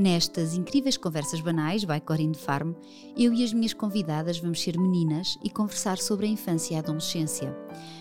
Nestas 0.00 0.54
incríveis 0.54 0.96
conversas 0.96 1.42
banais, 1.42 1.84
by 1.84 2.00
Corinne 2.00 2.34
Farm, 2.34 2.72
eu 3.18 3.34
e 3.34 3.44
as 3.44 3.52
minhas 3.52 3.74
convidadas 3.74 4.38
vamos 4.38 4.62
ser 4.62 4.80
meninas 4.80 5.38
e 5.44 5.50
conversar 5.50 5.98
sobre 5.98 6.24
a 6.24 6.30
infância 6.30 6.72
e 6.72 6.76
a 6.78 6.80
adolescência, 6.80 7.54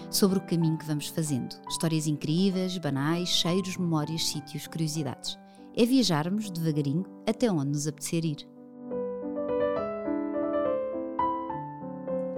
sobre 0.10 0.38
o 0.38 0.46
caminho 0.46 0.78
que 0.78 0.86
vamos 0.86 1.10
fazendo. 1.10 1.54
Histórias 1.68 2.08
incríveis, 2.08 2.78
banais, 2.78 3.28
cheiros, 3.28 3.76
memórias, 3.76 4.30
sítios, 4.30 4.66
curiosidades. 4.66 5.38
É 5.76 5.86
viajarmos 5.86 6.50
devagarinho 6.50 7.04
até 7.28 7.52
onde 7.52 7.72
nos 7.72 7.86
apetecer 7.86 8.24
ir. 8.24 8.48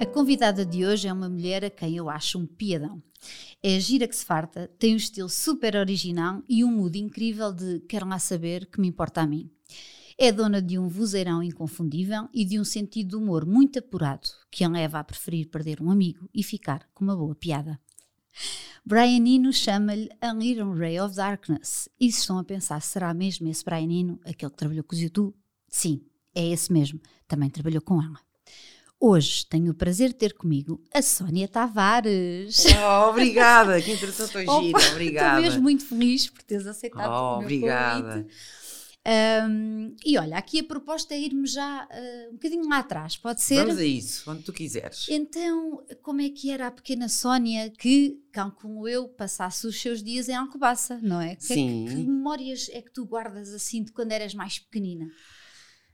A 0.02 0.06
convidada 0.08 0.66
de 0.66 0.84
hoje 0.84 1.08
é 1.08 1.14
uma 1.14 1.30
mulher 1.30 1.64
a 1.64 1.70
quem 1.70 1.96
eu 1.96 2.10
acho 2.10 2.40
um 2.40 2.48
piadão. 2.48 3.04
É 3.62 3.80
gira 3.80 4.08
que 4.08 4.16
se 4.16 4.26
farta, 4.26 4.68
tem 4.80 4.96
um 4.96 4.98
estilo 4.98 5.30
super 5.30 5.76
original 5.76 6.42
e 6.50 6.66
um 6.66 6.72
mood 6.72 6.98
incrível 6.98 7.54
de 7.54 7.82
quero 7.82 8.08
lá 8.08 8.18
saber 8.18 8.66
que 8.66 8.82
me 8.82 8.88
importa 8.88 9.22
a 9.22 9.28
mim. 9.28 9.48
É 10.18 10.32
dona 10.32 10.60
de 10.60 10.80
um 10.80 10.88
vozeirão 10.88 11.44
inconfundível 11.44 12.28
e 12.34 12.44
de 12.44 12.60
um 12.60 12.64
sentido 12.64 13.10
de 13.10 13.16
humor 13.16 13.46
muito 13.46 13.78
apurado, 13.78 14.28
que 14.50 14.64
a 14.64 14.68
leva 14.68 14.98
a 14.98 15.04
preferir 15.04 15.50
perder 15.50 15.80
um 15.80 15.92
amigo 15.92 16.28
e 16.34 16.42
ficar 16.42 16.90
com 16.96 17.04
uma 17.04 17.16
boa 17.16 17.36
piada. 17.36 17.80
Brian 18.84 19.24
Eno 19.28 19.54
chama-lhe 19.54 20.10
A 20.20 20.34
Little 20.34 20.74
Ray 20.74 21.00
of 21.00 21.16
Darkness. 21.16 21.88
E 22.00 22.12
se 22.12 22.22
estão 22.22 22.40
a 22.40 22.44
pensar, 22.44 22.82
será 22.82 23.14
mesmo 23.14 23.48
esse 23.48 23.64
Brian 23.64 23.92
Eno, 23.92 24.20
aquele 24.26 24.50
que 24.50 24.58
trabalhou 24.58 24.84
com 24.84 24.96
os 24.96 25.02
YouTube? 25.04 25.36
Sim, 25.70 26.02
é 26.34 26.48
esse 26.48 26.74
mesmo. 26.74 27.00
Também 27.28 27.52
trabalhou 27.52 27.84
com 27.84 28.02
ela. 28.02 28.31
Hoje 29.04 29.48
tenho 29.48 29.72
o 29.72 29.74
prazer 29.74 30.10
de 30.10 30.14
ter 30.16 30.34
comigo 30.34 30.80
a 30.94 31.02
Sónia 31.02 31.48
Tavares. 31.48 32.66
Oh, 32.68 33.10
obrigada, 33.10 33.82
que 33.82 33.90
interessante 33.94 34.38
hoje 34.38 34.46
gira, 34.46 34.92
obrigada. 34.92 35.40
Estou 35.40 35.42
mesmo 35.42 35.62
muito 35.64 35.86
feliz 35.86 36.30
por 36.30 36.44
teres 36.44 36.68
aceitado 36.68 37.12
oh, 37.12 37.16
o 37.16 37.38
meu 37.38 37.46
obrigada. 37.46 38.18
convite. 38.18 38.36
Um, 39.04 39.96
e 40.06 40.20
olha, 40.20 40.38
aqui 40.38 40.60
a 40.60 40.64
proposta 40.64 41.16
é 41.16 41.20
irmos 41.20 41.54
já 41.54 41.86
uh, 41.86 42.30
um 42.30 42.34
bocadinho 42.34 42.70
lá 42.70 42.78
atrás, 42.78 43.18
pode 43.18 43.42
ser? 43.42 43.66
Vamos 43.66 43.80
a 43.80 43.84
isso, 43.84 44.24
quando 44.24 44.44
tu 44.44 44.54
quiseres. 44.54 45.08
Então, 45.10 45.84
como 46.04 46.22
é 46.22 46.30
que 46.30 46.52
era 46.52 46.68
a 46.68 46.72
pequena 46.72 47.10
Sónia 47.10 47.72
que, 47.72 48.20
como 48.62 48.88
eu, 48.88 49.08
passasse 49.08 49.66
os 49.66 49.82
seus 49.82 50.04
dias 50.04 50.30
em 50.30 50.36
Alcobaça, 50.36 51.00
não 51.02 51.20
é? 51.20 51.36
Que 51.36 51.46
Sim. 51.46 51.86
É 51.86 51.90
que, 51.90 51.96
que 51.96 52.04
memórias 52.04 52.70
é 52.72 52.84
que 52.84 52.92
tu 52.92 53.04
guardas 53.04 53.52
assim 53.52 53.84
de 53.84 53.92
quando 53.92 54.12
eras 54.12 54.36
mais 54.36 54.60
pequenina? 54.60 55.08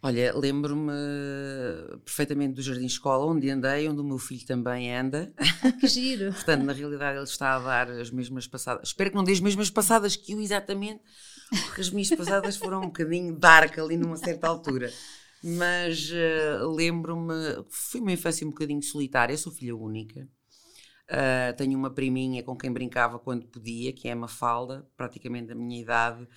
Olha, 0.02 0.32
lembro-me 0.38 0.92
perfeitamente 2.06 2.54
do 2.54 2.62
Jardim 2.62 2.86
Escola, 2.86 3.26
onde 3.26 3.50
andei, 3.50 3.90
onde 3.90 4.00
o 4.00 4.04
meu 4.04 4.20
filho 4.20 4.46
também 4.46 4.96
anda. 4.96 5.34
Ah, 5.38 5.72
que 5.72 5.88
giro! 5.88 6.32
Portanto, 6.34 6.64
na 6.64 6.74
realidade, 6.74 7.18
ele 7.18 7.24
está 7.24 7.56
a 7.56 7.60
dar 7.60 7.90
as 7.90 8.12
mesmas 8.12 8.48
passadas. 8.48 8.90
Espero 8.90 9.10
que 9.10 9.16
não 9.16 9.24
dê 9.24 9.32
as 9.32 9.40
mesmas 9.40 9.70
passadas 9.72 10.16
que 10.16 10.34
eu, 10.34 10.40
exatamente, 10.40 11.02
porque 11.66 11.82
as 11.82 11.90
minhas 11.90 12.10
passadas 12.10 12.58
foram 12.58 12.82
um 12.82 12.88
bocadinho 12.88 13.36
dark 13.36 13.78
ali 13.80 13.98
numa 13.98 14.18
certa 14.18 14.48
altura. 14.48 14.94
Mas 15.44 16.12
uh, 16.12 16.68
lembro-me, 16.70 17.34
foi 17.70 18.00
uma 18.00 18.12
infância 18.12 18.46
um 18.46 18.52
bocadinho 18.52 18.82
solitária, 18.84 19.38
sou 19.38 19.52
filha 19.52 19.76
única. 19.76 20.28
Uh, 21.10 21.56
tenho 21.56 21.78
uma 21.78 21.90
priminha 21.90 22.44
com 22.44 22.56
quem 22.56 22.72
brincava 22.72 23.18
quando 23.18 23.48
podia, 23.48 23.94
que 23.94 24.08
é 24.10 24.12
a 24.12 24.16
Mafalda, 24.16 24.86
praticamente 24.96 25.48
da 25.48 25.56
minha 25.56 25.82
idade. 25.82 26.28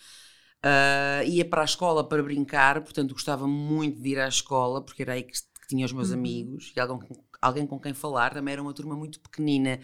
Uh, 0.64 1.24
ia 1.26 1.44
para 1.44 1.62
a 1.62 1.64
escola 1.64 2.06
para 2.06 2.22
brincar, 2.22 2.82
portanto 2.82 3.14
gostava 3.14 3.46
muito 3.48 4.00
de 4.00 4.10
ir 4.10 4.20
à 4.20 4.28
escola, 4.28 4.82
porque 4.82 5.02
era 5.02 5.14
aí 5.14 5.22
que, 5.22 5.32
que 5.32 5.68
tinha 5.68 5.86
os 5.86 5.92
meus 5.92 6.10
uhum. 6.10 6.16
amigos 6.16 6.72
e 6.76 6.80
alguém, 6.80 7.08
alguém 7.40 7.66
com 7.66 7.80
quem 7.80 7.94
falar. 7.94 8.34
Também 8.34 8.52
era 8.52 8.62
uma 8.62 8.74
turma 8.74 8.94
muito 8.94 9.20
pequenina 9.20 9.80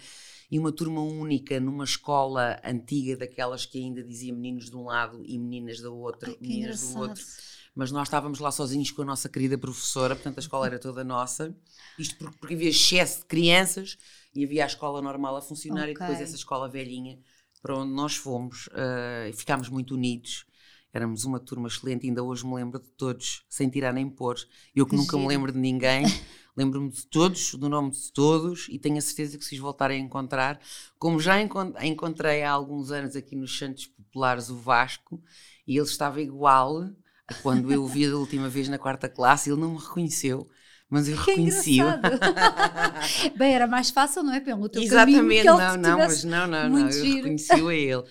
e 0.50 0.58
uma 0.58 0.70
turma 0.70 1.00
única 1.00 1.58
numa 1.58 1.84
escola 1.84 2.60
antiga, 2.62 3.16
daquelas 3.16 3.64
que 3.64 3.78
ainda 3.78 4.02
dizia 4.02 4.32
meninos 4.34 4.70
de 4.70 4.76
um 4.76 4.84
lado 4.84 5.22
e 5.24 5.38
meninas 5.38 5.80
do 5.80 5.96
outro, 5.96 6.30
Ai, 6.30 6.36
meninas 6.40 6.82
engraçado. 6.82 6.94
do 6.94 7.00
outro. 7.00 7.24
Mas 7.74 7.90
nós 7.90 8.08
estávamos 8.08 8.38
lá 8.38 8.50
sozinhos 8.50 8.90
com 8.90 9.02
a 9.02 9.04
nossa 9.04 9.28
querida 9.28 9.58
professora, 9.58 10.14
portanto 10.14 10.38
a 10.38 10.40
escola 10.40 10.66
era 10.66 10.78
toda 10.78 11.02
nossa. 11.04 11.54
Isto 11.98 12.16
porque, 12.16 12.36
porque 12.38 12.54
havia 12.54 12.70
excesso 12.70 13.20
de 13.20 13.26
crianças 13.26 13.98
e 14.34 14.44
havia 14.44 14.64
a 14.64 14.66
escola 14.66 15.00
normal 15.00 15.36
a 15.36 15.42
funcionar 15.42 15.82
Ok. 15.82 15.92
e 15.92 15.98
depois 15.98 16.20
essa 16.20 16.36
escola 16.36 16.68
velhinha 16.68 17.18
para 17.62 17.76
onde 17.76 17.92
nós 17.92 18.16
fomos 18.16 18.68
uh, 18.68 19.28
e 19.28 19.32
ficámos 19.32 19.68
muito 19.68 19.94
unidos. 19.94 20.46
Éramos 20.96 21.24
uma 21.24 21.38
turma 21.38 21.68
excelente, 21.68 22.06
ainda 22.06 22.22
hoje 22.22 22.46
me 22.46 22.54
lembro 22.54 22.80
de 22.80 22.88
todos, 22.90 23.44
sem 23.48 23.68
tirar 23.68 23.92
nem 23.92 24.08
pôr. 24.08 24.36
Eu 24.74 24.86
que, 24.86 24.90
Que 24.92 24.96
nunca 24.96 25.16
me 25.16 25.22
giro. 25.22 25.28
lembro 25.28 25.52
de 25.52 25.58
ninguém, 25.58 26.04
lembro-me 26.56 26.88
de 26.90 27.06
todos, 27.06 27.54
do 27.54 27.68
nome 27.68 27.90
de 27.90 28.10
todos, 28.12 28.66
e 28.70 28.78
tenho 28.78 28.96
a 28.96 29.00
certeza 29.02 29.36
que 29.36 29.44
se 29.44 29.54
os 29.54 29.60
voltarem 29.60 30.00
a 30.00 30.04
encontrar, 30.04 30.58
como 30.98 31.20
já 31.20 31.40
encon- 31.40 31.74
encontrei 31.82 32.42
há 32.42 32.50
alguns 32.50 32.90
anos 32.90 33.14
aqui 33.14 33.36
nos 33.36 33.56
Santos 33.58 33.86
Populares 33.86 34.48
o 34.48 34.56
Vasco, 34.56 35.22
e 35.66 35.76
ele 35.76 35.86
estava 35.86 36.20
igual 36.22 36.88
a 37.28 37.34
quando 37.42 37.70
eu 37.72 37.82
o 37.84 37.86
vi 37.86 38.08
da 38.08 38.16
última 38.16 38.48
vez 38.48 38.68
na 38.68 38.78
quarta 38.78 39.08
classe, 39.08 39.50
ele 39.50 39.60
não 39.60 39.72
me 39.74 39.78
reconheceu, 39.78 40.48
mas 40.88 41.08
eu 41.08 41.16
reconheci-o. 41.16 41.84
Bem, 43.36 43.52
era 43.54 43.66
mais 43.66 43.90
fácil, 43.90 44.22
não 44.22 44.32
é? 44.32 44.40
Pelo 44.40 44.68
teu 44.68 44.80
caminho, 44.88 45.18
Exatamente, 45.18 45.40
ele 45.40 45.56
não, 45.56 45.76
não, 45.76 45.98
mas 45.98 46.24
não, 46.24 46.46
não, 46.46 46.68
não, 46.70 46.88
eu 46.88 47.04
reconheci-o 47.16 47.68
a 47.68 47.74
ele. 47.74 48.04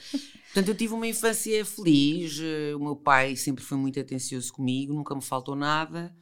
Portanto, 0.56 0.70
eu 0.70 0.76
tive 0.78 0.94
uma 0.94 1.06
infância 1.06 1.66
feliz, 1.66 2.40
eh, 2.42 2.74
o 2.74 2.80
meu 2.80 2.96
pai 2.96 3.36
sempre 3.36 3.62
foi 3.62 3.78
muito 3.78 4.00
atencioso 4.00 4.54
comigo, 4.54 4.94
nunca 4.94 5.14
me 5.14 5.22
faltou 5.22 5.54
nada, 5.54 6.16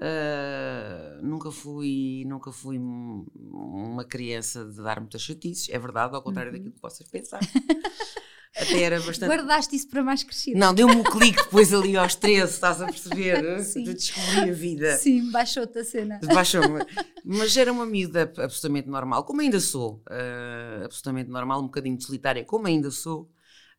eh, 0.00 1.20
nunca 1.22 1.52
fui, 1.52 2.24
nunca 2.26 2.50
fui 2.50 2.80
um- 2.80 3.24
uma 3.36 4.04
criança 4.04 4.64
de 4.64 4.82
dar 4.82 4.98
muitas 4.98 5.22
chatices, 5.22 5.68
é 5.70 5.78
verdade, 5.78 6.16
ao 6.16 6.20
contrário 6.22 6.50
Uhum. 6.50 6.58
daquilo 6.58 6.74
que 6.74 6.80
possas 6.80 7.08
pensar. 7.08 7.38
Até 8.56 8.80
era 8.80 8.98
bastante... 9.00 9.28
Guardaste 9.28 9.76
isso 9.76 9.88
para 9.88 10.02
mais 10.02 10.24
crescido. 10.24 10.58
Não, 10.58 10.74
deu-me 10.74 10.96
um 10.96 11.04
clique 11.04 11.36
depois 11.44 11.72
ali 11.72 11.96
aos 11.96 12.16
13, 12.16 12.54
estás 12.54 12.80
a 12.80 12.86
perceber? 12.86 13.62
Sim. 13.62 13.84
De 13.84 13.94
descobrir 13.94 14.50
a 14.50 14.52
vida. 14.52 14.96
Sim, 14.96 15.30
baixou-te 15.30 15.78
a 15.78 15.84
cena. 15.84 16.18
Baixou-me. 16.24 16.84
Mas 17.24 17.56
era 17.56 17.70
uma 17.70 17.86
miúda 17.86 18.22
absolutamente 18.38 18.88
normal, 18.88 19.22
como 19.24 19.42
ainda 19.42 19.60
sou. 19.60 20.02
ah, 20.10 20.82
absolutamente 20.86 21.30
normal, 21.30 21.60
um 21.60 21.66
bocadinho 21.66 22.00
solitária, 22.00 22.44
como 22.44 22.66
ainda 22.66 22.90
sou. 22.90 23.30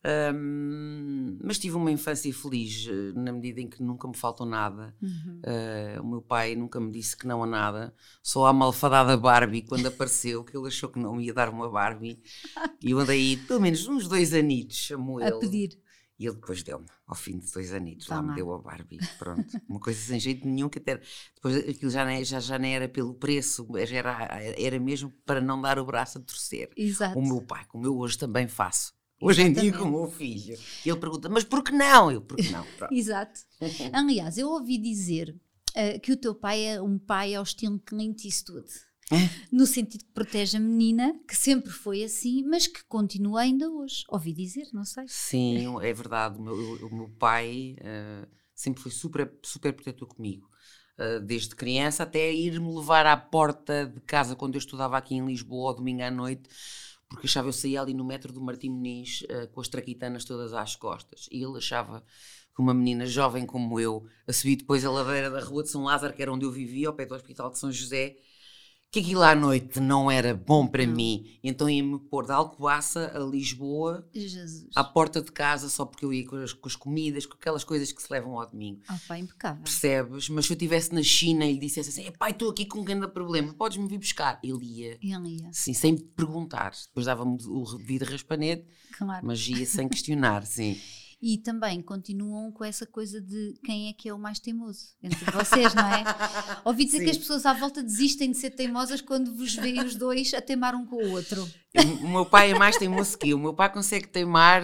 Ahm, 0.03 1.37
mas 1.43 1.57
tive 1.59 1.75
uma 1.75 1.91
infância 1.91 2.33
feliz, 2.33 2.87
eh, 2.87 3.11
na 3.19 3.31
medida 3.31 3.61
em 3.61 3.67
que 3.69 3.81
nunca 3.81 4.07
me 4.07 4.15
faltou 4.15 4.45
nada. 4.45 4.95
Uhum. 5.01 5.41
Ah, 5.45 6.01
o 6.01 6.07
meu 6.07 6.21
pai 6.21 6.55
nunca 6.55 6.79
me 6.79 6.91
disse 6.91 7.15
que 7.17 7.27
não 7.27 7.43
a 7.43 7.47
nada, 7.47 7.93
só 8.21 8.45
à 8.45 8.53
malfadada 8.53 9.17
Barbie, 9.17 9.61
quando 9.63 9.87
apareceu, 9.87 10.43
que 10.43 10.55
ele 10.55 10.67
achou 10.67 10.89
que 10.89 10.99
não 10.99 11.15
me 11.15 11.25
ia 11.25 11.33
dar 11.33 11.49
uma 11.49 11.69
Barbie. 11.69 12.21
E 12.81 12.91
eu 12.91 12.99
andei 12.99 13.37
pelo 13.37 13.59
menos 13.59 13.87
uns 13.87 14.07
dois 14.07 14.33
anitos, 14.33 14.77
chamou 14.77 15.19
A 15.19 15.27
ele. 15.27 15.39
pedir. 15.39 15.79
E 16.19 16.25
ele 16.25 16.33
depois 16.35 16.63
deu-me, 16.63 16.87
ao 17.05 17.13
fim 17.15 17.37
de 17.37 17.51
dois 17.51 17.71
anitos, 17.71 18.07
lá 18.07 18.15
Toma. 18.17 18.29
me 18.29 18.35
deu 18.35 18.51
a 18.51 18.57
Barbie. 18.57 18.97
Pronto, 19.19 19.45
uma 19.69 19.79
coisa 19.79 19.99
sem 19.99 20.19
jeito 20.19 20.47
nenhum, 20.47 20.67
que 20.67 20.79
até 20.79 20.99
depois 21.35 21.55
aquilo 21.57 21.91
já, 21.91 22.03
nem, 22.03 22.25
já, 22.25 22.39
já 22.39 22.57
nem 22.57 22.75
era 22.75 22.89
pelo 22.89 23.13
preço, 23.13 23.67
era, 23.77 24.27
era 24.57 24.79
mesmo 24.79 25.11
para 25.27 25.39
não 25.39 25.61
dar 25.61 25.77
o 25.77 25.85
braço 25.85 26.17
a 26.17 26.21
torcer. 26.21 26.71
Exato. 26.75 27.19
O 27.19 27.21
meu 27.21 27.39
pai, 27.41 27.65
como 27.67 27.85
eu 27.85 27.95
hoje 27.95 28.17
também 28.17 28.47
faço. 28.47 28.96
Hoje 29.19 29.41
em 29.41 29.51
dia 29.51 29.63
Exatamente. 29.63 29.91
com 29.91 29.97
o 29.97 30.01
meu 30.01 30.11
filho. 30.11 30.57
E 30.85 30.89
ele 30.89 30.99
pergunta, 30.99 31.27
mas 31.29 31.43
por 31.43 31.63
que 31.63 31.71
não? 31.71 32.11
Eu, 32.11 32.21
por 32.21 32.37
que 32.37 32.49
não? 32.49 32.65
Exato. 32.91 33.39
Aliás, 33.91 34.37
eu 34.37 34.49
ouvi 34.49 34.77
dizer 34.77 35.35
eh, 35.73 35.97
que 35.97 36.11
o 36.11 36.17
teu 36.17 36.35
pai 36.35 36.63
é 36.65 36.81
um 36.81 36.99
pai 36.99 37.33
ao 37.33 37.43
estilo 37.43 37.79
Clint 37.79 38.25
Eastwood. 38.25 38.67
É? 39.11 39.15
No 39.51 39.65
sentido 39.65 40.03
que 40.03 40.11
protege 40.11 40.57
a 40.57 40.59
menina, 40.59 41.17
que 41.27 41.35
sempre 41.35 41.71
foi 41.71 42.03
assim, 42.03 42.43
mas 42.43 42.67
que 42.67 42.83
continua 42.83 43.41
ainda 43.41 43.69
hoje. 43.69 44.03
Ouvi 44.09 44.33
dizer, 44.33 44.67
não 44.73 44.83
sei. 44.83 45.05
Sim, 45.07 45.81
é 45.81 45.93
verdade. 45.93 46.37
O 46.37 46.41
meu, 46.41 46.55
o 46.87 46.95
meu 46.95 47.09
pai 47.17 47.75
eh, 47.79 48.27
sempre 48.53 48.81
foi 48.81 48.91
super, 48.91 49.33
super 49.41 49.73
protetor 49.73 50.07
comigo. 50.07 50.49
Eh, 50.97 51.19
desde 51.19 51.55
criança 51.55 52.03
até 52.03 52.33
ir-me 52.33 52.75
levar 52.75 53.05
à 53.05 53.15
porta 53.15 53.85
de 53.85 54.01
casa 54.01 54.35
quando 54.35 54.55
eu 54.55 54.59
estudava 54.59 54.97
aqui 54.97 55.15
em 55.15 55.25
Lisboa, 55.25 55.69
ao 55.69 55.75
domingo 55.75 56.01
à 56.01 56.09
noite, 56.09 56.49
porque 57.09 57.27
achava 57.27 57.47
eu 57.47 57.53
saía 57.53 57.81
ali 57.81 57.93
no 57.93 58.03
metro 58.03 58.33
do 58.33 58.41
Martim 58.41 58.69
Muniz 58.69 59.23
eh, 59.29 59.47
com 59.47 59.61
as 59.61 59.67
traquitanas 59.67 60.25
todas 60.25 60.53
às 60.53 60.75
costas. 60.75 61.27
E 61.31 61.43
ele 61.43 61.57
achava 61.57 62.03
que 62.53 62.61
uma 62.61 62.73
menina 62.73 63.05
jovem 63.05 63.45
como 63.45 63.79
eu, 63.79 64.05
a 64.27 64.33
subir 64.33 64.57
depois 64.57 64.83
a 64.83 64.91
ladeira 64.91 65.29
da 65.29 65.39
Rua 65.39 65.63
de 65.63 65.69
São 65.69 65.83
Lázaro, 65.83 66.13
que 66.13 66.21
era 66.21 66.33
onde 66.33 66.45
eu 66.45 66.51
vivia, 66.51 66.87
ao 66.87 66.93
pé 66.93 67.05
do 67.05 67.15
Hospital 67.15 67.51
de 67.51 67.59
São 67.59 67.71
José, 67.71 68.17
que 68.89 68.99
aquilo 68.99 69.21
à 69.21 69.35
noite 69.35 69.79
não 69.79 70.09
era 70.09 70.33
bom 70.33 70.65
para 70.65 70.85
Não. 70.85 70.95
mim. 70.95 71.37
Então 71.43 71.69
ia-me 71.69 71.99
pôr 71.99 72.25
de 72.25 72.31
Alcobaça 72.31 73.11
a 73.13 73.19
Lisboa 73.19 74.07
Jesus. 74.13 74.69
à 74.75 74.83
porta 74.83 75.21
de 75.21 75.31
casa 75.31 75.69
só 75.69 75.85
porque 75.85 76.05
eu 76.05 76.13
ia 76.13 76.25
com 76.25 76.37
as, 76.37 76.53
com 76.53 76.67
as 76.67 76.75
comidas, 76.75 77.25
com 77.25 77.35
aquelas 77.35 77.63
coisas 77.63 77.91
que 77.91 78.01
se 78.01 78.11
levam 78.11 78.39
ao 78.39 78.49
domingo. 78.49 78.81
Ah, 78.87 78.97
pá, 79.07 79.17
impecável. 79.17 79.61
Percebes? 79.63 80.29
Mas 80.29 80.45
se 80.45 80.53
eu 80.53 80.55
estivesse 80.55 80.93
na 80.93 81.03
China 81.03 81.45
e 81.45 81.53
lhe 81.53 81.59
dissesse 81.59 81.89
assim: 81.89 82.11
pai, 82.17 82.31
estou 82.31 82.49
aqui 82.49 82.65
com 82.65 82.79
um 82.79 82.83
grande 82.83 83.07
problema, 83.09 83.53
podes-me 83.53 83.87
vir 83.87 83.97
buscar? 83.99 84.39
Ele 84.41 84.63
ia, 84.65 84.97
ele 85.01 85.41
ia, 85.41 85.49
sim, 85.51 85.73
sem 85.73 85.97
perguntar. 85.97 86.71
Depois 86.87 87.05
dava-me 87.05 87.37
o 87.45 87.63
devido 87.77 88.03
raspanete, 88.03 88.65
claro. 88.97 89.25
mas 89.25 89.45
ia 89.47 89.65
sem 89.65 89.87
questionar, 89.89 90.45
sim. 90.45 90.79
E 91.19 91.39
também 91.39 91.81
continuam 91.81 92.51
com 92.51 92.63
essa 92.63 92.85
coisa 92.85 93.19
de 93.19 93.55
quem 93.65 93.89
é 93.89 93.93
que 93.93 94.07
é 94.07 94.13
o 94.13 94.19
mais 94.19 94.39
teimoso 94.39 94.89
entre 95.01 95.25
vocês, 95.31 95.73
não 95.73 95.87
é? 95.87 96.03
Ouvi 96.63 96.85
dizer 96.85 96.99
Sim. 96.99 97.03
que 97.05 97.09
as 97.09 97.17
pessoas 97.17 97.43
à 97.43 97.53
volta 97.53 97.81
desistem 97.81 98.29
de 98.29 98.37
ser 98.37 98.51
teimosas 98.51 99.01
quando 99.01 99.33
vos 99.33 99.55
veem 99.55 99.83
os 99.83 99.95
dois 99.95 100.31
a 100.35 100.41
teimar 100.41 100.75
um 100.75 100.85
com 100.85 100.97
o 100.97 101.11
outro. 101.11 101.47
O 102.01 102.07
meu 102.07 102.25
pai 102.25 102.51
é 102.51 102.57
mais 102.57 102.77
teimoso 102.77 103.17
que 103.17 103.29
eu. 103.31 103.37
O 103.37 103.39
meu 103.39 103.53
pai 103.53 103.71
consegue 103.71 104.07
teimar 104.07 104.61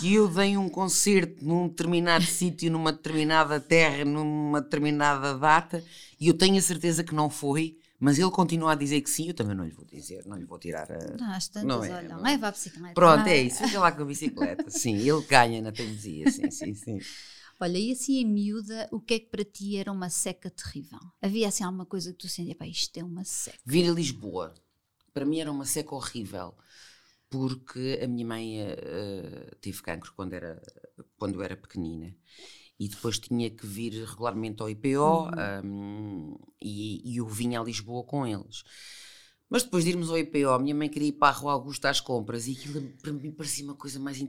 que 0.00 0.14
eu 0.14 0.26
dei 0.26 0.56
um 0.56 0.70
concerto 0.70 1.44
num 1.44 1.68
determinado 1.68 2.24
sítio, 2.24 2.70
numa 2.70 2.92
determinada 2.92 3.60
terra, 3.60 4.06
numa 4.06 4.62
determinada 4.62 5.36
data, 5.36 5.84
e 6.18 6.28
eu 6.28 6.34
tenho 6.34 6.56
a 6.56 6.62
certeza 6.62 7.04
que 7.04 7.14
não 7.14 7.28
foi, 7.28 7.76
mas 7.98 8.18
ele 8.18 8.30
continua 8.30 8.72
a 8.72 8.74
dizer 8.74 9.00
que 9.00 9.10
sim. 9.10 9.28
Eu 9.28 9.34
também 9.34 9.56
não 9.56 9.64
lhe 9.64 9.70
vou 9.70 9.84
dizer, 9.84 10.26
não 10.26 10.36
lhe 10.36 10.44
vou 10.44 10.58
tirar 10.58 10.90
a. 10.90 11.16
Não, 11.16 11.32
às 11.32 11.48
tantas, 11.48 11.68
Não 11.68 11.84
é, 11.84 11.92
olha, 11.92 12.08
não 12.08 12.18
é. 12.26 12.30
leva 12.32 12.48
a 12.48 12.50
bicicleta. 12.50 12.94
Pronto, 12.94 13.20
não 13.20 13.26
é 13.26 13.42
isso. 13.42 13.64
Fica 13.64 13.80
lá 13.80 13.92
com 13.92 14.02
a 14.02 14.06
bicicleta. 14.06 14.70
Sim, 14.70 14.96
ele 14.96 15.22
ganha 15.22 15.62
na 15.62 15.72
teimosia. 15.72 16.30
Sim, 16.30 16.50
sim, 16.50 16.74
sim. 16.74 16.98
Olha, 17.60 17.78
e 17.78 17.92
assim 17.92 18.18
em 18.18 18.26
miúda, 18.26 18.88
o 18.90 19.00
que 19.00 19.14
é 19.14 19.18
que 19.20 19.26
para 19.26 19.44
ti 19.44 19.76
era 19.76 19.90
uma 19.90 20.10
seca 20.10 20.50
terrível? 20.50 20.98
Havia 21.22 21.48
assim 21.48 21.64
alguma 21.64 21.86
coisa 21.86 22.12
que 22.12 22.18
tu 22.18 22.28
sentias, 22.28 22.56
pá, 22.56 22.66
isto 22.66 22.96
é 22.98 23.04
uma 23.04 23.24
seca. 23.24 23.58
Vir 23.64 23.88
a 23.88 23.92
Lisboa, 23.92 24.52
para 25.12 25.24
mim 25.24 25.38
era 25.38 25.50
uma 25.50 25.64
seca 25.64 25.94
horrível, 25.94 26.54
porque 27.30 28.00
a 28.02 28.08
minha 28.08 28.26
mãe 28.26 28.60
eh, 28.60 29.50
teve 29.60 29.80
cancro 29.82 30.12
quando, 30.14 30.32
era, 30.34 30.60
quando 31.16 31.42
era 31.42 31.56
pequenina. 31.56 32.14
E 32.78 32.88
depois 32.88 33.18
tinha 33.18 33.48
que 33.50 33.66
vir 33.66 33.92
regularmente 34.04 34.60
ao 34.60 34.68
IPO 34.68 35.30
um, 35.64 36.36
e, 36.60 37.12
e 37.12 37.18
eu 37.18 37.26
vinha 37.26 37.60
a 37.60 37.64
Lisboa 37.64 38.02
com 38.02 38.26
eles. 38.26 38.64
Mas 39.48 39.62
depois 39.62 39.84
de 39.84 39.90
irmos 39.90 40.10
ao 40.10 40.18
IPO, 40.18 40.50
a 40.50 40.58
minha 40.58 40.74
mãe 40.74 40.88
queria 40.88 41.08
ir 41.08 41.12
para 41.12 41.28
a 41.28 41.38
Rua 41.38 41.52
Augusta 41.52 41.88
às 41.88 42.00
compras 42.00 42.48
e 42.48 42.52
aquilo 42.52 42.82
para 43.00 43.12
mim 43.12 43.30
parecia 43.30 43.64
uma 43.64 43.74
coisa 43.74 44.00
mais 44.00 44.24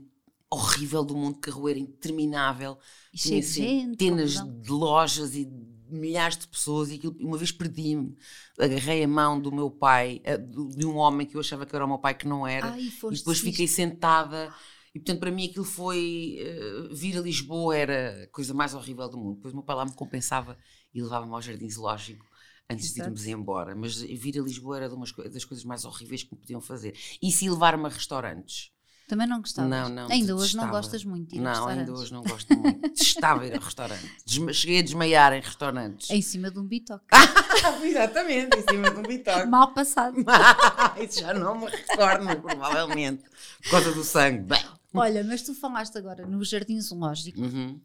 horrível 0.50 1.04
do 1.04 1.16
mundo, 1.16 1.38
carroeira 1.38 1.80
interminável. 1.80 2.78
E 3.12 3.18
Tinha 3.18 3.42
centenas 3.42 4.34
de 4.62 4.70
lojas 4.70 5.34
e 5.34 5.46
milhares 5.88 6.36
de 6.36 6.48
pessoas 6.48 6.90
e 6.90 6.94
aquilo, 6.94 7.16
uma 7.20 7.36
vez 7.36 7.52
perdi-me, 7.52 8.16
agarrei 8.58 9.04
a 9.04 9.08
mão 9.08 9.40
do 9.40 9.52
meu 9.52 9.70
pai, 9.70 10.20
eh, 10.24 10.36
de 10.36 10.86
um 10.86 10.96
homem 10.96 11.26
que 11.26 11.36
eu 11.36 11.40
achava 11.40 11.64
que 11.64 11.74
era 11.74 11.84
o 11.84 11.88
meu 11.88 11.98
pai 11.98 12.14
que 12.14 12.26
não 12.26 12.46
era, 12.46 12.70
Ai, 12.70 12.82
e 12.82 13.16
depois 13.16 13.38
fiquei 13.38 13.68
sentada 13.68 14.52
e 14.96 14.98
portanto 14.98 15.20
para 15.20 15.30
mim 15.30 15.46
aquilo 15.46 15.64
foi 15.64 16.38
eh, 16.40 16.88
vir 16.90 17.18
a 17.18 17.20
Lisboa 17.20 17.76
era 17.76 18.24
a 18.24 18.26
coisa 18.28 18.54
mais 18.54 18.72
horrível 18.72 19.06
do 19.10 19.18
mundo. 19.18 19.36
Depois 19.36 19.52
o 19.52 19.56
meu 19.58 19.64
pai 19.64 19.76
lá 19.76 19.84
me 19.84 19.92
compensava 19.94 20.56
e 20.94 21.02
levava-me 21.02 21.32
ao 21.34 21.42
jardim 21.42 21.68
zoológico 21.68 22.24
antes 22.70 22.86
Exato. 22.86 23.00
de 23.02 23.06
irmos 23.06 23.26
embora, 23.26 23.76
mas 23.76 24.00
vir 24.00 24.38
a 24.40 24.42
Lisboa 24.42 24.78
era 24.78 24.88
co- 24.88 25.28
das 25.28 25.44
coisas 25.44 25.64
mais 25.66 25.84
horríveis 25.84 26.22
que 26.22 26.34
me 26.34 26.40
podiam 26.40 26.62
fazer. 26.62 26.94
E 27.22 27.30
se 27.30 27.48
levar-me 27.48 27.84
a 27.84 27.88
restaurantes. 27.90 28.70
Também 29.06 29.26
não 29.28 29.38
gostavas? 29.40 29.70
Não, 29.70 29.88
não. 29.88 30.10
Ainda 30.10 30.34
hoje 30.34 30.56
não 30.56 30.64
detestava. 30.64 30.70
gostas 30.72 31.04
muito 31.04 31.28
de 31.30 31.36
ir 31.36 31.40
Não, 31.40 31.68
ainda 31.68 31.92
hoje 31.92 32.12
não 32.12 32.22
gosto 32.24 32.56
muito. 32.58 32.80
Detestava 32.80 33.46
ir 33.46 33.54
a 33.54 33.58
restaurantes. 33.62 34.10
Desma- 34.26 34.52
cheguei 34.52 34.78
a 34.80 34.82
desmaiar 34.82 35.32
em 35.34 35.40
restaurantes. 35.42 36.10
Em 36.10 36.20
cima 36.22 36.50
de 36.50 36.58
um 36.58 36.64
bitoque. 36.66 37.04
Exatamente, 37.84 38.58
em 38.58 38.62
cima 38.68 38.90
de 38.90 38.98
um 38.98 39.02
bitoque. 39.02 39.46
Mal 39.46 39.72
passado. 39.74 40.16
Isso 41.00 41.20
já 41.20 41.32
não 41.34 41.60
me 41.60 41.66
recordo, 41.66 42.40
provavelmente. 42.40 43.22
Por 43.62 43.70
causa 43.70 43.92
do 43.92 44.02
sangue. 44.02 44.42
Bem. 44.42 44.75
Olha, 45.00 45.22
mas 45.24 45.42
tu 45.42 45.54
falaste 45.54 45.96
agora 45.98 46.26
no 46.26 46.42
Jardim 46.44 46.80
Zoológico 46.80 47.40
Uhum. 47.40 47.80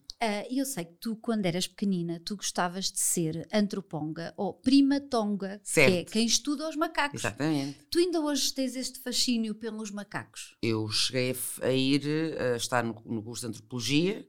e 0.49 0.59
eu 0.59 0.65
sei 0.65 0.85
que 0.85 0.93
tu, 0.99 1.15
quando 1.15 1.45
eras 1.45 1.67
pequenina, 1.67 2.19
tu 2.23 2.35
gostavas 2.35 2.91
de 2.91 2.99
ser 2.99 3.47
antroponga 3.51 4.33
ou 4.37 4.53
prima 4.53 4.99
tonga, 4.99 5.59
que 5.63 5.79
é 5.79 5.85
Certo. 5.85 6.11
quem 6.11 6.25
estuda 6.25 6.69
os 6.69 6.75
macacos. 6.75 7.21
Exatamente. 7.21 7.79
Tu 7.89 7.99
ainda 7.99 8.19
hoje 8.21 8.53
tens 8.53 8.75
este 8.75 8.99
fascínio 8.99 9.55
pelos 9.55 9.89
macacos? 9.91 10.55
Eu 10.61 10.87
cheguei 10.89 11.35
a 11.61 11.71
ir, 11.71 12.03
a 12.39 12.55
estar 12.55 12.83
no, 12.83 12.93
no 13.05 13.23
curso 13.23 13.41
de 13.41 13.47
antropologia 13.47 14.27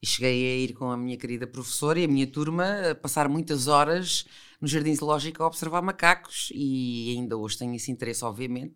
e 0.00 0.06
cheguei 0.06 0.52
a 0.52 0.56
ir 0.64 0.72
com 0.74 0.90
a 0.90 0.96
minha 0.96 1.16
querida 1.16 1.46
professora 1.46 1.98
e 2.00 2.04
a 2.04 2.08
minha 2.08 2.26
turma 2.26 2.90
a 2.90 2.94
passar 2.94 3.28
muitas 3.28 3.66
horas 3.68 4.24
no 4.60 4.68
Jardim 4.68 4.94
Zoológico 4.94 5.42
a 5.42 5.46
observar 5.46 5.82
macacos 5.82 6.50
e 6.54 7.14
ainda 7.16 7.36
hoje 7.36 7.58
tenho 7.58 7.74
esse 7.74 7.90
interesse, 7.90 8.24
obviamente, 8.24 8.74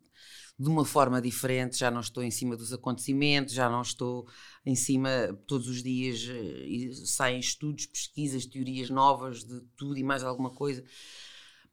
de 0.59 0.69
uma 0.69 0.85
forma 0.85 1.21
diferente, 1.21 1.77
já 1.79 1.91
não 1.91 2.01
estou 2.01 2.23
em 2.23 2.31
cima 2.31 2.57
dos 2.57 2.73
acontecimentos, 2.73 3.53
já 3.55 3.69
não 3.69 3.83
estou 3.83 4.27
em 4.65 4.75
cima 4.75 5.11
todos 5.47 5.69
os 5.69 5.83
dias 5.83 6.27
eh, 6.31 6.93
saem 7.07 7.39
estudos, 7.41 7.87
pesquisas, 7.87 8.47
teorias 8.47 8.89
novas 8.91 9.45
de 9.45 9.61
tudo 9.77 9.99
e 9.99 10.03
mais 10.05 10.25
alguma 10.25 10.51
coisa. 10.51 10.83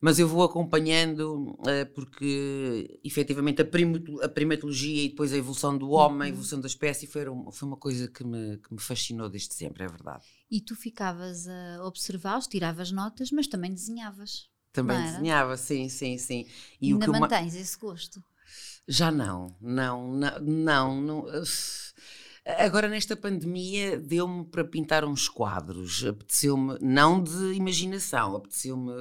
Mas 0.01 0.19
eu 0.19 0.27
vou 0.27 0.44
acompanhando 0.44 1.57
eh, 1.65 1.85
porque 1.85 3.00
efetivamente 3.06 3.62
a, 3.62 3.65
primato- 3.65 4.21
a 4.21 4.27
primatologia 4.27 5.03
e 5.06 5.09
depois 5.09 5.31
a 5.31 5.38
evolução 5.38 5.77
do 5.77 5.91
homem, 5.91 6.27
a 6.27 6.30
evolução 6.30 6.59
da 6.59 6.68
espécie 6.68 7.07
foi 7.07 7.25
uma, 7.30 7.51
uma 7.62 7.77
coisa 7.77 8.07
que 8.09 8.24
me, 8.24 8.57
que 8.57 8.74
me 8.74 8.81
fascinou 8.81 9.30
desde 9.30 9.53
sempre, 9.53 9.83
é 9.83 9.88
verdade. 9.88 10.25
E 10.51 10.59
tu 10.62 10.75
ficavas 10.75 11.47
a 11.47 11.83
observá-los, 11.85 12.47
tiravas 12.47 12.91
notas, 12.91 13.31
mas 13.31 13.47
também 13.47 13.74
desenhavas. 13.74 14.50
Também 14.74 15.01
desenhava, 15.01 15.56
sim, 15.56 15.88
sim, 15.88 16.18
sim. 16.18 16.47
E 16.81 16.91
ainda 16.91 17.07
mantens 17.07 17.56
esse 17.56 17.77
gosto. 17.77 18.24
Já 18.88 19.12
não, 19.12 19.56
não, 19.62 20.12
não, 20.41 21.01
não. 21.01 21.19
uf. 21.41 21.94
Agora, 22.45 22.89
nesta 22.89 23.15
pandemia, 23.15 23.97
deu-me 23.97 24.44
para 24.45 24.65
pintar 24.65 25.06
uns 25.06 25.30
quadros. 25.30 26.03
Apeteceu-me, 26.06 26.77
não 26.81 27.24
de 27.24 27.53
imaginação, 27.53 28.35
apeteceu-me 28.35 28.91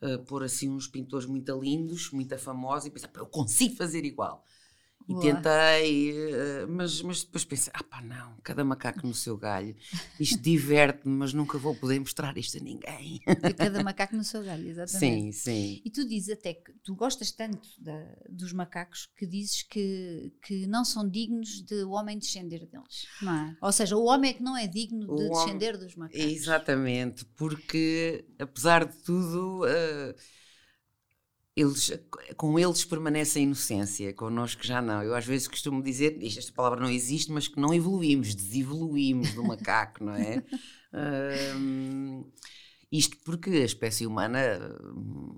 eh, 0.00 0.18
pôr 0.18 0.42
assim 0.42 0.68
uns 0.70 0.88
pintores 0.88 1.26
muito 1.26 1.52
lindos, 1.60 2.10
muito 2.10 2.36
famosos, 2.38 2.86
e 2.86 2.90
pensar, 2.90 3.08
"Pá, 3.08 3.20
eu 3.20 3.26
consigo 3.26 3.76
fazer 3.76 4.04
igual. 4.04 4.44
E 5.10 5.12
Boa. 5.12 5.22
tentei, 5.22 6.12
eh, 6.12 6.66
mas, 6.68 7.02
mas 7.02 7.24
depois 7.24 7.44
pensei, 7.44 7.72
ah 7.74 7.82
pá, 7.82 8.00
não, 8.00 8.36
cada 8.44 8.64
macaco 8.64 9.04
no 9.04 9.12
seu 9.12 9.36
galho. 9.36 9.74
Isto 10.20 10.40
diverte-me, 10.40 11.12
mas 11.16 11.32
nunca 11.32 11.58
vou 11.58 11.74
poder 11.74 11.98
mostrar 11.98 12.38
isto 12.38 12.58
a 12.58 12.60
ninguém. 12.60 13.20
De 13.42 13.52
cada 13.54 13.82
macaco 13.82 14.14
no 14.14 14.22
seu 14.22 14.40
galho, 14.44 14.68
exatamente. 14.68 15.32
Sim, 15.32 15.32
sim. 15.32 15.82
E 15.84 15.90
tu 15.90 16.06
dizes 16.06 16.30
até 16.38 16.54
que 16.54 16.72
tu 16.84 16.94
gostas 16.94 17.32
tanto 17.32 17.68
da- 17.80 18.16
dos 18.28 18.52
macacos 18.52 19.08
que 19.16 19.26
dizes 19.26 19.64
que, 19.64 20.32
que 20.46 20.64
não 20.68 20.84
são 20.84 21.08
dignos 21.08 21.60
de 21.62 21.82
o 21.82 21.90
homem 21.90 22.16
descender 22.16 22.64
deles, 22.68 23.06
não 23.20 23.34
é? 23.34 23.56
Ou 23.60 23.72
seja, 23.72 23.96
o 23.96 24.04
homem 24.04 24.30
é 24.30 24.34
que 24.34 24.42
não 24.44 24.56
é 24.56 24.68
digno 24.68 25.06
O 25.12 25.16
de 25.16 25.22
homem- 25.24 25.30
descender 25.30 25.76
dos 25.76 25.96
macacos. 25.96 26.20
Exatamente, 26.24 27.24
porque 27.36 28.24
apesar 28.38 28.84
de 28.84 28.96
tudo, 28.98 29.66
eh, 29.66 30.14
eles, 31.60 31.92
com 32.36 32.58
eles 32.58 32.84
permanece 32.84 33.38
a 33.38 33.42
inocência, 33.42 34.12
connosco 34.14 34.64
já 34.64 34.80
não. 34.82 35.02
Eu 35.02 35.14
às 35.14 35.26
vezes 35.26 35.48
costumo 35.48 35.82
dizer, 35.82 36.18
esta 36.24 36.52
palavra 36.52 36.80
não 36.80 36.90
existe, 36.90 37.30
mas 37.32 37.48
que 37.48 37.60
não 37.60 37.74
evoluímos, 37.74 38.34
desevoluímos 38.34 39.32
do 39.34 39.44
macaco, 39.44 40.04
não 40.04 40.14
é? 40.14 40.44
Ahm, 40.92 42.24
isto 42.90 43.16
porque 43.24 43.50
a 43.50 43.64
espécie 43.64 44.06
humana 44.06 44.38
hum, 44.94 45.36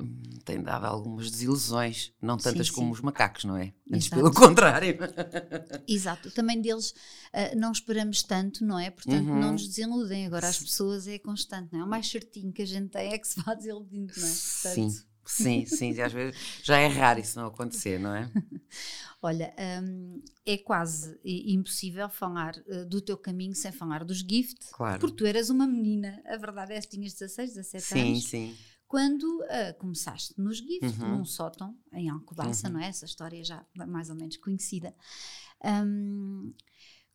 hum, 0.00 0.20
tem 0.44 0.62
dado 0.62 0.86
algumas 0.86 1.30
desilusões, 1.30 2.12
não 2.20 2.38
tantas 2.38 2.68
Sim, 2.68 2.72
como 2.72 2.88
sim. 2.88 2.92
os 2.92 3.00
macacos, 3.00 3.44
não 3.44 3.56
é? 3.56 3.72
Antes 3.92 4.08
pelo 4.08 4.32
contrário. 4.32 4.96
Exato, 5.86 6.30
também 6.30 6.60
deles 6.60 6.94
ah, 7.32 7.54
não 7.56 7.72
esperamos 7.72 8.22
tanto, 8.22 8.64
não 8.64 8.78
é? 8.78 8.90
Portanto, 8.90 9.30
não 9.34 9.48
Uhum. 9.48 9.52
nos 9.52 9.66
desiludem. 9.68 10.26
Agora, 10.26 10.48
as 10.48 10.58
pessoas 10.58 11.06
é 11.08 11.18
constante, 11.18 11.72
não 11.72 11.80
é? 11.80 11.84
O 11.84 11.88
mais 11.88 12.08
certinho 12.10 12.52
que 12.52 12.62
a 12.62 12.66
gente 12.66 12.90
tem 12.90 13.12
é 13.12 13.18
que 13.18 13.26
se 13.28 13.40
vá 13.42 13.54
desiludindo, 13.54 14.12
não 14.16 14.28
é? 14.28 14.36
Portanto, 14.36 14.90
sim, 14.90 15.02
sim. 15.30 15.92
e 15.92 16.00
Às 16.02 16.12
vezes 16.12 16.36
já 16.62 16.78
é 16.78 16.86
raro 16.86 17.20
isso 17.20 17.38
não 17.38 17.46
acontecer, 17.46 17.98
não 17.98 18.14
é? 18.14 18.30
Olha, 19.20 19.52
hum, 19.82 20.22
é 20.46 20.56
quase 20.58 21.18
impossível 21.24 22.08
falar 22.08 22.54
uh, 22.68 22.86
do 22.86 23.00
teu 23.00 23.16
caminho 23.16 23.54
sem 23.54 23.72
falar 23.72 24.04
dos 24.04 24.18
gift, 24.18 24.70
Claro. 24.72 25.00
porque 25.00 25.16
tu 25.16 25.26
eras 25.26 25.50
uma 25.50 25.66
menina, 25.66 26.22
a 26.26 26.36
verdade 26.36 26.72
é 26.72 26.80
que 26.80 26.88
tinhas 26.88 27.14
16, 27.14 27.54
17 27.54 27.84
Sim, 27.84 28.00
anos, 28.12 28.24
sim. 28.28 28.56
quando 28.86 29.24
uh, 29.40 29.74
começaste 29.78 30.34
nos 30.38 30.58
gift, 30.58 31.00
Uhum. 31.02 31.18
num 31.18 31.24
sótão, 31.24 31.76
em 31.92 32.08
Alcobaça, 32.08 32.68
Uhum. 32.68 32.74
não 32.74 32.80
é? 32.80 32.86
Essa 32.88 33.06
história 33.06 33.42
já 33.44 33.66
mais 33.74 34.08
ou 34.08 34.14
menos 34.14 34.36
conhecida. 34.36 34.94
Hum, 35.64 36.54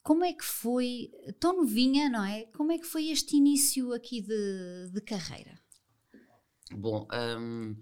como 0.02 0.26
é 0.26 0.34
que 0.34 0.44
foi, 0.44 1.10
tão 1.40 1.56
novinha, 1.56 2.10
não 2.10 2.26
é? 2.26 2.44
Como 2.58 2.74
é 2.74 2.78
que 2.78 2.86
foi 2.86 3.08
este 3.10 3.38
início 3.38 3.94
aqui 3.94 4.22
de, 4.22 4.90
de 4.92 5.00
carreira? 5.00 5.58
Bom, 6.72 7.08
hum, 7.40 7.76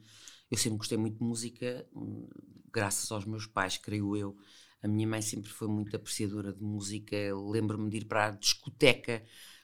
eu 0.50 0.58
sempre 0.58 0.78
gostei 0.80 0.98
muito 0.98 1.18
de 1.18 1.24
música, 1.24 1.88
hum, 1.96 2.28
graças 2.72 3.12
aos 3.12 3.26
meus 3.26 3.46
pais, 3.46 3.78
creio 3.78 4.16
eu. 4.18 4.38
A 4.82 4.88
minha 4.88 5.08
mãe 5.08 5.22
sempre 5.22 5.50
foi 5.50 5.68
muito 5.68 5.96
apreciadora 5.96 6.52
de 6.52 6.62
música. 6.64 7.16
Lembro-me 7.52 7.90
de 7.90 7.98
ir 7.98 8.06
para 8.06 8.28
a 8.28 8.32
discoteca, 8.32 9.24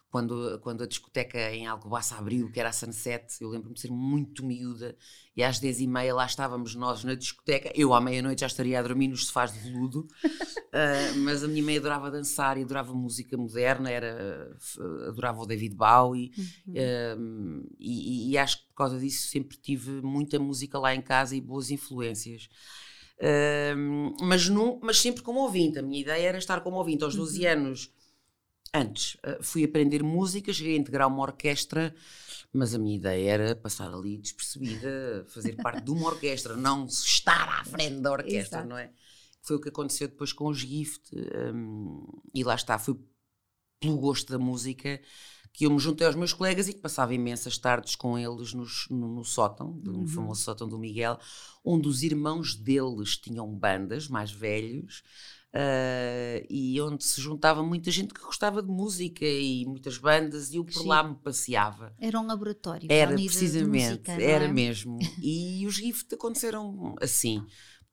quando, 0.09 0.59
quando 0.61 0.83
a 0.83 0.87
discoteca 0.87 1.37
em 1.53 1.67
Alcobaça 1.67 2.15
abriu, 2.15 2.49
que 2.51 2.59
era 2.59 2.69
a 2.69 2.73
Sunset. 2.73 3.25
Eu 3.41 3.49
lembro-me 3.49 3.75
de 3.75 3.81
ser 3.81 3.91
muito 3.91 4.45
miúda 4.45 4.95
e 5.35 5.43
às 5.43 5.59
10h30 5.59 6.13
lá 6.13 6.25
estávamos 6.25 6.75
nós 6.75 7.03
na 7.03 7.13
discoteca. 7.13 7.71
Eu 7.75 7.93
à 7.93 7.99
meia-noite 7.99 8.41
já 8.41 8.47
estaria 8.47 8.79
a 8.79 8.81
dormir 8.81 9.09
nos 9.09 9.27
sofás 9.27 9.53
de 9.53 9.59
veludo. 9.59 10.07
Ah, 10.73 11.13
mas 11.15 11.43
a 11.43 11.47
minha 11.47 11.63
mãe 11.63 11.77
adorava 11.77 12.11
dançar 12.11 12.55
e 12.57 12.61
adorava 12.61 12.93
música 12.93 13.35
moderna, 13.35 13.89
era, 13.89 14.55
adorava 15.07 15.41
o 15.41 15.45
David 15.45 15.73
Bowie. 15.73 16.31
Um, 17.17 17.63
e, 17.79 18.29
e 18.31 18.37
acho 18.37 18.59
que 18.59 18.67
por 18.67 18.75
causa 18.75 18.99
disso 18.99 19.27
sempre 19.27 19.57
tive 19.57 20.01
muita 20.03 20.37
música 20.37 20.77
lá 20.77 20.93
em 20.93 21.01
casa 21.01 21.35
e 21.35 21.41
boas 21.41 21.71
influências. 21.71 22.47
Uh, 23.17 24.13
mas, 24.23 24.47
não, 24.49 24.79
mas 24.83 24.99
sempre 24.99 25.23
como 25.23 25.39
ouvinte. 25.39 25.79
A 25.79 25.81
minha 25.81 26.01
ideia 26.01 26.27
era 26.27 26.37
estar 26.37 26.61
como 26.61 26.77
ouvinte. 26.77 27.03
Aos 27.03 27.15
12 27.15 27.39
uhum. 27.43 27.51
anos, 27.51 27.91
antes, 28.73 29.15
uh, 29.15 29.41
fui 29.41 29.63
aprender 29.63 30.03
música, 30.03 30.53
cheguei 30.53 30.75
a 30.75 30.79
integrar 30.79 31.07
uma 31.07 31.21
orquestra, 31.21 31.93
mas 32.53 32.73
a 32.73 32.77
minha 32.77 32.95
ideia 32.95 33.31
era 33.31 33.55
passar 33.55 33.93
ali 33.93 34.17
despercebida, 34.17 35.25
fazer 35.29 35.55
parte 35.55 35.83
de 35.83 35.91
uma 35.91 36.07
orquestra, 36.07 36.55
não 36.55 36.85
estar 36.85 37.49
à 37.59 37.63
frente 37.65 38.01
da 38.01 38.11
orquestra, 38.11 38.59
Exato. 38.59 38.67
não 38.67 38.77
é? 38.77 38.91
Foi 39.41 39.57
o 39.57 39.61
que 39.61 39.69
aconteceu 39.69 40.07
depois 40.07 40.33
com 40.33 40.47
os 40.47 40.59
Gift, 40.59 41.11
um, 41.15 42.05
e 42.33 42.43
lá 42.43 42.55
está, 42.55 42.77
foi 42.77 42.97
pelo 43.79 43.97
gosto 43.97 44.31
da 44.31 44.39
música 44.39 44.99
que 45.57 45.65
eu 45.65 45.71
me 45.71 45.79
juntei 45.79 46.05
aos 46.05 46.15
meus 46.15 46.33
colegas 46.33 46.67
e 46.67 46.73
que 46.73 46.79
passava 46.79 47.15
imensas 47.15 47.57
tardes 47.57 47.95
com 47.95 48.15
eles 48.15 48.53
nos, 48.53 48.87
no, 48.91 49.07
no, 49.07 49.25
sótão, 49.25 49.81
no 49.83 50.01
uhum. 50.01 50.07
famoso 50.07 50.43
sótão 50.43 50.67
do 50.67 50.77
Miguel, 50.77 51.17
onde 51.65 51.87
os 51.87 52.03
irmãos 52.03 52.53
deles 52.53 53.17
tinham 53.17 53.47
bandas 53.47 54.07
mais 54.07 54.31
velhos. 54.31 55.01
Uh, 55.57 56.45
e 56.51 56.79
onde 56.81 57.03
se 57.03 57.19
juntava 57.19 57.63
muita 57.63 57.89
gente 57.89 58.13
que 58.13 58.21
gostava 58.21 58.61
de 58.61 58.69
música 58.69 59.25
e 59.25 59.65
muitas 59.65 59.97
bandas 59.97 60.53
e 60.53 60.57
eu 60.57 60.63
por 60.63 60.83
Sim. 60.83 60.87
lá 60.87 61.01
me 61.01 61.15
passeava. 61.15 61.95
Era 61.99 62.19
um 62.19 62.27
laboratório. 62.27 62.87
Era 62.91 63.15
precisamente, 63.15 63.89
música, 63.89 64.11
era 64.11 64.45
é? 64.45 64.51
mesmo. 64.51 64.99
E 65.19 65.65
os 65.65 65.73
GIFT 65.73 66.13
aconteceram 66.13 66.95
assim, 67.01 67.43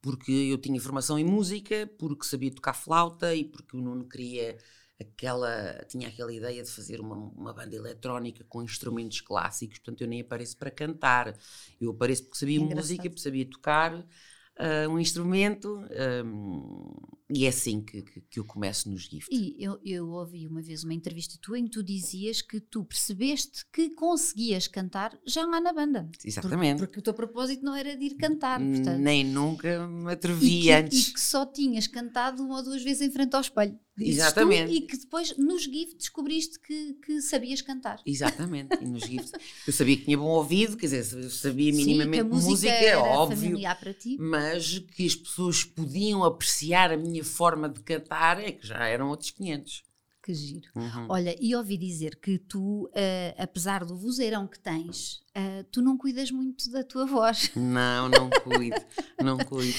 porque 0.03 0.31
eu 0.31 0.59
tinha 0.59 0.79
formação 0.79 1.19
em 1.19 1.25
música, 1.25 1.91
porque 1.99 2.27
sabia 2.27 2.55
tocar 2.55 2.75
flauta 2.75 3.35
e 3.35 3.45
porque 3.45 3.75
o 3.75 3.81
Nuno 3.81 4.07
queria 4.07 4.59
aquela 5.01 5.83
tinha 5.89 6.09
aquela 6.09 6.35
ideia 6.35 6.63
de 6.63 6.71
fazer 6.71 7.01
uma, 7.01 7.17
uma 7.17 7.55
banda 7.55 7.75
eletrónica 7.75 8.45
com 8.45 8.63
instrumentos 8.63 9.23
clássicos, 9.23 9.79
portanto 9.79 10.03
eu 10.03 10.09
nem 10.09 10.21
apareço 10.21 10.59
para 10.59 10.71
cantar, 10.71 11.35
eu 11.81 11.93
apareço 11.93 12.25
porque 12.25 12.39
sabia 12.39 12.61
música, 12.61 13.05
porque 13.05 13.21
sabia 13.21 13.49
tocar 13.49 13.95
uh, 13.95 14.91
um 14.91 14.99
instrumento 14.99 15.81
um, 16.25 16.93
e 17.31 17.47
é 17.47 17.49
assim 17.49 17.81
que, 17.81 18.03
que, 18.03 18.21
que, 18.21 18.39
eu 18.39 18.45
começo 18.45 18.91
nos 18.91 19.03
GIFT. 19.03 19.29
E 19.31 19.57
eu, 19.59 19.81
eu 19.83 20.09
ouvi 20.11 20.47
uma 20.47 20.61
vez 20.61 20.85
uma 20.85 20.93
entrevista 20.93 21.39
tua 21.41 21.59
em 21.59 21.65
que 21.65 21.71
tu 21.71 21.83
dizias 21.83 22.43
que 22.43 22.61
tu 22.61 22.85
percebeste 22.85 23.65
que 23.73 23.91
conseguias 23.91 24.69
cantar 24.69 25.19
já 25.27 25.47
lá 25.47 25.59
na 25.59 25.73
banda. 25.73 26.09
Exatamente. 26.23 26.79
Porque, 26.79 26.87
porque 26.87 26.99
o 27.01 27.03
teu 27.03 27.15
propósito 27.15 27.65
não 27.65 27.75
era 27.75 27.97
de 27.97 28.05
ir 28.05 28.17
cantar. 28.17 28.61
Portanto, 28.61 28.99
Nem 28.99 29.25
nunca 29.25 29.87
me 29.87 30.13
atrevi 30.13 30.59
e 30.59 30.63
que, 30.63 30.73
antes. 30.73 31.09
E 31.09 31.13
que 31.15 31.21
só 31.21 31.47
tinhas 31.47 31.87
cantado 31.87 32.43
uma 32.45 32.57
ou 32.57 32.63
duas 32.63 32.83
vezes 32.83 33.01
em 33.01 33.11
frente 33.11 33.35
ao 33.35 33.41
espelho. 33.41 33.79
Exatamente. 33.97 34.73
e 34.73 34.81
que 34.81 34.97
depois 34.97 35.37
nos 35.37 35.63
GIFT 35.63 35.97
descobriste 35.97 36.59
que, 36.59 36.95
que 36.95 37.21
sabias 37.23 37.63
cantar. 37.63 38.01
Exatamente. 38.05 38.77
E 38.83 38.87
nos 38.87 39.05
GIFT 39.05 39.31
eu 39.67 39.73
sabia 39.73 39.97
que 39.97 40.05
tinha 40.05 40.19
bom 40.19 40.31
ouvido, 40.31 40.77
quer 40.77 40.87
dizer, 40.87 41.31
sabia 41.31 41.73
minimamente 41.73 42.25
Sim, 42.25 42.29
música, 42.29 42.51
música 42.51 42.73
era 42.73 43.01
óbvio. 43.01 43.59
Para 43.79 43.95
ti. 43.95 44.17
Mas 44.19 44.79
que 44.79 45.07
as 45.07 45.15
pessoas 45.15 45.65
podiam 45.65 46.25
apreciar 46.25 46.93
a 46.93 46.97
minha 46.97 47.24
forma 47.25 47.69
de 47.69 47.81
cantar 47.83 48.41
é 48.41 48.53
que 48.53 48.67
já 48.67 48.87
eram 48.87 49.09
outros 49.09 49.31
500. 49.31 49.83
Que 50.25 50.33
giro. 50.33 50.71
Uhum. 50.75 51.07
Olha, 51.11 51.37
e 51.39 51.55
ouvi 51.55 51.77
dizer 51.77 52.17
que 52.17 52.39
tu, 52.39 52.87
uh, 52.87 52.91
apesar 53.37 53.85
do 53.85 53.95
vozeirão 53.95 54.47
que 54.47 54.59
tens, 54.59 55.17
uh, 55.37 55.65
tu 55.71 55.83
não 55.83 55.99
cuidas 55.99 56.31
muito 56.31 56.71
da 56.71 56.83
tua 56.83 57.05
voz. 57.05 57.51
Não, 57.55 58.09
não 58.09 58.31
cuido, 58.31 58.81
não 59.23 59.37
cuido. 59.37 59.77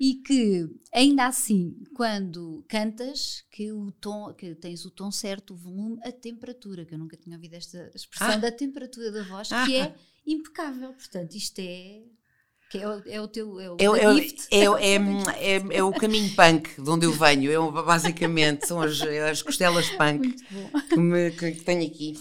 E 0.00 0.14
que, 0.14 0.66
ainda 0.92 1.26
assim, 1.26 1.76
quando 1.94 2.64
cantas, 2.66 3.44
que, 3.50 3.70
o 3.72 3.92
tom, 3.92 4.32
que 4.32 4.54
tens 4.54 4.86
o 4.86 4.90
tom 4.90 5.10
certo, 5.10 5.52
o 5.52 5.56
volume, 5.56 6.00
a 6.02 6.10
temperatura, 6.10 6.86
que 6.86 6.94
eu 6.94 6.98
nunca 6.98 7.16
tinha 7.16 7.36
ouvido 7.36 7.54
esta 7.54 7.90
expressão 7.94 8.34
ah. 8.34 8.38
da 8.38 8.50
temperatura 8.50 9.12
da 9.12 9.22
voz, 9.22 9.52
ah. 9.52 9.66
que 9.66 9.76
é 9.76 9.94
impecável. 10.26 10.94
Portanto, 10.94 11.34
isto 11.34 11.58
é 11.58 12.02
que 12.74 12.82
é 12.82 12.88
o, 12.88 13.02
é 13.06 13.20
o 13.20 13.28
teu 13.28 13.60
é 13.60 13.70
o, 13.88 13.94
é, 13.96 14.00
é, 14.00 14.64
é, 14.64 15.54
é, 15.54 15.76
é, 15.76 15.82
o 15.84 15.92
caminho 15.92 16.34
punk 16.34 16.82
de 16.82 16.90
onde 16.90 17.06
eu 17.06 17.12
venho. 17.12 17.52
É, 17.52 17.82
basicamente, 17.82 18.66
são 18.66 18.82
as, 18.82 19.00
as 19.00 19.42
costelas 19.42 19.88
punk 19.90 20.34
que, 20.88 20.96
me, 20.96 21.30
que, 21.30 21.52
que 21.52 21.62
tenho 21.62 21.86
aqui. 21.86 22.18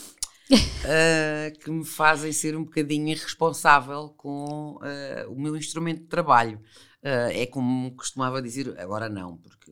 Uh, 0.51 1.57
que 1.59 1.71
me 1.71 1.83
fazem 1.83 2.31
ser 2.31 2.55
um 2.55 2.65
bocadinho 2.65 3.07
irresponsável 3.07 4.09
com 4.15 4.75
uh, 4.75 5.31
o 5.31 5.41
meu 5.41 5.55
instrumento 5.57 6.01
de 6.01 6.07
trabalho. 6.07 6.59
Uh, 7.01 7.31
é 7.31 7.47
como 7.47 7.95
costumava 7.95 8.39
dizer, 8.39 8.79
agora 8.79 9.09
não, 9.09 9.37
porque 9.37 9.71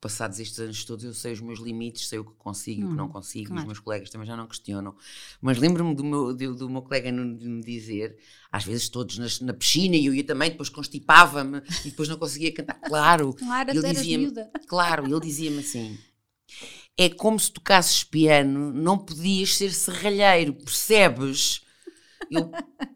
passados 0.00 0.38
estes 0.38 0.58
anos 0.60 0.84
todos, 0.84 1.04
eu 1.04 1.12
sei 1.12 1.32
os 1.32 1.40
meus 1.40 1.58
limites, 1.58 2.08
sei 2.08 2.18
o 2.18 2.24
que 2.24 2.32
consigo 2.38 2.82
e 2.82 2.84
hum, 2.84 2.86
o 2.86 2.90
que 2.90 2.96
não 2.96 3.06
hum, 3.06 3.10
consigo, 3.10 3.48
claro. 3.48 3.60
os 3.60 3.66
meus 3.66 3.78
colegas 3.80 4.10
também 4.10 4.26
já 4.26 4.36
não 4.36 4.46
questionam. 4.46 4.94
Mas 5.40 5.58
lembro-me 5.58 5.94
do 5.94 6.04
meu, 6.04 6.34
do, 6.34 6.54
do, 6.54 6.70
meu 6.70 6.82
colega 6.82 7.10
de 7.10 7.48
me 7.48 7.62
dizer, 7.62 8.16
às 8.50 8.64
vezes 8.64 8.88
todos 8.88 9.18
nas, 9.18 9.40
na 9.40 9.52
piscina, 9.52 9.96
e 9.96 10.06
eu 10.06 10.14
ia 10.14 10.24
também, 10.24 10.50
depois 10.50 10.68
constipava-me 10.68 11.62
e 11.84 11.90
depois 11.90 12.08
não 12.08 12.16
conseguia 12.16 12.52
cantar. 12.52 12.80
Claro, 12.80 13.34
claro 13.38 13.70
ele 13.70 13.92
dizia-me, 13.92 14.32
claro, 14.66 15.06
ele 15.06 15.20
dizia-me 15.20 15.58
assim. 15.58 15.98
É 16.96 17.08
como 17.08 17.38
se 17.38 17.52
tocasses 17.52 18.04
piano, 18.04 18.72
não 18.72 18.98
podias 18.98 19.56
ser 19.56 19.72
serralheiro, 19.72 20.52
percebes? 20.52 21.62
Eu, 22.30 22.50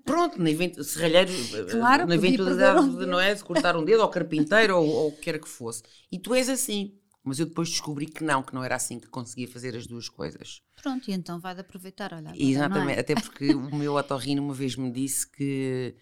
pronto, 0.05 0.41
na 0.41 0.51
evento, 0.51 0.83
serralheiro, 0.85 1.31
claro, 1.71 2.07
na 2.07 2.15
eventualidade 2.15 2.81
um 2.81 2.99
de, 2.99 3.07
não 3.07 3.21
é, 3.21 3.35
de 3.35 3.43
cortar 3.43 3.77
um 3.77 3.85
dedo, 3.85 4.03
ou 4.03 4.09
carpinteiro, 4.09 4.77
ou, 4.77 4.87
ou 4.89 5.09
o 5.09 5.13
que 5.13 5.23
quer 5.23 5.41
que 5.41 5.49
fosse. 5.49 5.83
E 6.11 6.19
tu 6.19 6.35
és 6.35 6.49
assim. 6.49 6.99
Mas 7.25 7.39
eu 7.39 7.47
depois 7.47 7.69
descobri 7.69 8.07
que 8.07 8.25
não, 8.25 8.43
que 8.43 8.53
não 8.53 8.65
era 8.65 8.75
assim 8.75 8.99
que 8.99 9.07
conseguia 9.07 9.47
fazer 9.47 9.77
as 9.77 9.87
duas 9.87 10.09
coisas. 10.09 10.61
Pronto, 10.83 11.09
e 11.09 11.15
então 11.15 11.39
vai 11.39 11.55
de 11.55 11.61
aproveitar, 11.61 12.13
olha. 12.13 12.31
Agora, 12.31 12.43
Exatamente, 12.43 12.97
é? 12.97 13.01
até 13.01 13.15
porque 13.15 13.55
o 13.55 13.75
meu 13.75 13.95
otorrino 13.95 14.43
uma 14.43 14.53
vez 14.53 14.75
me 14.75 14.91
disse 14.91 15.31
que 15.31 15.95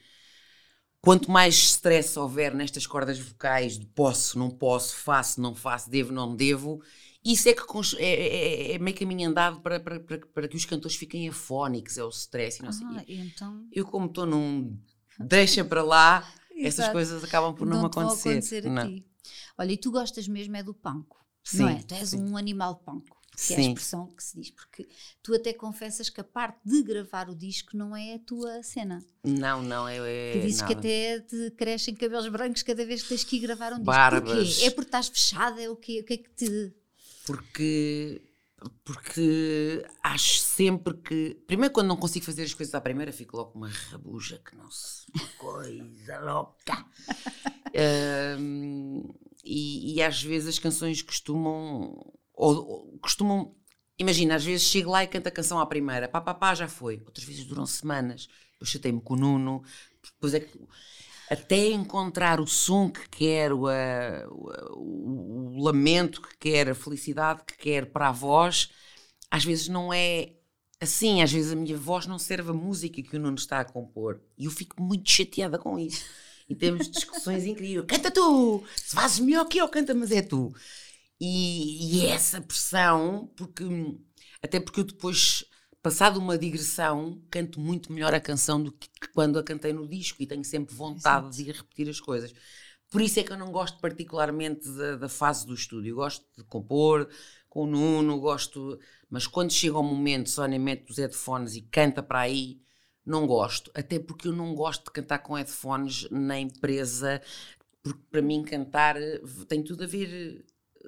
quanto 1.03 1.31
mais 1.31 1.55
stress 1.57 2.19
houver 2.19 2.55
nestas 2.55 2.87
cordas 2.87 3.19
vocais 3.19 3.79
de 3.79 3.87
posso, 3.87 4.39
não 4.39 4.51
posso, 4.51 4.97
faço, 4.97 5.41
não 5.43 5.55
faço, 5.55 5.91
devo, 5.91 6.11
não 6.11 6.35
devo, 6.35 6.83
isso 7.25 7.49
é 7.49 7.55
que 7.55 7.63
é, 7.99 8.05
é, 8.05 8.73
é, 8.73 8.79
meio 8.79 8.97
caminho 8.97 9.29
andado 9.29 9.61
para, 9.61 9.79
para, 9.79 10.01
para, 10.01 10.19
para, 10.19 10.49
que 10.49 10.57
os 10.57 10.65
cantores 10.65 10.97
fiquem 10.97 11.29
afónicos, 11.29 11.99
é 11.99 12.05
o 12.05 12.09
stress 12.09 12.61
e 12.61 12.63
não 12.63 12.71
ah, 12.71 12.73
sei. 13.05 13.21
Então... 13.21 13.69
Eu, 13.71 13.85
como 13.85 14.07
estou 14.07 14.25
num 14.25 14.79
deixa 15.19 15.63
para 15.65 15.83
lá, 15.83 16.27
essas 16.57 16.89
coisas 16.89 17.23
acabam 17.23 17.55
por 17.55 17.67
não, 17.67 17.81
não 17.81 17.87
acontecer. 17.87 18.31
acontecer 18.31 18.71
não. 18.71 19.03
Olha, 19.59 19.73
e 19.73 19.77
tu 19.77 19.91
gostas 19.91 20.27
mesmo 20.27 20.57
é 20.57 20.63
do 20.63 20.73
panco, 20.73 21.23
sim, 21.45 21.59
não 21.59 21.69
é? 21.69 21.83
Tu 21.83 21.95
és 21.95 22.09
sim. 22.09 22.19
um 22.19 22.37
animal 22.37 22.77
panco. 22.77 23.19
Que 23.37 23.43
sim. 23.43 23.55
é 23.55 23.57
a 23.59 23.61
expressão 23.61 24.07
que 24.09 24.23
se 24.23 24.39
diz, 24.39 24.51
porque 24.51 24.89
tu 25.23 25.35
até 25.35 25.53
confessas 25.53 26.11
que 26.11 26.21
a 26.21 26.25
parte 26.25 26.59
de 26.65 26.83
gravar 26.83 27.31
o 27.31 27.35
disco 27.35 27.75
não 27.75 27.97
é 27.97 28.15
a 28.15 28.19
tua 28.19 28.63
cena. 28.63 29.03
Não, 29.25 29.63
não, 29.63 29.89
é. 29.89 29.97
é 29.97 30.33
que 30.33 30.41
dizes 30.41 30.61
não. 30.61 30.67
que 30.67 30.75
até 30.75 31.21
te 31.21 31.51
crescem 31.53 31.95
cabelos 31.95 32.29
brancos 32.29 32.63
cada 32.63 32.85
vez 32.85 33.03
que 33.03 33.09
tens 33.11 33.25
que 33.25 33.37
ir 33.37 33.41
gravar 33.41 33.73
um 33.73 33.77
disco. 33.77 33.85
Barbas. 33.85 34.55
Porquê? 34.55 34.67
É 34.67 34.71
porque 34.71 34.89
estás 34.89 35.09
fechada? 35.09 35.63
É 35.63 35.71
o 35.71 35.77
quê? 35.77 36.01
O 36.01 36.05
que 36.05 36.15
é 36.15 36.17
que 36.19 36.31
te 36.31 36.75
porque 37.27 38.23
porque 38.85 39.87
acho 40.03 40.39
sempre 40.41 40.95
que. 40.95 41.35
Primeiro, 41.47 41.73
quando 41.73 41.89
não 41.89 41.97
consigo 41.97 42.25
fazer 42.25 42.43
as 42.43 42.55
coisas 42.55 42.75
à 42.75 42.81
primeira, 42.81 43.13
fico 43.13 43.37
logo 43.37 43.53
uma 43.55 43.69
rabuja 43.69 44.41
que 44.45 44.55
não 44.55 44.71
se. 44.71 45.07
coisa 45.39 46.21
louca. 46.21 46.87
um, 48.39 49.15
e, 49.45 49.95
e, 49.95 50.03
às 50.03 50.23
vezes 50.23 50.49
as 50.49 50.59
canções 50.59 51.03
costumam. 51.03 52.13
Ou, 52.35 52.57
ou, 52.57 52.99
costumam. 52.99 53.55
Imagina, 53.99 54.35
às 54.35 54.45
vezes 54.45 54.67
chego 54.67 54.91
lá 54.91 55.05
e 55.05 55.07
canto 55.07 55.27
a 55.27 55.31
canção 55.31 55.59
à 55.59 55.67
primeira, 55.67 56.09
pá, 56.09 56.21
pá, 56.21 56.35
pá, 56.35 56.55
já 56.55 56.69
foi. 56.69 57.03
Outras 57.07 57.25
vezes 57.25 57.45
duram 57.45 57.67
semanas. 57.67 58.29
Eu 58.59 58.67
chatei-me 58.67 59.01
com 59.01 59.15
o 59.15 59.17
Nuno, 59.17 59.63
depois 60.03 60.35
é 60.35 60.41
que 60.41 60.59
até 61.31 61.69
encontrar 61.69 62.41
o 62.41 62.47
som 62.47 62.91
que 62.91 63.09
quer, 63.09 63.53
o, 63.53 63.67
o, 64.75 65.57
o, 65.57 65.63
lamento 65.63 66.21
que 66.21 66.37
quer, 66.37 66.69
a 66.69 66.75
felicidade 66.75 67.45
que 67.47 67.57
quer 67.57 67.87
para 67.87 68.09
a 68.09 68.13
voz, 68.13 68.71
às 69.31 69.45
vezes 69.45 69.69
não 69.69 69.93
é 69.93 70.33
assim. 70.81 71.23
Às 71.23 71.31
vezes 71.31 71.53
a 71.53 71.57
minha 71.57 71.77
voz 71.77 72.07
não 72.07 72.19
serve 72.19 72.51
a 72.51 72.55
música 72.55 73.01
que 73.01 73.17
o 73.17 73.21
Nuno 73.21 73.37
está 73.37 73.61
a 73.61 73.65
compor. 73.65 74.21
E 74.37 74.47
eu 74.47 74.51
fico 74.51 74.83
muito 74.83 75.09
chateada 75.09 75.57
com 75.57 75.79
isso. 75.79 76.05
E 76.49 76.55
temos 76.57 76.91
discussões 76.91 77.45
incríveis. 77.47 77.87
Canta 77.87 78.11
tu! 78.11 78.65
Se 78.75 78.97
fazes 78.97 79.21
melhor 79.21 79.45
que 79.47 79.59
eu, 79.59 79.69
canta, 79.69 79.95
mas 79.95 80.11
é 80.11 80.23
tu. 80.23 80.53
E, 81.21 82.01
e 82.01 82.07
essa 82.07 82.41
pressão, 82.41 83.31
porque 83.37 83.65
até 84.43 84.59
porque 84.59 84.81
eu 84.81 84.85
depois 84.85 85.45
passado 85.83 86.19
uma 86.19 86.37
digressão, 86.37 87.23
canto 87.31 87.61
muito 87.61 87.93
melhor 87.93 88.15
a 88.15 88.21
canção 88.21 88.63
do 88.63 88.73
que 88.73 88.89
quando 89.15 89.39
a 89.39 89.43
cantei 89.43 89.73
no 89.73 89.89
disco 89.89 90.23
e 90.23 90.27
tenho 90.27 90.45
sempre 90.45 90.75
vontade 90.75 91.27
Exato. 91.27 91.37
de 91.37 91.43
ir 91.43 91.55
repetir 91.55 91.89
as 91.89 92.01
coisas. 92.01 92.33
Por 92.91 93.01
isso 93.01 93.21
é 93.21 93.23
que 93.23 93.33
eu 93.33 93.39
não 93.39 93.53
gosto 93.53 93.79
particularmente 93.81 94.69
da, 94.69 94.97
da 94.97 95.09
fase 95.09 95.47
do 95.47 95.55
estúdio. 95.55 95.93
Eu 95.93 95.97
gosto 95.97 96.27
de 96.37 96.45
compor 96.45 97.09
com 97.49 97.65
o 97.65 97.67
Nuno, 97.67 98.19
gosto. 98.19 98.79
Mas 99.09 99.27
quando 99.27 99.53
chega 99.53 99.79
o 99.79 99.83
momento, 99.83 100.29
Sónia 100.29 100.59
mete 100.59 100.91
os 100.91 100.99
headphones 100.99 101.55
e 101.55 101.63
canta 101.63 102.03
para 102.03 102.21
aí, 102.21 102.61
não 103.07 103.27
gosto. 103.27 103.71
Até 103.75 103.99
porque 103.99 104.29
eu 104.29 104.33
não 104.33 104.55
gosto 104.55 104.87
de 104.87 104.91
cantar 104.91 105.21
com 105.21 105.35
headphones 105.35 106.09
nem 106.11 106.49
presa, 106.49 107.23
porque 107.83 108.03
para 108.11 108.23
mim 108.23 108.43
cantar 108.43 108.97
tem 109.49 109.63
tudo 109.63 109.85
a 109.85 109.87
ver 109.87 110.45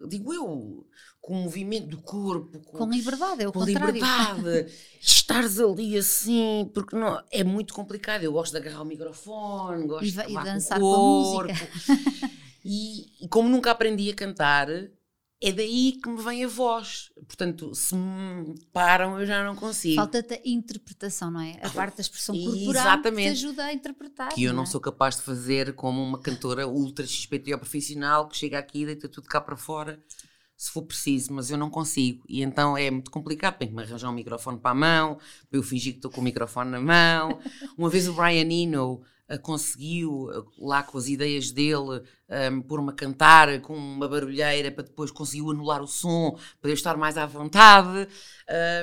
digo 0.09 0.33
eu, 0.33 0.87
com 1.21 1.35
o 1.35 1.43
movimento 1.45 1.89
do 1.89 2.01
corpo, 2.03 2.61
com, 2.61 2.79
Com 2.79 2.91
liberdade, 2.91 3.43
é 3.43 3.49
o 3.49 3.53
com 3.53 3.61
contrário. 3.61 3.95
liberdade, 3.95 4.73
estares 5.01 5.59
ali 5.61 5.97
assim, 5.97 6.71
porque 6.75 6.97
não, 6.97 7.23
é 7.31 7.45
muito 7.45 7.75
complicado. 7.75 8.25
Eu 8.25 8.33
gosto 8.33 8.53
de 8.53 8.59
agarrar 8.59 8.83
o 8.83 8.85
microfone, 8.87 9.87
gosto 9.87 10.05
E 10.07 10.11
de 10.11 10.21
e 10.29 10.39
dançar 10.39 10.81
com 10.81 10.87
com 10.93 10.97
o 10.97 11.21
música. 11.21 11.55
corpo. 11.55 11.69
E, 12.65 13.25
e 13.25 13.29
como 13.29 13.49
nunca 13.49 13.73
aprendi 13.73 14.09
a 14.11 14.15
cantar, 14.15 14.69
é 15.43 15.51
daí 15.51 15.99
que 16.01 16.09
me 16.09 16.23
vem 16.23 16.45
a 16.45 16.49
voz. 16.49 17.11
Portanto, 17.27 17.75
se 17.75 17.97
me 17.97 18.55
param, 18.73 19.19
eu 19.19 19.27
já 19.27 19.43
não 19.45 19.57
consigo. 19.57 19.97
Falta-te 19.97 20.35
a 20.35 20.41
interpretação, 20.45 21.31
não 21.31 21.41
é? 21.41 21.59
A 21.63 21.69
parte 21.71 21.97
da 21.97 22.01
expressão 22.01 22.35
corporal 22.35 22.63
que 22.63 22.65
te 22.65 22.71
Exatamente. 22.71 23.29
ajuda 23.31 23.65
a 23.65 23.73
interpretar. 23.73 24.29
que 24.33 24.45
eu 24.45 24.53
não 24.53 24.63
é? 24.63 24.67
sou 24.67 24.81
capaz 24.81 25.17
de 25.17 25.23
fazer 25.23 25.75
como 25.75 26.01
uma 26.01 26.21
cantora 26.21 26.69
ultra 26.69 27.05
XPTO 27.05 27.59
profissional 27.59 28.29
que 28.29 28.37
chega 28.37 28.59
aqui 28.59 28.83
e 28.83 28.87
deita 28.87 29.09
tudo 29.09 29.27
cá 29.27 29.41
para 29.41 29.57
fora 29.57 30.01
se 30.63 30.71
for 30.71 30.83
preciso, 30.83 31.33
mas 31.33 31.51
eu 31.51 31.59
não 31.59 31.69
consigo. 31.69 32.23
E 32.29 32.41
então 32.41 32.79
é 32.79 32.89
muito 32.89 33.11
complicado. 33.11 33.59
Tenho 33.59 33.73
que 33.73 33.77
me 33.77 33.83
arranjar 33.83 34.09
um 34.09 34.13
microfone 34.13 34.61
para 34.61 34.71
a 34.71 34.75
mão, 34.75 35.19
para 35.51 35.59
eu 35.59 35.63
fingir 35.63 35.95
que 35.95 35.99
estou 35.99 36.09
com 36.09 36.21
o 36.21 36.25
microfone 36.25 36.71
na 36.71 36.81
mão. 36.81 37.41
Uma 37.77 37.91
vez 37.91 38.07
o 38.07 38.13
Brian 38.15 38.49
Eno 38.49 39.03
ah, 39.29 39.39
conseguiu, 39.39 40.31
ah, 40.31 40.45
lá 40.61 40.85
com 40.85 40.97
as 40.97 41.09
ideias 41.09 41.51
dele, 41.51 42.05
um, 42.53 42.63
pôr-me 42.63 42.91
a 42.91 42.93
cantar 42.93 43.61
com 43.61 43.75
uma 43.75 44.07
barulheira 44.07 44.71
para 44.71 44.85
depois 44.85 45.11
conseguiu 45.11 45.51
anular 45.51 45.83
o 45.83 45.89
som, 45.89 46.39
para 46.61 46.71
eu 46.71 46.75
estar 46.75 46.97
mais 46.97 47.19
à 47.19 47.27
vontade. 47.27 48.07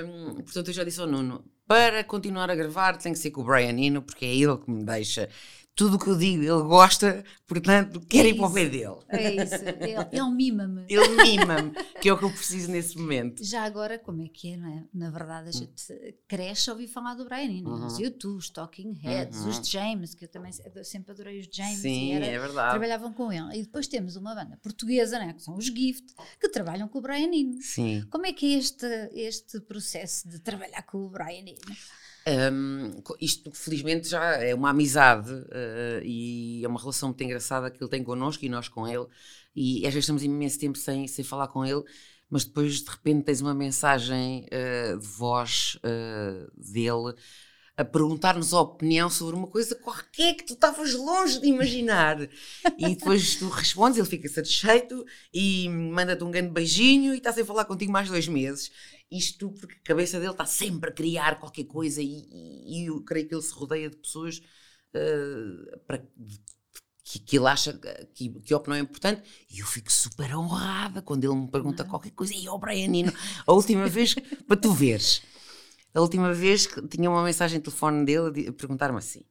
Um, 0.06 0.34
portanto, 0.42 0.68
eu 0.68 0.74
já 0.74 0.84
disse 0.84 1.00
ao 1.00 1.08
Nuno, 1.08 1.46
para 1.66 2.04
continuar 2.04 2.52
a 2.52 2.56
gravar 2.56 2.98
tem 2.98 3.14
que 3.14 3.20
ser 3.20 3.32
com 3.32 3.40
o 3.40 3.46
Brian 3.46 3.80
Eno, 3.80 4.02
porque 4.02 4.26
é 4.26 4.36
ele 4.36 4.58
que 4.58 4.70
me 4.70 4.84
deixa. 4.84 5.30
Tudo 5.80 5.96
o 5.96 6.00
que 6.00 6.08
eu 6.10 6.18
digo, 6.18 6.44
ele 6.44 6.62
gosta, 6.68 7.24
portanto, 7.48 8.02
quero 8.02 8.28
ir 8.28 8.36
para 8.36 8.48
o 8.48 8.54
pé 8.54 8.66
dele. 8.68 8.98
É 9.08 9.44
isso, 9.44 9.56
ele, 9.56 10.08
ele 10.12 10.30
mima-me. 10.36 10.86
Ele 10.90 11.08
mima-me, 11.24 11.72
que 12.02 12.10
é 12.10 12.14
o 12.14 12.18
que 12.18 12.26
eu 12.26 12.30
preciso 12.32 12.70
nesse 12.70 12.98
momento. 12.98 13.42
Já 13.44 13.64
agora, 13.64 13.98
como 13.98 14.22
é 14.22 14.28
que 14.28 14.52
é, 14.54 14.58
não 14.58 14.68
é? 14.68 14.84
Na 14.94 15.10
verdade, 15.10 15.48
a 15.48 15.52
gente 15.54 15.86
cresce 16.28 16.70
a 16.70 16.74
ouvir 16.74 16.88
falar 16.90 17.14
do 17.14 17.24
Brian 17.24 17.46
Eno. 17.50 17.70
Uhum. 17.70 17.86
Os 17.88 17.98
YouTube, 17.98 18.38
os 18.40 18.50
Talking 18.50 18.92
Heads, 19.02 19.40
Uhum. 19.40 19.50
os 19.50 19.70
James, 19.70 20.14
que 20.14 20.26
eu 20.26 20.30
também 20.30 20.52
eu 20.76 20.84
sempre 20.84 21.14
adorei 21.14 21.40
os 21.40 21.48
James. 21.50 21.80
Sim, 21.80 22.14
era- 22.16 22.26
é 22.26 22.38
verdade. 22.40 22.72
Trabalhavam 22.72 23.14
com 23.14 23.32
ele. 23.32 23.60
E 23.60 23.64
depois 23.64 23.88
temos 23.88 24.18
uma 24.18 24.36
banda 24.36 24.58
portuguesa, 24.62 25.18
né, 25.18 25.32
que 25.32 25.42
são 25.42 25.56
os 25.56 25.66
Gift, 25.66 26.14
que 26.42 26.50
trabalham 26.50 26.90
com 26.90 27.00
o 27.00 27.02
Brian 27.02 27.34
Eno. 27.34 27.62
Sim. 27.62 28.06
Como 28.10 28.26
é 28.26 28.34
que 28.34 28.54
é 28.54 28.58
este, 28.60 28.86
este 29.14 29.62
processo 29.62 30.28
de 30.28 30.40
trabalhar 30.40 30.82
com 30.84 30.98
o 31.06 31.10
Brian 31.10 31.40
Eno? 31.40 31.58
Um, 32.30 33.02
isto, 33.20 33.52
felizmente, 33.52 34.08
já 34.08 34.36
é 34.36 34.54
uma 34.54 34.70
amizade 34.70 35.32
uh, 35.32 36.04
e 36.04 36.64
é 36.64 36.68
uma 36.68 36.80
relação 36.80 37.10
muito 37.10 37.24
engraçada 37.24 37.72
que 37.72 37.82
ele 37.82 37.90
tem 37.90 38.04
connosco 38.04 38.46
e 38.46 38.50
nós 38.50 38.68
com 38.68 38.88
ele. 38.88 39.08
E 39.56 39.80
às 39.80 39.94
vezes 39.94 40.04
estamos 40.04 40.24
imenso 40.24 40.60
tempo 40.60 40.78
sem, 40.78 41.08
sem 41.08 41.26
falar 41.26 41.48
com 41.48 41.66
ele, 41.66 41.84
mas 42.30 42.46
depois 42.46 42.82
de 42.82 42.90
repente 42.90 43.24
tens 43.24 43.42
uma 43.42 43.54
mensagem 43.56 44.46
uh, 44.46 45.00
de 45.00 45.08
voz 45.08 45.80
uh, 45.84 46.52
dele 46.56 47.16
a 47.80 47.86
perguntar-nos 47.86 48.54
a 48.54 48.60
opinião 48.60 49.10
sobre 49.10 49.38
uma 49.38 49.48
coisa 49.48 49.74
qualquer 49.74 50.34
que 50.34 50.44
tu 50.44 50.54
estavas 50.54 50.94
longe 50.94 51.40
de 51.40 51.48
imaginar. 51.48 52.20
E 52.78 52.90
depois 52.90 53.38
tu 53.38 53.48
respondes, 53.48 53.98
ele 53.98 54.06
fica 54.06 54.28
satisfeito 54.28 55.06
e 55.34 55.70
manda-te 55.70 56.22
um 56.22 56.30
grande 56.30 56.50
beijinho 56.50 57.14
e 57.14 57.20
está 57.20 57.32
sem 57.32 57.46
falar 57.46 57.64
contigo 57.64 57.90
mais 57.90 58.10
dois 58.10 58.28
meses. 58.28 58.70
Isto 59.12 59.52
porque 59.52 59.76
a 59.76 59.84
cabeça 59.84 60.20
dele 60.20 60.32
está 60.32 60.46
sempre 60.46 60.90
a 60.90 60.94
criar 60.94 61.40
qualquer 61.40 61.66
coisa 61.66 62.02
e, 62.02 62.06
e- 62.32 62.84
e 62.84 62.86
eu 62.88 63.02
creio 63.04 63.28
que 63.28 63.36
ele 63.36 63.42
se 63.42 63.54
rodeia 63.54 63.90
de 63.90 63.98
pessoas 63.98 64.42
eh, 64.94 65.80
para, 65.88 66.04
que, 67.04 67.20
que 67.20 67.38
ele 67.38 67.48
acha 67.48 67.74
que, 68.14 68.30
que 68.30 68.54
a 68.54 68.58
opinião 68.58 68.78
é 68.78 68.82
importante. 68.82 69.24
E 69.50 69.60
eu 69.60 69.66
fico 69.66 69.92
super 69.92 70.36
honrada 70.36 71.02
quando 71.02 71.24
ele 71.24 71.34
me 71.36 71.48
pergunta 71.50 71.84
qualquer 71.84 72.12
coisa. 72.12 72.34
E 72.36 72.48
o 72.48 72.58
Brian 72.58 72.94
Eno, 72.96 73.14
a 73.48 73.54
última 73.54 73.88
vez, 73.88 74.14
para 74.48 74.58
tu 74.58 74.72
veres, 74.74 75.22
a 75.94 76.02
última 76.02 76.34
vez 76.34 76.68
que 76.68 76.82
tinha 76.88 77.10
uma 77.10 77.24
mensagem 77.24 77.60
de 77.60 77.66
telefone 77.66 78.06
dele 78.06 78.50
a 78.50 78.54
perguntar-me 78.54 78.98
assim: 79.00 79.24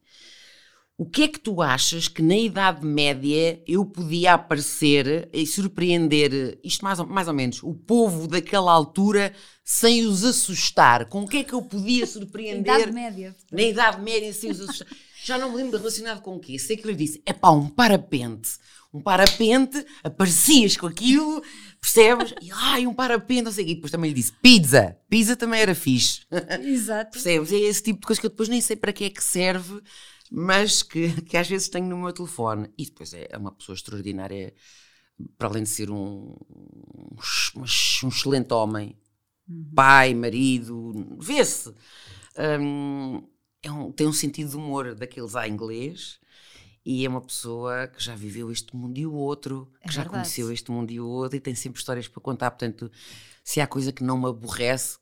O 0.99 1.05
que 1.05 1.23
é 1.23 1.27
que 1.29 1.39
tu 1.39 1.61
achas 1.61 2.09
que 2.09 2.21
na 2.21 2.35
Idade 2.35 2.85
Média 2.85 3.63
eu 3.65 3.85
podia 3.85 4.33
aparecer 4.33 5.29
e 5.31 5.47
surpreender, 5.47 6.59
isto 6.61 6.83
mais 6.83 6.99
ou, 6.99 7.07
mais 7.07 7.29
ou 7.29 7.33
menos, 7.33 7.63
o 7.63 7.73
povo 7.73 8.27
daquela 8.27 8.73
altura 8.73 9.33
sem 9.63 10.05
os 10.05 10.25
assustar? 10.25 11.05
Com 11.05 11.21
o 11.21 11.27
que 11.27 11.37
é 11.37 11.43
que 11.45 11.53
eu 11.53 11.61
podia 11.61 12.03
surpreender? 12.05 12.75
Idade 12.75 12.91
Média. 12.91 13.33
Na 13.49 13.61
Idade 13.61 14.01
Média, 14.01 14.33
sem 14.33 14.51
os 14.51 14.59
assustar. 14.59 14.89
Já 15.23 15.37
não 15.37 15.51
me 15.51 15.55
lembro 15.55 15.77
relacionado 15.77 16.21
com 16.21 16.35
o 16.35 16.39
quê. 16.39 16.59
Sei 16.59 16.75
que 16.75 16.85
ele 16.85 16.97
disse: 16.97 17.21
é 17.25 17.31
pá, 17.31 17.49
um 17.49 17.69
parapente. 17.69 18.49
Um 18.93 18.99
parapente, 18.99 19.85
aparecias 20.03 20.75
com 20.75 20.87
aquilo, 20.87 21.41
percebes? 21.79 22.33
E 22.41 22.49
ai, 22.51 22.85
um 22.85 22.93
parapente, 22.93 23.43
não 23.43 23.51
sei 23.53 23.63
o 23.63 23.67
quê. 23.67 23.71
E 23.71 23.75
depois 23.75 23.91
também 23.91 24.09
lhe 24.09 24.15
disse: 24.15 24.33
pizza. 24.41 24.97
Pizza 25.09 25.37
também 25.37 25.61
era 25.61 25.73
fixe. 25.73 26.23
Exato. 26.61 27.11
Percebes? 27.15 27.53
É 27.53 27.57
esse 27.57 27.83
tipo 27.83 28.01
de 28.01 28.05
coisa 28.05 28.19
que 28.19 28.27
eu 28.27 28.31
depois 28.31 28.49
nem 28.49 28.59
sei 28.59 28.75
para 28.75 28.91
que 28.91 29.05
é 29.05 29.09
que 29.09 29.23
serve, 29.23 29.81
mas 30.29 30.83
que, 30.83 31.21
que 31.23 31.37
às 31.37 31.47
vezes 31.47 31.69
tenho 31.69 31.87
no 31.87 31.97
meu 31.97 32.13
telefone. 32.13 32.69
E 32.77 32.85
depois 32.85 33.13
é 33.13 33.29
uma 33.37 33.51
pessoa 33.51 33.75
extraordinária, 33.75 34.53
para 35.37 35.47
além 35.49 35.63
de 35.63 35.69
ser 35.69 35.89
um, 35.91 36.35
um, 36.49 37.17
um 37.59 37.63
excelente 38.09 38.53
homem, 38.53 38.97
pai, 39.75 40.13
marido, 40.13 41.17
vê-se. 41.19 41.73
Hum, 42.61 43.27
é 43.61 43.71
um- 43.71 43.91
tem 43.91 44.07
um 44.07 44.13
sentido 44.13 44.51
de 44.51 44.57
humor 44.57 44.95
daqueles 44.95 45.35
à 45.35 45.47
inglês. 45.47 46.19
E 46.85 47.05
é 47.05 47.09
uma 47.09 47.21
pessoa 47.21 47.87
que 47.87 48.03
já 48.03 48.15
viveu 48.15 48.51
este 48.51 48.75
mundo 48.75 48.97
e 48.97 49.05
o 49.05 49.13
outro, 49.13 49.71
que 49.85 49.89
É 49.89 49.91
já 49.91 50.01
verdade. 50.03 50.09
conheceu 50.23 50.51
este 50.51 50.71
mundo 50.71 50.91
e 50.91 50.99
o 50.99 51.07
outro, 51.07 51.37
e 51.37 51.41
tem 51.41 51.53
sempre 51.53 51.79
histórias 51.79 52.07
para 52.07 52.21
contar. 52.21 52.51
Portanto, 52.51 52.91
se 53.43 53.61
há 53.61 53.67
coisa 53.67 53.91
que 53.91 54.03
não 54.03 54.17
me 54.17 54.27
aborrece, 54.27 54.97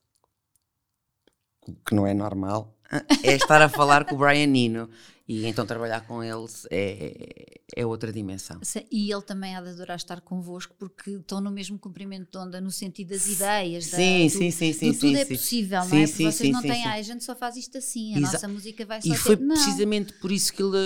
que 1.86 1.94
não 1.96 2.06
é 2.08 2.14
normal, 2.14 2.78
é 3.24 3.34
estar 3.36 3.62
a 3.62 3.70
falar 3.70 4.06
com 4.06 4.16
o 4.16 4.18
Brian 4.18 4.54
Eno. 4.56 4.90
E 5.28 5.46
então 5.46 5.66
trabalhar 5.66 6.02
com 6.08 6.24
eles 6.24 6.66
é, 6.72 7.60
é 7.76 7.86
outra 7.86 8.12
dimensão. 8.12 8.66
E 8.92 9.12
ele 9.12 9.22
também 9.22 9.56
há 9.56 9.62
de 9.62 9.70
adorar 9.70 9.98
estar 9.98 10.20
convosco 10.22 10.76
porque 10.78 11.12
estão 11.12 11.40
no 11.40 11.52
mesmo 11.52 11.78
comprimento 11.80 12.32
de 12.32 12.38
onda 12.38 12.60
no 12.60 12.72
sentido 12.72 13.10
das 13.10 13.28
ideias, 13.28 13.88
da- 13.88 14.20
Sim, 14.20 14.30
do, 14.32 14.44
sim, 14.44 14.52
sim, 14.52 14.74
sim, 14.74 14.92
do 14.92 14.94
sim, 14.94 15.16
tudo 15.16 15.18
é 15.18 15.26
sim. 15.26 15.40
possível, 15.42 15.86
não 15.86 15.96
Sim, 15.96 16.06
é? 16.06 16.08
Porque 16.08 16.22
sim, 16.22 16.32
vocês 16.32 16.50
sim, 16.50 16.52
não 16.52 16.62
sim, 16.62 16.74
têm, 16.74 16.84
sim. 16.84 16.86
ah, 16.86 16.94
a 16.96 17.02
gente 17.02 17.24
só 17.24 17.36
faz 17.36 17.56
isto 17.56 17.78
assim, 17.78 18.16
a 18.16 18.20
Exa- 18.20 18.22
nossa 18.22 18.48
música 18.48 18.86
vai 18.86 19.02
só 19.02 19.14
E 19.14 19.16
foi 19.16 19.36
ter... 19.36 19.40
Não, 19.40 19.88
precisamente 19.88 20.14
por 20.14 20.32
isso 20.32 20.52
que 20.54 20.62
ele 20.64 20.78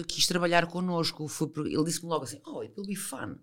eh, 0.00 0.04
quis 0.06 0.26
trabalhar 0.26 0.66
connosco. 0.68 1.26
Foi 1.28 1.48
por- 1.48 1.66
ele 1.66 1.84
disse-me 1.84 2.08
logo 2.08 2.24
assim: 2.24 2.40
Oh, 2.46 2.60
it 2.62 2.72
will 2.76 2.86
be 2.86 2.96
fun. 2.96 3.36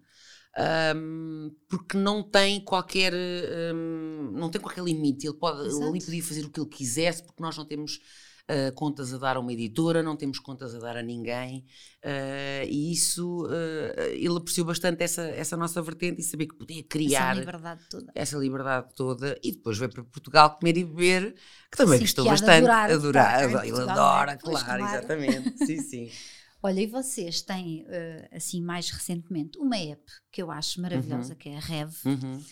Ahm, 0.58 1.52
porque 1.70 1.98
não 1.98 2.24
tem 2.24 2.62
qualquer 2.64 3.14
ahm, 3.14 4.32
não 4.34 4.50
tem 4.50 4.62
qualquer 4.62 4.84
limite. 4.84 5.28
Ele 5.28 5.36
pode 5.38 5.62
ele 5.68 5.98
podia 6.00 6.24
fazer 6.24 6.46
o 6.46 6.50
que 6.52 6.60
ele 6.60 6.70
quisesse, 6.70 7.24
porque 7.24 7.42
nós 7.44 7.58
não 7.58 7.66
temos 7.66 8.00
ah, 8.48 8.72
contas 8.76 9.14
a 9.14 9.18
dar 9.18 9.38
a 9.38 9.40
uma 9.40 9.54
editora, 9.54 10.04
não 10.04 10.16
temos 10.18 10.40
contas 10.40 10.74
a 10.76 10.80
dar 10.80 10.98
a 10.98 11.04
ninguém. 11.04 11.66
ah, 12.04 12.64
e 12.66 12.92
isso 12.94 13.48
ah, 13.50 14.08
ele 14.12 14.38
apreciou 14.38 14.66
bastante 14.68 15.04
essa, 15.04 15.24
essa 15.24 15.58
nossa 15.58 15.82
vertente 15.82 16.22
e 16.22 16.24
saber 16.24 16.48
que 16.48 16.56
podia 16.56 16.84
essa 17.04 17.24
criar 17.24 17.36
liberdade 17.36 17.86
toda. 17.90 18.14
essa 18.16 18.38
liberdade 18.38 18.94
toda 18.96 19.40
e 19.44 19.52
depois 19.52 19.78
veio 19.78 19.92
para 19.92 20.04
Portugal 20.04 20.58
comer 20.58 20.78
e 20.78 20.84
beber, 20.86 21.34
que 21.72 21.78
também 21.78 22.00
Sim, 22.00 22.00
gostou 22.00 22.26
que 22.26 22.28
bastante. 22.28 22.66
adorar, 22.66 22.90
adorar, 22.90 23.28
estar 23.34 23.36
cá 23.38 23.52
em 23.52 23.58
adora- 23.58 23.68
ele 23.68 23.80
é? 23.80 23.82
adora, 23.84 24.38
Pois, 24.42 24.64
claro, 24.64 24.78
claro. 24.78 24.84
exatamente. 24.84 25.52
Sim, 25.60 25.80
sim. 25.80 26.20
Olha, 26.62 26.82
e 26.82 26.88
vocês 26.88 27.42
têm, 27.42 27.86
eh, 27.88 28.30
assim, 28.32 28.62
mais 28.62 28.90
recentemente, 28.90 29.58
uma 29.60 29.78
app 29.78 30.02
que 30.32 30.42
eu 30.42 30.50
acho 30.50 30.82
maravilhosa, 30.82 31.36
que 31.36 31.50
é 31.50 31.58
a 31.58 31.60
Rev, 31.60 31.94
Uhum. 32.06 32.46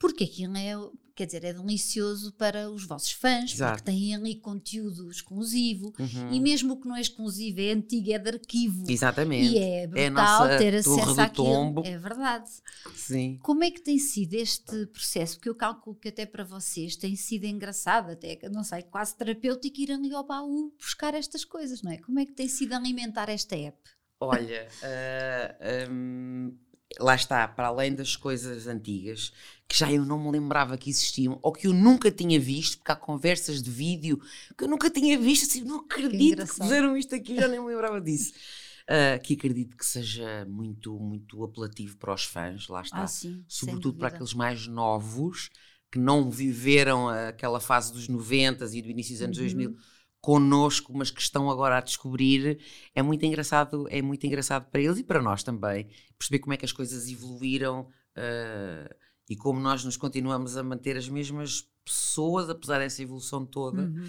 Porque 0.00 0.24
aquilo 0.24 0.56
é, 0.56 0.72
quer 1.14 1.26
dizer, 1.26 1.44
é 1.44 1.52
delicioso 1.52 2.32
para 2.32 2.70
os 2.70 2.84
vossos 2.86 3.12
fãs, 3.12 3.52
Exato. 3.52 3.74
porque 3.82 3.90
têm 3.90 4.14
ali 4.14 4.34
conteúdo 4.36 5.10
exclusivo, 5.10 5.92
Uhum. 5.98 6.32
e 6.32 6.40
mesmo 6.40 6.72
o 6.72 6.80
que 6.80 6.88
não 6.88 6.96
é 6.96 7.02
exclusivo 7.02 7.60
é 7.60 7.70
antigo, 7.72 8.10
é 8.10 8.18
de 8.18 8.30
arquivo. 8.30 8.86
Exatamente. 8.90 9.52
E 9.52 9.58
é 9.58 9.84
a 9.84 9.86
brutal 9.88 10.12
nossa 10.14 10.56
ter 10.56 10.74
acesso 10.76 11.20
àquilo. 11.20 11.46
tombo. 11.46 11.82
É 11.84 11.98
verdade. 11.98 12.50
Sim. 12.96 13.38
Como 13.42 13.62
é 13.62 13.70
que 13.70 13.82
tem 13.82 13.98
sido 13.98 14.32
este 14.32 14.86
processo? 14.86 15.36
Porque 15.36 15.50
eu 15.50 15.54
calculo 15.54 15.94
que 15.96 16.08
até 16.08 16.24
para 16.24 16.44
vocês 16.44 16.96
tem 16.96 17.14
sido 17.14 17.44
engraçado, 17.44 18.12
até, 18.12 18.38
não 18.50 18.64
sei, 18.64 18.82
quase 18.84 19.14
terapêutico 19.14 19.78
ir 19.82 19.92
ali 19.92 20.14
ao 20.14 20.24
baú 20.26 20.72
buscar 20.78 21.12
estas 21.12 21.44
coisas, 21.44 21.82
não 21.82 21.92
é? 21.92 21.98
Como 21.98 22.18
é 22.18 22.24
que 22.24 22.32
tem 22.32 22.48
sido 22.48 22.72
alimentar 22.72 23.28
esta 23.28 23.54
app? 23.54 23.76
Olha, 24.18 24.66
ah, 24.82 25.54
hum, 25.90 26.54
lá 26.98 27.14
está, 27.14 27.46
para 27.48 27.68
além 27.68 27.94
das 27.94 28.16
coisas 28.16 28.66
antigas, 28.66 29.32
que 29.68 29.78
já 29.78 29.90
eu 29.92 30.04
não 30.04 30.18
me 30.22 30.30
lembrava 30.32 30.76
que 30.76 30.90
existiam, 30.90 31.38
ou 31.42 31.52
que 31.52 31.66
eu 31.66 31.72
nunca 31.72 32.10
tinha 32.10 32.38
visto, 32.40 32.78
porque 32.78 32.92
há 32.92 32.96
conversas 32.96 33.62
de 33.62 33.70
vídeo 33.70 34.20
que 34.58 34.64
eu 34.64 34.68
nunca 34.68 34.90
tinha 34.90 35.18
visto, 35.18 35.44
assim, 35.46 35.62
não 35.62 35.80
acredito 35.80 36.10
que, 36.18 36.24
engraçado. 36.24 36.62
fizeram 36.62 36.96
isto 36.96 37.14
aqui, 37.14 37.36
já 37.36 37.46
nem 37.48 37.60
me 37.60 37.66
lembrava 37.68 38.00
disso. 38.00 38.32
Ah, 38.88 39.18
que 39.20 39.34
acredito 39.34 39.76
que 39.76 39.86
seja 39.86 40.44
muito, 40.46 40.98
muito 40.98 41.44
apelativo 41.44 41.96
para 41.96 42.12
os 42.12 42.24
fãs, 42.24 42.66
lá 42.66 42.82
está. 42.82 43.04
Ah, 43.04 43.06
sim, 43.06 43.44
Sobretudo 43.46 43.98
para 43.98 44.08
aqueles 44.08 44.34
mais 44.34 44.66
novos 44.66 45.48
que 45.92 45.98
não 45.98 46.28
viveram 46.28 47.08
aquela 47.08 47.60
fase 47.60 47.92
dos 47.92 48.08
90 48.08 48.64
e 48.76 48.82
do 48.82 48.90
início 48.90 49.14
dos 49.14 49.22
anos 49.22 49.38
Uhum. 49.38 49.44
2000 49.44 49.76
connosco, 50.20 50.92
mas 50.94 51.10
que 51.10 51.20
estão 51.20 51.50
agora 51.50 51.78
a 51.78 51.80
descobrir, 51.80 52.60
é 52.94 53.02
muito 53.02 53.24
engraçado, 53.24 53.86
é 53.90 54.02
muito 54.02 54.26
engraçado 54.26 54.70
para 54.70 54.80
eles 54.80 54.98
e 54.98 55.04
para 55.04 55.22
nós 55.22 55.42
também, 55.42 55.88
perceber 56.18 56.40
como 56.40 56.52
é 56.52 56.56
que 56.56 56.64
as 56.64 56.72
coisas 56.72 57.08
evoluíram 57.08 57.88
uh, 58.16 58.94
e 59.30 59.36
como 59.36 59.60
nós 59.60 59.84
nos 59.84 59.96
continuamos 59.96 60.56
a 60.56 60.62
manter 60.64 60.96
as 60.96 61.08
mesmas 61.08 61.64
pessoas, 61.84 62.50
apesar 62.50 62.80
dessa 62.80 63.00
evolução 63.00 63.46
toda. 63.46 63.82
Uhum. 63.82 64.04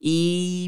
E, 0.00 0.66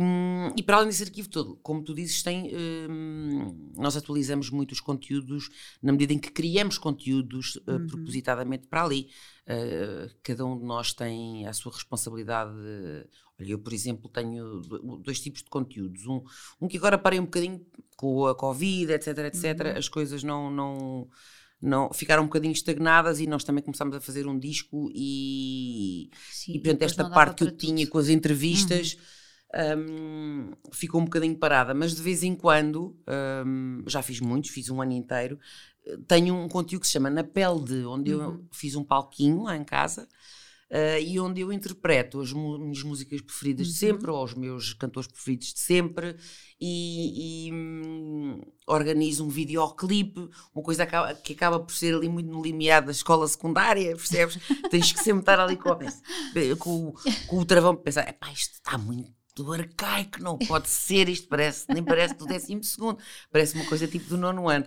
e, 0.56 0.62
para 0.62 0.76
além 0.76 0.88
desse 0.88 1.02
arquivo 1.02 1.28
todo, 1.28 1.56
como 1.56 1.82
tu 1.82 1.92
dizes, 1.94 2.22
tem, 2.22 2.50
hum, 2.88 3.72
nós 3.76 3.96
atualizamos 3.96 4.50
muito 4.50 4.70
os 4.72 4.80
conteúdos 4.80 5.50
na 5.82 5.92
medida 5.92 6.12
em 6.12 6.18
que 6.18 6.30
criamos 6.30 6.78
conteúdos 6.78 7.56
uh, 7.56 7.72
uhum. 7.72 7.86
propositadamente 7.88 8.68
para 8.68 8.84
ali. 8.84 9.10
Uh, 9.46 10.14
cada 10.22 10.46
um 10.46 10.56
de 10.56 10.64
nós 10.64 10.92
tem 10.92 11.44
a 11.46 11.52
sua 11.52 11.72
responsabilidade. 11.72 12.52
Olha, 13.38 13.50
eu, 13.50 13.58
por 13.58 13.72
exemplo, 13.72 14.08
tenho 14.08 14.60
dois 15.02 15.20
tipos 15.20 15.42
de 15.42 15.50
conteúdos. 15.50 16.06
Um, 16.06 16.22
um 16.60 16.68
que 16.68 16.78
agora 16.78 16.96
parei 16.96 17.18
um 17.18 17.24
bocadinho 17.24 17.66
com 17.96 18.26
a 18.26 18.34
Covid, 18.34 18.92
etc, 18.92 19.18
etc. 19.26 19.44
Uhum. 19.44 19.78
As 19.78 19.88
coisas 19.88 20.22
não, 20.22 20.50
não 20.50 21.08
não, 21.60 21.92
ficaram 21.92 22.22
um 22.22 22.26
bocadinho 22.26 22.52
estagnadas 22.52 23.18
e 23.20 23.26
nós 23.26 23.42
também 23.42 23.62
começámos 23.62 23.96
a 23.96 24.00
fazer 24.00 24.26
um 24.26 24.38
disco 24.38 24.90
e, 24.94 26.10
Sim, 26.30 26.52
e 26.52 26.58
portanto 26.60 26.82
esta 26.82 27.10
parte 27.10 27.38
que 27.38 27.44
eu 27.44 27.48
tudo. 27.48 27.58
tinha 27.58 27.86
com 27.86 27.98
as 27.98 28.08
entrevistas 28.08 28.96
uhum. 29.52 30.50
um, 30.52 30.52
ficou 30.72 31.00
um 31.00 31.04
bocadinho 31.04 31.36
parada, 31.36 31.74
mas 31.74 31.96
de 31.96 32.02
vez 32.02 32.22
em 32.22 32.34
quando, 32.36 32.96
um, 33.44 33.82
já 33.86 34.02
fiz 34.02 34.20
muitos, 34.20 34.50
fiz 34.50 34.70
um 34.70 34.80
ano 34.80 34.92
inteiro, 34.92 35.38
tenho 36.06 36.34
um 36.34 36.48
conteúdo 36.48 36.82
que 36.82 36.86
se 36.86 36.92
chama 36.92 37.10
Na 37.10 37.24
Pele 37.24 37.64
de, 37.64 37.84
onde 37.84 38.14
uhum. 38.14 38.22
eu 38.22 38.44
fiz 38.52 38.76
um 38.76 38.84
palquinho 38.84 39.42
lá 39.42 39.56
em 39.56 39.64
casa 39.64 40.08
uh, 40.70 41.00
e 41.00 41.18
onde 41.18 41.40
eu 41.40 41.52
interpreto 41.52 42.20
as 42.20 42.32
minhas 42.32 42.82
músicas 42.82 43.20
preferidas 43.20 43.66
uhum. 43.66 43.72
de 43.72 43.78
sempre, 43.78 44.10
ou 44.10 44.24
os 44.24 44.34
meus 44.34 44.72
cantores 44.74 45.08
preferidos 45.08 45.52
de 45.52 45.60
sempre, 45.60 46.16
e, 46.60 47.46
e 47.46 47.52
um, 47.52 48.40
organizo 48.66 49.24
um 49.24 49.28
videoclipe, 49.28 50.28
uma 50.54 50.62
coisa 50.62 50.84
que 50.84 50.94
acaba, 50.94 51.14
que 51.14 51.32
acaba 51.32 51.60
por 51.60 51.72
ser 51.72 51.94
ali 51.94 52.08
muito 52.08 52.30
no 52.30 52.42
limiar 52.42 52.82
da 52.82 52.92
escola 52.92 53.26
secundária, 53.26 53.94
percebes? 53.96 54.38
Tens 54.70 54.92
que 54.92 55.02
sempre 55.02 55.20
estar 55.20 55.40
ali 55.40 55.56
com, 55.56 55.70
com, 56.58 56.94
com 57.26 57.38
o 57.38 57.44
travão 57.44 57.74
para 57.74 57.84
pensar, 57.84 58.16
isto 58.32 58.54
está 58.54 58.76
muito 58.76 59.18
arcaico, 59.52 60.20
não 60.20 60.36
pode 60.36 60.68
ser, 60.68 61.08
isto 61.08 61.28
parece, 61.28 61.64
nem 61.68 61.82
parece 61.82 62.14
do 62.14 62.26
décimo 62.26 62.64
segundo, 62.64 62.98
parece 63.30 63.54
uma 63.54 63.64
coisa 63.66 63.86
tipo 63.86 64.08
do 64.08 64.16
nono 64.16 64.48
ano 64.48 64.66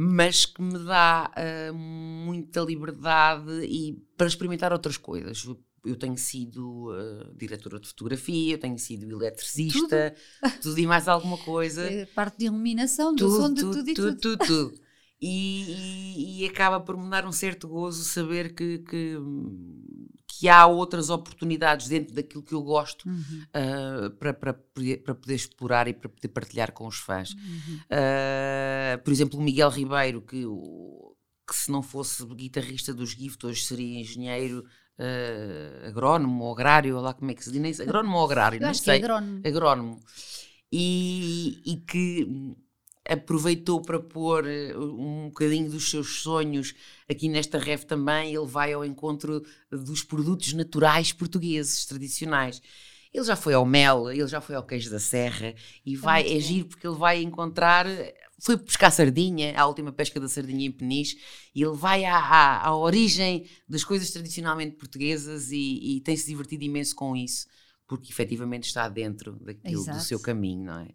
mas 0.00 0.46
que 0.46 0.62
me 0.62 0.78
dá 0.78 1.28
uh, 1.36 1.74
muita 1.74 2.60
liberdade 2.60 3.64
e 3.64 4.00
para 4.16 4.28
experimentar 4.28 4.72
outras 4.72 4.96
coisas. 4.96 5.44
Eu 5.84 5.96
tenho 5.96 6.16
sido 6.16 6.92
uh, 6.92 7.34
diretora 7.34 7.80
de 7.80 7.88
fotografia, 7.88 8.54
eu 8.54 8.58
tenho 8.58 8.78
sido 8.78 9.10
eletricista, 9.10 10.14
tudo, 10.40 10.52
tudo 10.62 10.78
e 10.78 10.86
mais 10.86 11.08
alguma 11.08 11.36
coisa. 11.38 11.82
É 11.82 12.06
parte 12.06 12.38
de 12.38 12.44
iluminação, 12.44 13.12
do 13.12 13.24
tudo, 13.24 13.42
som 13.42 13.52
de 13.52 13.60
tudo, 13.60 13.74
tudo 13.74 13.90
e 13.90 13.94
tudo. 13.94 14.16
Tudo, 14.16 14.46
tudo. 14.46 14.74
E, 15.20 15.64
e, 15.72 16.44
e, 16.44 16.46
acaba 16.46 16.78
por 16.78 16.96
me 16.96 17.10
dar 17.10 17.26
um 17.26 17.32
certo 17.32 17.66
gozo 17.66 18.04
saber 18.04 18.54
que, 18.54 18.78
que 18.78 19.16
que 20.28 20.48
há 20.48 20.66
outras 20.66 21.08
oportunidades 21.08 21.88
dentro 21.88 22.14
daquilo 22.14 22.42
que 22.42 22.52
eu 22.52 22.62
gosto 22.62 23.08
uhum. 23.08 23.42
uh, 23.48 24.10
para, 24.10 24.34
para, 24.34 24.52
para 24.52 25.14
poder 25.14 25.34
explorar 25.34 25.88
e 25.88 25.94
para 25.94 26.08
poder 26.08 26.28
partilhar 26.28 26.70
com 26.72 26.86
os 26.86 26.98
fãs. 26.98 27.32
Uhum. 27.32 27.80
Uh, 27.86 29.02
por 29.02 29.10
exemplo, 29.10 29.38
o 29.38 29.42
Miguel 29.42 29.70
Ribeiro, 29.70 30.20
que, 30.20 30.44
que 31.46 31.56
se 31.56 31.72
não 31.72 31.82
fosse 31.82 32.24
guitarrista 32.26 32.92
dos 32.92 33.10
Gift, 33.10 33.44
hoje 33.46 33.64
seria 33.64 34.00
engenheiro 34.00 34.64
uh, 34.98 35.88
agrónomo 35.88 36.44
ou 36.44 36.52
agrário, 36.52 37.00
lá 37.00 37.14
como 37.14 37.30
é 37.30 37.34
que 37.34 37.42
se 37.42 37.50
diz, 37.50 37.80
agrónomo 37.80 38.18
ou 38.18 38.24
agrário, 38.24 38.60
não 38.60 38.74
sei. 38.74 38.94
É 38.94 38.98
agrónomo. 38.98 39.40
agrónomo. 39.44 40.00
E, 40.70 41.62
e 41.64 41.76
que 41.78 42.28
aproveitou 43.08 43.80
para 43.80 43.98
pôr 43.98 44.46
eh, 44.46 44.76
um 44.76 45.28
bocadinho 45.28 45.70
dos 45.70 45.90
seus 45.90 46.20
sonhos 46.20 46.74
aqui 47.08 47.28
nesta 47.28 47.58
ref 47.58 47.84
também. 47.84 48.34
Ele 48.34 48.46
vai 48.46 48.72
ao 48.74 48.84
encontro 48.84 49.42
dos 49.70 50.04
produtos 50.04 50.52
naturais 50.52 51.12
portugueses, 51.12 51.86
tradicionais. 51.86 52.60
Ele 53.12 53.24
já 53.24 53.34
foi 53.34 53.54
ao 53.54 53.64
mel, 53.64 54.10
ele 54.10 54.28
já 54.28 54.40
foi 54.40 54.54
ao 54.54 54.62
queijo 54.62 54.90
da 54.90 55.00
serra 55.00 55.54
e 55.84 55.94
é 55.94 55.96
vai 55.96 56.30
é 56.30 56.36
agir 56.36 56.64
porque 56.64 56.86
ele 56.86 56.96
vai 56.96 57.22
encontrar. 57.22 57.86
Foi 58.40 58.56
pescar 58.56 58.92
sardinha, 58.92 59.58
a 59.58 59.66
última 59.66 59.90
pesca 59.90 60.20
da 60.20 60.28
sardinha 60.28 60.66
em 60.66 60.70
Peniche, 60.70 61.18
e 61.52 61.60
ele 61.62 61.74
vai 61.74 62.04
à, 62.04 62.18
à, 62.18 62.68
à 62.68 62.76
origem 62.76 63.48
das 63.68 63.82
coisas 63.82 64.12
tradicionalmente 64.12 64.76
portuguesas 64.76 65.50
e, 65.50 65.96
e 65.96 66.00
tem-se 66.02 66.26
divertido 66.26 66.62
imenso 66.62 66.94
com 66.94 67.16
isso, 67.16 67.48
porque 67.88 68.12
efetivamente 68.12 68.68
está 68.68 68.88
dentro 68.88 69.32
daquilo, 69.40 69.84
do 69.84 70.00
seu 70.00 70.20
caminho, 70.20 70.66
não 70.66 70.80
é? 70.80 70.88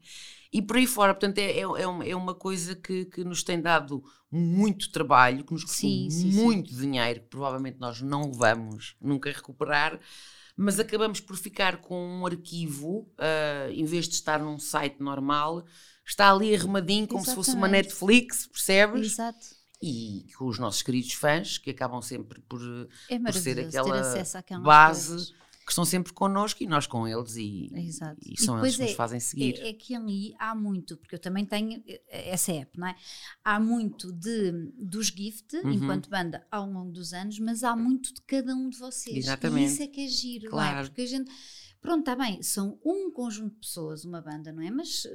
E 0.53 0.61
por 0.61 0.77
aí 0.77 0.85
fora. 0.85 1.13
Portanto, 1.15 1.39
é, 1.39 1.57
é, 1.57 1.61
é, 1.61 1.87
uma, 1.87 2.05
é 2.05 2.15
uma 2.15 2.35
coisa 2.35 2.75
que, 2.75 3.05
que 3.05 3.23
nos 3.23 3.41
tem 3.41 3.59
dado 3.59 4.03
muito 4.31 4.91
trabalho, 4.91 5.43
que 5.43 5.51
nos 5.51 5.63
custou 5.63 5.89
sim, 5.89 6.09
sim, 6.11 6.31
muito 6.31 6.69
sim. 6.71 6.81
dinheiro, 6.81 7.21
que 7.21 7.27
provavelmente 7.27 7.77
nós 7.79 7.99
não 8.01 8.31
vamos 8.31 8.95
nunca 9.01 9.31
recuperar, 9.31 9.99
mas 10.55 10.79
acabamos 10.79 11.19
por 11.19 11.35
ficar 11.35 11.77
com 11.77 12.19
um 12.19 12.25
arquivo, 12.25 13.09
uh, 13.17 13.71
em 13.71 13.85
vez 13.85 14.07
de 14.07 14.13
estar 14.13 14.39
num 14.39 14.59
site 14.59 15.01
normal, 15.01 15.65
está 16.05 16.31
ali 16.31 16.55
arrumadinho 16.55 17.07
como 17.07 17.21
Exatamente. 17.21 17.45
se 17.45 17.51
fosse 17.51 17.57
uma 17.57 17.67
Netflix, 17.67 18.45
percebes? 18.47 19.13
Exato 19.13 19.63
e 19.85 20.27
com 20.37 20.45
os 20.45 20.57
nossos 20.59 20.81
queridos 20.81 21.11
fãs, 21.11 21.57
que 21.57 21.69
acabam 21.69 22.01
sempre 22.01 22.39
por, 22.47 22.61
é 23.09 23.19
por 23.19 23.33
ser 23.33 23.59
aquela 23.59 24.01
base 24.61 25.09
coisas 25.09 25.42
que 25.65 25.71
estão 25.71 25.85
sempre 25.85 26.13
connosco 26.13 26.61
e 26.61 26.67
nós 26.67 26.85
com 26.85 27.07
eles 27.07 27.35
e, 27.35 27.71
e 27.73 27.91
são 27.91 28.57
e 28.57 28.61
eles 28.61 28.75
que 28.75 28.81
é, 28.81 28.85
nos 28.85 28.95
fazem 28.95 29.19
seguir. 29.19 29.59
É, 29.59 29.69
é, 29.69 29.73
que 29.73 29.95
ali 29.95 30.35
há 30.37 30.53
muito, 30.53 30.97
porque 30.97 31.15
eu 31.15 31.19
também 31.19 31.45
tenho 31.45 31.81
eh, 31.87 32.29
essa 32.29 32.51
app, 32.51 32.77
não 32.77 32.87
é? 32.87 32.95
Há 33.43 33.59
muito 33.59 34.11
de, 34.11 34.51
dos 34.77 35.07
gift, 35.07 35.55
uhum. 35.57 35.71
enquanto 35.71 36.09
banda, 36.09 36.45
ao 36.51 36.69
longo 36.69 36.91
dos 36.91 37.13
anos, 37.13 37.39
mas 37.39 37.63
há 37.63 37.75
muito 37.75 38.13
de 38.13 38.21
cada 38.21 38.53
um 38.55 38.69
de 38.69 38.77
vocês. 38.77 39.17
Exatamente. 39.17 39.69
E 39.69 39.73
isso 39.73 39.83
é 39.83 39.87
que 39.87 40.05
é 40.05 40.07
giro, 40.07 40.49
claro. 40.49 40.75
não 40.75 40.81
é? 40.81 40.85
Porque 40.85 41.01
a 41.01 41.07
gente 41.07 41.31
Pronto, 41.83 41.99
está 41.99 42.15
bem, 42.15 42.41
são 42.41 42.79
um 42.83 43.11
conjunto 43.11 43.55
de 43.55 43.59
pessoas, 43.59 44.05
uma 44.05 44.21
banda, 44.21 44.53
não 44.53 44.63
é? 44.63 44.71
Mas 44.71 45.05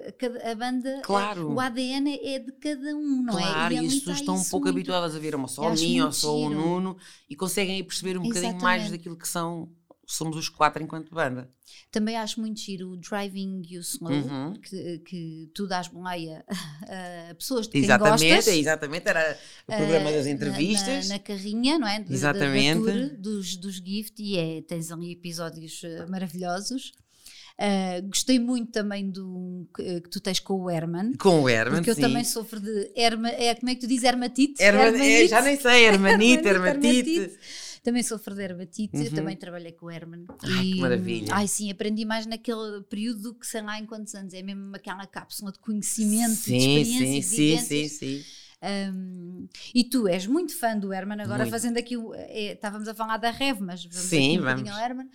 a, 0.00 0.50
a 0.50 0.54
banda, 0.54 1.00
claro. 1.02 1.52
o 1.52 1.60
ADN 1.60 2.18
é 2.22 2.38
de 2.38 2.52
cada 2.52 2.94
um, 2.94 3.22
não 3.22 3.34
claro, 3.34 3.48
é? 3.48 3.52
Claro, 3.52 3.74
e 3.74 3.78
as 3.78 3.94
pessoas 3.94 4.18
estão 4.18 4.36
um 4.36 4.44
pouco 4.44 4.66
muito... 4.66 4.76
habituadas 4.76 5.14
a 5.14 5.18
ver 5.18 5.34
uma 5.34 5.48
só 5.48 5.68
a 5.68 5.74
mim 5.74 6.00
ou 6.00 6.12
só 6.12 6.36
o 6.36 6.48
Nuno 6.48 6.96
e 7.28 7.36
conseguem 7.36 7.82
perceber 7.84 8.18
um 8.18 8.24
Exatamente. 8.24 8.54
bocadinho 8.54 8.62
mais 8.62 8.90
daquilo 8.90 9.16
que 9.16 9.28
são 9.28 9.70
somos 10.08 10.38
os 10.38 10.48
quatro 10.48 10.82
enquanto 10.82 11.14
banda. 11.14 11.50
Também 11.90 12.16
acho 12.16 12.40
muito 12.40 12.58
giro 12.58 12.92
o 12.92 12.96
Driving 12.96 13.62
You 13.68 13.82
Slow, 13.82 14.10
uhum. 14.10 14.54
que, 14.54 14.98
que 15.00 15.50
tu 15.54 15.66
dás 15.66 15.88
boleia 15.88 16.42
a 17.30 17.34
pessoas 17.34 17.66
de 17.66 17.72
quem 17.72 17.82
exatamente, 17.82 18.26
gostas. 18.26 18.56
Exatamente, 18.56 19.08
era 19.08 19.38
o 19.68 19.76
programa 19.76 20.10
uh, 20.10 20.12
das 20.14 20.26
entrevistas. 20.26 21.08
Na, 21.08 21.16
na, 21.16 21.20
carrinha, 21.20 21.78
não 21.78 21.86
é? 21.86 22.00
De, 22.00 22.12
exatamente. 22.12 22.86
Da, 22.86 22.92
da 22.92 23.14
dos, 23.16 23.56
dos 23.56 23.76
Gift 23.76 24.18
e 24.18 24.38
é, 24.38 24.62
tens 24.62 24.90
ali 24.90 25.12
episódios 25.12 25.82
eh, 25.84 26.06
maravilhosos. 26.06 26.92
Uh, 27.60 28.06
gostei 28.06 28.38
muito 28.38 28.70
também 28.70 29.10
do 29.10 29.66
que, 29.74 30.00
que, 30.02 30.08
tu 30.08 30.20
tens 30.20 30.38
com 30.38 30.54
o 30.60 30.70
Herman. 30.70 31.14
Com 31.14 31.42
o 31.42 31.48
Herman, 31.48 31.82
Porque 31.82 31.92
sim. 31.92 32.00
eu 32.00 32.08
também 32.08 32.22
sofro 32.22 32.60
de 32.60 32.92
herma, 32.94 33.30
é, 33.30 33.52
como 33.56 33.68
é 33.68 33.74
que 33.74 33.80
tu 33.80 33.88
dizes? 33.88 34.04
Hermatite? 34.04 34.62
Herman, 34.62 34.86
hermanite. 34.86 35.24
É, 35.24 35.28
já 35.28 35.42
nem 35.42 35.58
sei, 35.58 35.86
hermanite, 35.86 36.46
hermatite. 36.46 37.10
hermatite. 37.10 37.38
Também 37.82 38.02
sofro 38.04 38.34
de 38.34 38.42
hermatite, 38.42 38.96
uhum. 38.96 39.02
eu 39.02 39.10
também 39.10 39.36
trabalhei 39.36 39.72
com 39.72 39.86
o 39.86 39.90
Herman. 39.90 40.24
Ai, 40.42 40.64
e, 40.64 40.72
que 40.74 40.80
maravilha. 40.80 41.34
Ai, 41.34 41.48
sim, 41.48 41.68
aprendi 41.70 42.04
mais 42.04 42.26
naquele 42.26 42.82
período 42.82 43.22
do 43.22 43.34
que 43.34 43.46
sei 43.46 43.62
lá 43.62 43.78
em 43.78 43.86
quantos 43.86 44.14
anos. 44.14 44.34
É 44.34 44.42
mesmo 44.42 44.76
aquela 44.76 45.04
cápsula 45.06 45.50
de 45.50 45.58
conhecimento, 45.58 46.36
sim, 46.36 46.58
de 46.58 46.80
experiências, 46.80 47.24
sim, 47.24 47.56
de 47.56 47.62
sim, 47.62 47.88
sim, 47.88 47.88
sim. 47.88 48.24
Um, 48.92 49.48
e 49.74 49.84
tu 49.84 50.08
és 50.08 50.26
muito 50.26 50.56
fã 50.56 50.76
do 50.76 50.92
Herman, 50.92 51.20
agora 51.20 51.38
muito. 51.38 51.50
fazendo 51.50 51.78
aqui, 51.78 51.94
é, 52.14 52.52
estávamos 52.52 52.88
a 52.88 52.94
falar 52.94 53.16
da 53.16 53.30
Rev, 53.30 53.60
mas 53.60 53.84
vamos 53.84 54.08
Sim, 54.08 54.36
aqui 54.36 54.40
um 54.40 54.44
vamos. 54.44 54.68
ao 54.70 54.78
Herman. 54.80 55.08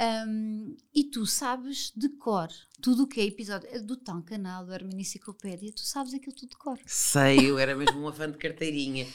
Um, 0.00 0.76
e 0.92 1.04
tu 1.04 1.24
sabes 1.24 1.92
de 1.94 2.08
cor 2.08 2.48
tudo 2.84 3.04
o 3.04 3.06
que 3.06 3.18
é 3.18 3.24
episódio 3.24 3.66
é 3.72 3.78
do 3.78 3.96
tão 3.96 4.20
canal 4.20 4.66
do 4.66 4.70
Herman 4.70 5.00
Enciclopédia, 5.00 5.72
tu 5.72 5.80
sabes 5.80 6.12
aquilo 6.12 6.36
tudo 6.36 6.50
de 6.50 6.56
cor. 6.58 6.78
Sei, 6.84 7.50
eu 7.50 7.58
era 7.58 7.74
mesmo 7.74 7.98
uma 7.98 8.12
fã 8.12 8.30
de 8.30 8.36
carteirinha. 8.36 9.06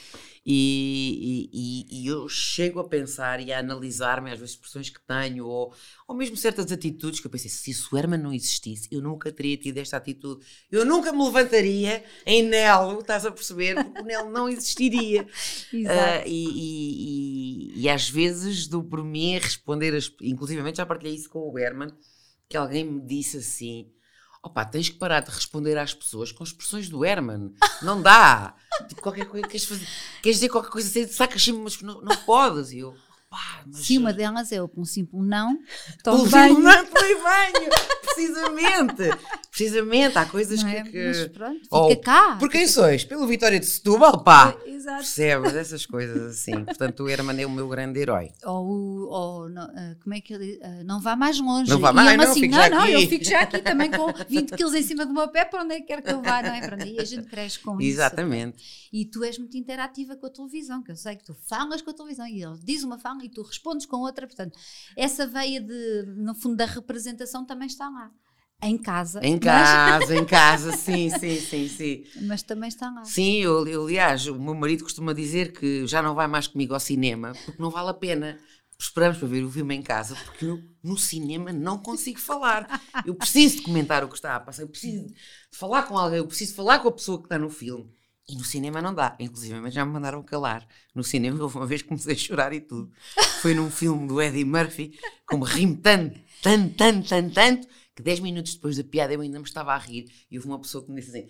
E, 0.44 1.48
e, 1.52 1.86
e, 1.88 2.06
eu 2.08 2.28
chego 2.28 2.80
a 2.80 2.88
pensar 2.88 3.40
e 3.40 3.52
a 3.52 3.60
analisar-me 3.60 4.32
às 4.32 4.40
vezes 4.40 4.54
expressões 4.54 4.88
que 4.88 4.98
tenho, 5.02 5.46
ou, 5.46 5.72
ou 6.08 6.16
mesmo 6.16 6.36
certas 6.36 6.72
atitudes 6.72 7.20
que 7.20 7.26
eu 7.28 7.30
pensei, 7.30 7.50
se 7.50 7.72
o 7.92 7.96
Herman 7.96 8.18
não 8.18 8.32
existisse, 8.32 8.88
eu 8.90 9.00
nunca 9.02 9.30
teria 9.30 9.56
tido 9.56 9.78
esta 9.78 9.98
atitude. 9.98 10.44
Eu 10.72 10.84
nunca 10.84 11.12
me 11.12 11.22
levantaria 11.22 12.02
em 12.26 12.42
Nelo, 12.42 12.98
estás 12.98 13.24
a 13.24 13.30
perceber? 13.30 13.76
Porque 13.84 14.00
o 14.00 14.04
Nelo 14.04 14.30
não 14.30 14.48
existiria. 14.48 15.28
Exato. 15.72 16.26
Uh, 16.26 16.28
e, 16.28 16.48
e, 16.56 17.29
e, 17.74 17.88
às 17.88 18.08
vezes 18.08 18.66
dou 18.66 18.82
por 18.82 19.02
mim 19.02 19.36
a 19.36 19.40
responder, 19.40 19.94
as, 19.94 20.10
inclusive 20.20 20.74
já 20.74 20.86
partilhei 20.86 21.14
isso 21.14 21.30
com 21.30 21.38
o 21.38 21.58
Herman, 21.58 21.90
que 22.48 22.56
alguém 22.56 22.84
me 22.84 23.00
disse 23.00 23.38
assim 23.38 23.90
opá, 24.42 24.64
tens 24.64 24.88
que 24.88 24.98
parar 24.98 25.20
de 25.20 25.30
responder 25.30 25.76
às 25.76 25.92
pessoas 25.92 26.32
com 26.32 26.42
expressões 26.42 26.88
do 26.88 27.04
Herman. 27.04 27.52
Não 27.82 28.00
dá. 28.00 28.54
tipo, 28.88 29.02
qualquer 29.02 29.26
coisa, 29.26 29.46
queres, 29.46 29.66
fazer, 29.66 29.86
queres 30.22 30.38
dizer 30.38 30.48
qualquer 30.48 30.70
coisa, 30.70 30.88
assim, 30.88 31.06
sacas 31.12 31.46
mas 31.48 31.80
não, 31.82 32.00
não 32.00 32.16
podes. 32.24 32.72
E 32.72 32.78
eu, 32.78 32.94
Pá, 33.28 33.62
mas, 33.64 33.86
Se 33.86 33.96
uma 33.96 34.12
delas 34.12 34.50
é 34.50 34.60
um 34.60 34.84
simples 34.84 35.22
não, 35.24 35.52
o 35.52 35.58
tome 36.02 36.28
banho. 36.28 36.58
não 36.58 36.84
tomei 36.86 37.14
banho. 37.14 37.70
Precisamente. 38.02 39.02
Precisamente. 39.50 40.16
Há 40.16 40.24
coisas 40.26 40.62
não 40.62 40.70
que. 40.70 40.76
é? 40.76 40.82
que- 40.84 41.06
Mas 41.06 41.28
pronto, 41.28 41.60
fica 41.60 41.76
Ou, 41.76 42.00
cá. 42.00 42.36
Por 42.38 42.48
quem 42.48 42.66
sois? 42.66 43.04
Pelo 43.04 43.26
Vitória 43.26 43.58
de 43.58 43.66
Setúbal, 43.66 44.22
pá. 44.22 44.56
Exato. 44.64 44.98
Percebes? 44.98 45.54
Essas 45.54 45.84
coisas 45.84 46.22
assim. 46.22 46.64
Portanto, 46.64 47.02
o 47.02 47.08
Herman 47.08 47.42
é 47.42 47.46
o 47.46 47.50
meu 47.50 47.68
grande 47.68 48.00
herói. 48.00 48.30
Ou, 48.44 49.08
ou 49.08 49.48
não, 49.48 49.64
ah, 49.64 49.96
como 50.02 50.14
é 50.14 50.20
que 50.20 50.32
ele 50.32 50.58
ah, 50.62 50.84
não 50.84 51.00
vá 51.00 51.16
mais 51.16 51.38
longe. 51.40 51.70
Não 51.70 51.80
vá 51.80 51.92
mais, 51.92 52.08
ele 52.08 52.16
não, 52.24 52.30
assim, 52.30 52.48
não, 52.48 52.70
não, 52.70 52.82
aqui." 52.82 52.92
eu 52.92 53.08
fico 53.08 53.24
já 53.24 53.40
aqui 53.40 53.60
também 53.60 53.90
com 53.90 54.06
20 54.28 54.54
quilos 54.56 54.74
em 54.74 54.82
cima 54.82 55.04
do 55.04 55.12
meu 55.12 55.28
pé 55.28 55.44
para 55.44 55.62
onde 55.62 55.74
é 55.74 55.80
que 55.80 55.86
quer 55.86 56.00
que 56.00 56.10
eu 56.10 56.22
vá, 56.22 56.42
não 56.42 56.54
é? 56.54 56.60
Pronto, 56.60 56.86
e 56.86 56.98
a 56.98 57.04
gente 57.04 57.26
cresce 57.26 57.58
com 57.58 57.80
isso. 57.80 57.90
Exatamente. 57.90 58.88
E 58.92 59.04
tu 59.04 59.24
és 59.24 59.36
muito 59.38 59.56
interativa 59.56 60.16
com 60.16 60.26
a 60.26 60.30
televisão, 60.30 60.82
que 60.82 60.92
eu 60.92 60.96
sei 60.96 61.16
que 61.16 61.24
tu 61.24 61.34
falas 61.48 61.82
com 61.82 61.90
a 61.90 61.94
televisão 61.94 62.26
e 62.26 62.42
ele 62.42 62.58
diz 62.62 62.82
uma 62.82 62.98
fala 62.98 63.24
e 63.24 63.28
tu 63.28 63.42
respondes 63.42 63.84
com 63.84 63.98
outra. 63.98 64.26
Portanto, 64.26 64.58
essa 64.96 65.26
veia 65.26 65.60
de, 65.60 66.04
no 66.16 66.34
fundo, 66.34 66.56
da 66.56 66.66
representação 66.66 67.44
também 67.44 67.66
está 67.66 67.88
lá. 67.88 68.10
Em 68.62 68.76
casa. 68.76 69.20
Em 69.24 69.32
mas- 69.34 69.44
casa, 69.44 70.16
em 70.16 70.24
casa, 70.24 70.72
sim, 70.76 71.08
sim, 71.10 71.40
sim, 71.40 71.68
sim. 71.68 72.04
Mas, 72.22 72.42
também 72.42 72.68
está 72.68 72.90
lá. 72.90 73.04
Sim, 73.04 73.36
eu, 73.38 73.66
eu, 73.66 73.84
aliás, 73.84 74.26
o 74.26 74.38
meu 74.38 74.54
marido 74.54 74.84
costuma 74.84 75.12
dizer 75.14 75.52
que 75.52 75.86
já 75.86 76.02
não 76.02 76.14
vai 76.14 76.26
mais 76.26 76.46
comigo 76.46 76.74
ao 76.74 76.80
cinema 76.80 77.32
porque 77.44 77.60
não 77.62 77.70
vale 77.70 77.90
a 77.90 77.94
pena. 77.94 78.38
Esperamos 78.78 79.18
para 79.18 79.28
ver 79.28 79.44
o 79.44 79.50
filme 79.50 79.74
em 79.74 79.82
casa 79.82 80.14
porque 80.24 80.46
eu 80.46 80.58
no 80.82 80.96
cinema 80.96 81.52
não 81.52 81.78
consigo 81.78 82.18
falar. 82.18 82.80
Eu 83.04 83.14
preciso 83.14 83.56
de 83.56 83.62
comentar 83.62 84.02
o 84.02 84.08
que 84.08 84.14
está 84.14 84.36
a 84.36 84.40
passar, 84.40 84.62
eu 84.62 84.68
preciso 84.68 85.06
de 85.06 85.14
falar 85.52 85.82
com 85.82 85.98
alguém, 85.98 86.18
eu 86.18 86.26
preciso 86.26 86.54
falar 86.54 86.78
com 86.78 86.88
a 86.88 86.92
pessoa 86.92 87.18
que 87.18 87.24
está 87.26 87.38
no 87.38 87.50
filme. 87.50 87.90
E 88.28 88.36
no 88.36 88.44
cinema 88.44 88.80
não 88.80 88.94
dá. 88.94 89.16
Inclusive, 89.18 89.70
já 89.70 89.84
me 89.84 89.92
mandaram 89.92 90.22
calar. 90.22 90.66
No 90.94 91.02
cinema, 91.02 91.42
houve 91.42 91.56
uma 91.56 91.66
vez 91.66 91.82
que 91.82 91.88
comecei 91.88 92.14
a 92.14 92.16
chorar 92.16 92.52
e 92.52 92.60
tudo. 92.60 92.90
Foi 93.42 93.54
num 93.54 93.70
filme 93.70 94.06
do 94.06 94.20
Eddie 94.22 94.44
Murphy, 94.44 94.98
como 95.26 95.44
rimo 95.44 95.76
tanto, 95.78 96.18
tanto, 96.40 96.74
tanto, 96.76 97.08
tanto, 97.08 97.34
tanto, 97.34 97.68
que 98.00 98.04
10 98.04 98.20
minutos 98.20 98.54
depois 98.54 98.76
da 98.76 98.84
piada 98.84 99.12
eu 99.12 99.20
ainda 99.20 99.38
me 99.38 99.44
estava 99.44 99.72
a 99.72 99.78
rir 99.78 100.10
e 100.30 100.38
houve 100.38 100.48
uma 100.48 100.58
pessoa 100.58 100.84
que 100.84 100.90
me 100.90 101.00
disse 101.00 101.16
assim! 101.16 101.28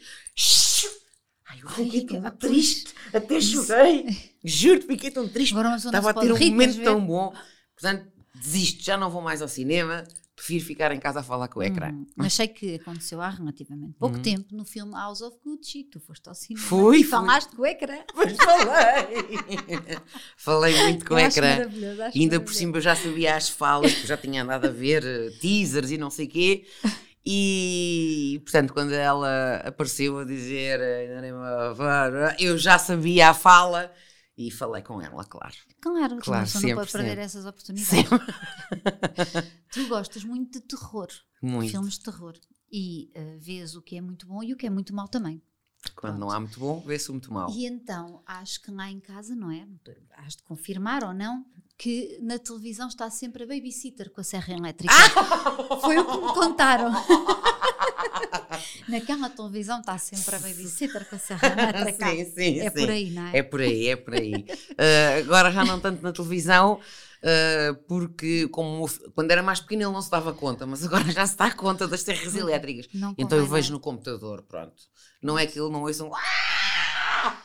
Ai, 1.49 1.61
eu 1.63 1.69
fiquei 1.69 2.05
que 2.05 2.21
tão 2.21 2.31
triste, 2.31 2.95
até 3.13 3.41
chorei. 3.41 4.07
Juro, 4.45 4.83
fiquei 4.83 5.11
tão 5.11 5.29
triste. 5.29 5.53
Não 5.53 5.77
Estava 5.77 6.11
a 6.11 6.15
ter 6.15 6.33
um 6.33 6.39
momento 6.39 6.83
tão 6.83 7.05
bom. 7.05 7.35
Portanto, 7.75 8.07
desisto, 8.35 8.85
já 8.85 8.97
não 8.97 9.11
vou 9.11 9.21
mais 9.21 9.43
ao 9.43 9.49
cinema, 9.49 10.05
prefiro 10.41 10.65
ficar 10.65 10.91
em 10.93 10.99
casa 10.99 11.21
a 11.21 11.23
falar 11.23 11.49
com 11.49 11.61
o 11.61 11.63
ecrã. 11.63 11.91
Hum, 11.93 12.07
mas 12.17 12.33
sei 12.33 12.49
que 12.49 12.77
aconteceu 12.77 13.21
há 13.21 13.29
relativamente 13.29 13.93
pouco 13.99 14.17
Uhum. 14.17 14.23
tempo 14.23 14.55
no 14.57 14.65
filme 14.65 14.93
House 14.95 15.21
of 15.21 15.37
Gucci, 15.45 15.83
que 15.85 15.91
tu 15.91 16.01
foste 16.01 16.27
ao 16.29 16.35
cinema 16.35 16.67
Fui, 16.67 16.99
e 16.99 17.03
fui. 17.03 17.11
falaste 17.11 17.55
com 17.55 17.63
o 17.63 17.67
ecrã. 17.67 17.99
Pois 18.15 18.37
falei. 18.37 19.99
falei 20.37 20.83
muito 20.85 21.05
com 21.05 21.15
o 21.15 21.19
Eu 21.19 21.27
acho 21.27 21.39
ecrã. 21.39 21.69
Ainda 22.15 22.41
por 22.41 22.55
cima 22.55 22.77
eu 22.77 22.81
já 22.81 22.97
sabia 22.97 23.37
as 23.37 23.49
falas, 23.49 23.93
porque 23.93 24.07
já 24.07 24.17
tinha 24.17 24.43
andado 24.43 24.67
a 24.67 24.71
ver 24.71 25.05
eh, 25.05 25.31
teasers 25.41 25.91
e 25.91 25.99
não 25.99 26.09
sei 26.11 26.27
quê. 26.27 26.65
E, 27.25 28.41
portanto, 28.45 28.73
quando 28.73 28.93
ela 28.93 29.57
apareceu 29.65 30.19
a 30.21 30.25
dizer 30.25 30.81
eh, 30.81 31.31
eu 32.39 32.57
já 32.57 32.79
sabia 32.79 33.29
a 33.31 33.35
fala 33.35 33.93
e 34.41 34.51
falei 34.51 34.83
com 34.83 35.03
ela, 35.03 35.23
claro. 35.25 35.55
Claro, 35.83 36.17
Claro, 36.17 36.21
claro 36.23 36.67
não 36.67 36.75
pode 36.77 36.93
perder 36.93 37.19
essas 37.19 37.45
oportunidades. 37.45 38.09
Tu 39.71 39.87
gostas 39.87 40.25
muito 40.25 40.59
de 40.59 40.67
terror, 40.67 41.09
Muito. 41.43 41.71
filmes 41.71 41.95
de 41.95 42.01
terror. 42.01 42.35
E 42.73 43.11
eh, 43.15 43.37
vês 43.39 43.75
o 43.75 43.83
que 43.83 43.97
é 43.97 44.01
muito 44.01 44.27
bom 44.27 44.43
e 44.43 44.55
o 44.55 44.57
que 44.57 44.67
é 44.67 44.71
muito 44.71 44.95
mau 44.95 45.09
também. 45.09 45.43
Quando 45.95 46.19
não 46.19 46.31
há 46.31 46.41
muito 46.41 46.59
bom, 46.59 46.81
vê-se 46.81 47.11
o 47.11 47.13
muito 47.13 47.31
mau. 47.33 47.51
E 47.51 47.67
então, 47.67 48.23
acho 48.25 48.63
que 48.63 48.71
lá 48.71 48.91
em 48.91 49.01
casa, 49.01 49.35
não 49.35 49.51
é? 49.51 49.67
Has 50.17 50.37
de 50.37 50.43
confirmar 50.43 51.05
ou 51.05 51.13
não, 51.13 51.45
que 51.77 52.19
na 52.23 52.39
televisão 52.39 52.89
está 52.89 53.11
sempre 53.11 53.45
a 53.45 53.47
babysitter 53.47 54.11
com 54.11 54.21
a 54.21 54.25
serra 54.25 54.55
elétrica. 54.55 54.95
Foi 55.83 55.99
o 55.99 56.05
que 56.07 56.17
me 56.27 56.33
contaram. 56.33 56.93
Naquela 58.89 59.31
televisão 59.31 59.81
está 59.81 59.97
sempre 59.99 60.37
a 60.37 60.39
babysitter 60.39 61.09
com 61.09 61.17
a 61.17 61.19
serra 61.19 61.49
elétrica. 61.49 62.07
sim, 62.11 62.25
sim, 62.25 62.61
é 62.61 62.71
sim. 62.71 62.79
por 62.81 62.91
aí, 62.91 63.11
não 63.11 63.27
é? 63.27 63.39
É 63.39 63.43
por 63.43 63.61
aí, 63.61 63.89
é 63.89 63.97
por 63.97 64.15
aí. 64.15 64.45
Ah, 64.79 65.19
agora 65.19 65.51
já 65.51 65.65
não 65.65 65.81
tanto 65.81 66.03
na 66.03 66.13
televisão, 66.13 66.81
ah, 67.23 67.77
porque 67.87 68.49
como 68.49 68.89
quando 69.15 69.31
era 69.31 69.43
mais 69.43 69.61
pequeno 69.61 69.83
ele 69.83 69.93
não 69.93 70.03
se 70.03 70.11
dava 70.11 70.33
conta, 70.33 70.67
mas 70.67 70.85
agora 70.85 71.11
já 71.11 71.27
se 71.27 71.37
dá 71.37 71.51
conta 71.53 71.87
das 71.87 72.03
serras 72.03 72.35
elétricas. 72.35 72.89
Não 72.93 73.15
Então 73.17 73.39
eu 73.39 73.45
convém, 73.45 73.61
vejo 73.63 73.71
não 73.71 73.77
é? 73.77 73.79
no 73.79 73.81
computador, 73.81 74.43
pronto. 74.43 74.83
Não 75.23 75.39
é 75.39 75.47
que 75.47 75.59
ele 75.59 75.71
não 75.71 75.83
ouça 75.83 76.05
um 76.05 76.11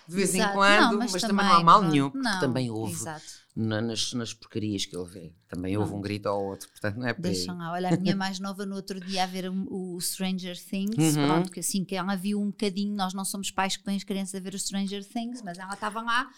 de 0.07 0.15
vez 0.15 0.33
em 0.33 0.37
Exato. 0.39 0.53
quando, 0.53 0.91
Não, 0.99 1.07
mas, 1.11 1.21
também, 1.21 1.45
não 1.45 1.53
há 1.53 1.63
mal 1.63 1.81
nenhum, 1.81 2.09
porque 2.09 2.39
também 2.39 2.69
houve 2.69 2.93
Exato. 2.93 3.44
Na- 3.55 3.81
nas, 3.81 4.11
nas 4.13 4.33
porcarias 4.33 4.85
que 4.85 4.95
ele 4.97 5.05
vê. 5.07 5.33
Também 5.47 5.77
houve 5.77 5.93
um 5.93 6.01
grito 6.01 6.27
ao 6.27 6.43
outro, 6.43 6.67
portanto 6.69 6.97
não 6.97 7.07
é 7.07 7.13
por 7.13 7.25
aí. 7.25 7.31
Deixam 7.33 7.57
lá. 7.57 7.71
Olha, 7.71 7.89
a 7.93 7.97
minha 7.97 8.15
mais 8.15 8.39
nova 8.39 8.65
no 8.65 8.75
outro 8.75 8.99
dia 8.99 9.23
a 9.23 9.25
ver 9.25 9.49
o, 9.49 9.95
o 9.95 10.01
Stranger 10.01 10.57
Things, 10.61 11.15
Uhum. 11.15 11.25
pronto, 11.25 11.51
que 11.51 11.61
assim 11.61 11.85
que 11.85 11.95
ela 11.95 12.15
viu 12.15 12.41
um 12.41 12.47
bocadinho, 12.47 12.93
nós 12.95 13.13
não 13.13 13.23
somos 13.23 13.51
pais 13.51 13.77
que 13.77 13.83
põem 13.83 13.95
as 13.95 14.03
crianças 14.03 14.35
a 14.35 14.39
ver 14.43 14.53
o 14.53 14.59
Stranger 14.59 15.03
Things, 15.07 15.41
mas 15.41 15.57
ela 15.57 15.73
estava 15.73 16.01
lá 16.01 16.29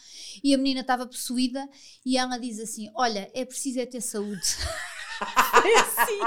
e 0.44 0.54
a 0.54 0.58
menina 0.58 0.82
estava 0.82 1.08
possuída 1.08 1.68
e 2.06 2.18
ela 2.18 2.38
diz 2.38 2.60
assim: 2.60 2.90
Olha, 2.96 3.30
é 3.34 3.44
preciso 3.46 3.80
é 3.80 3.86
ter 3.88 4.02
saúde. 4.02 4.42
Foi 5.50 5.74
assim, 5.76 6.20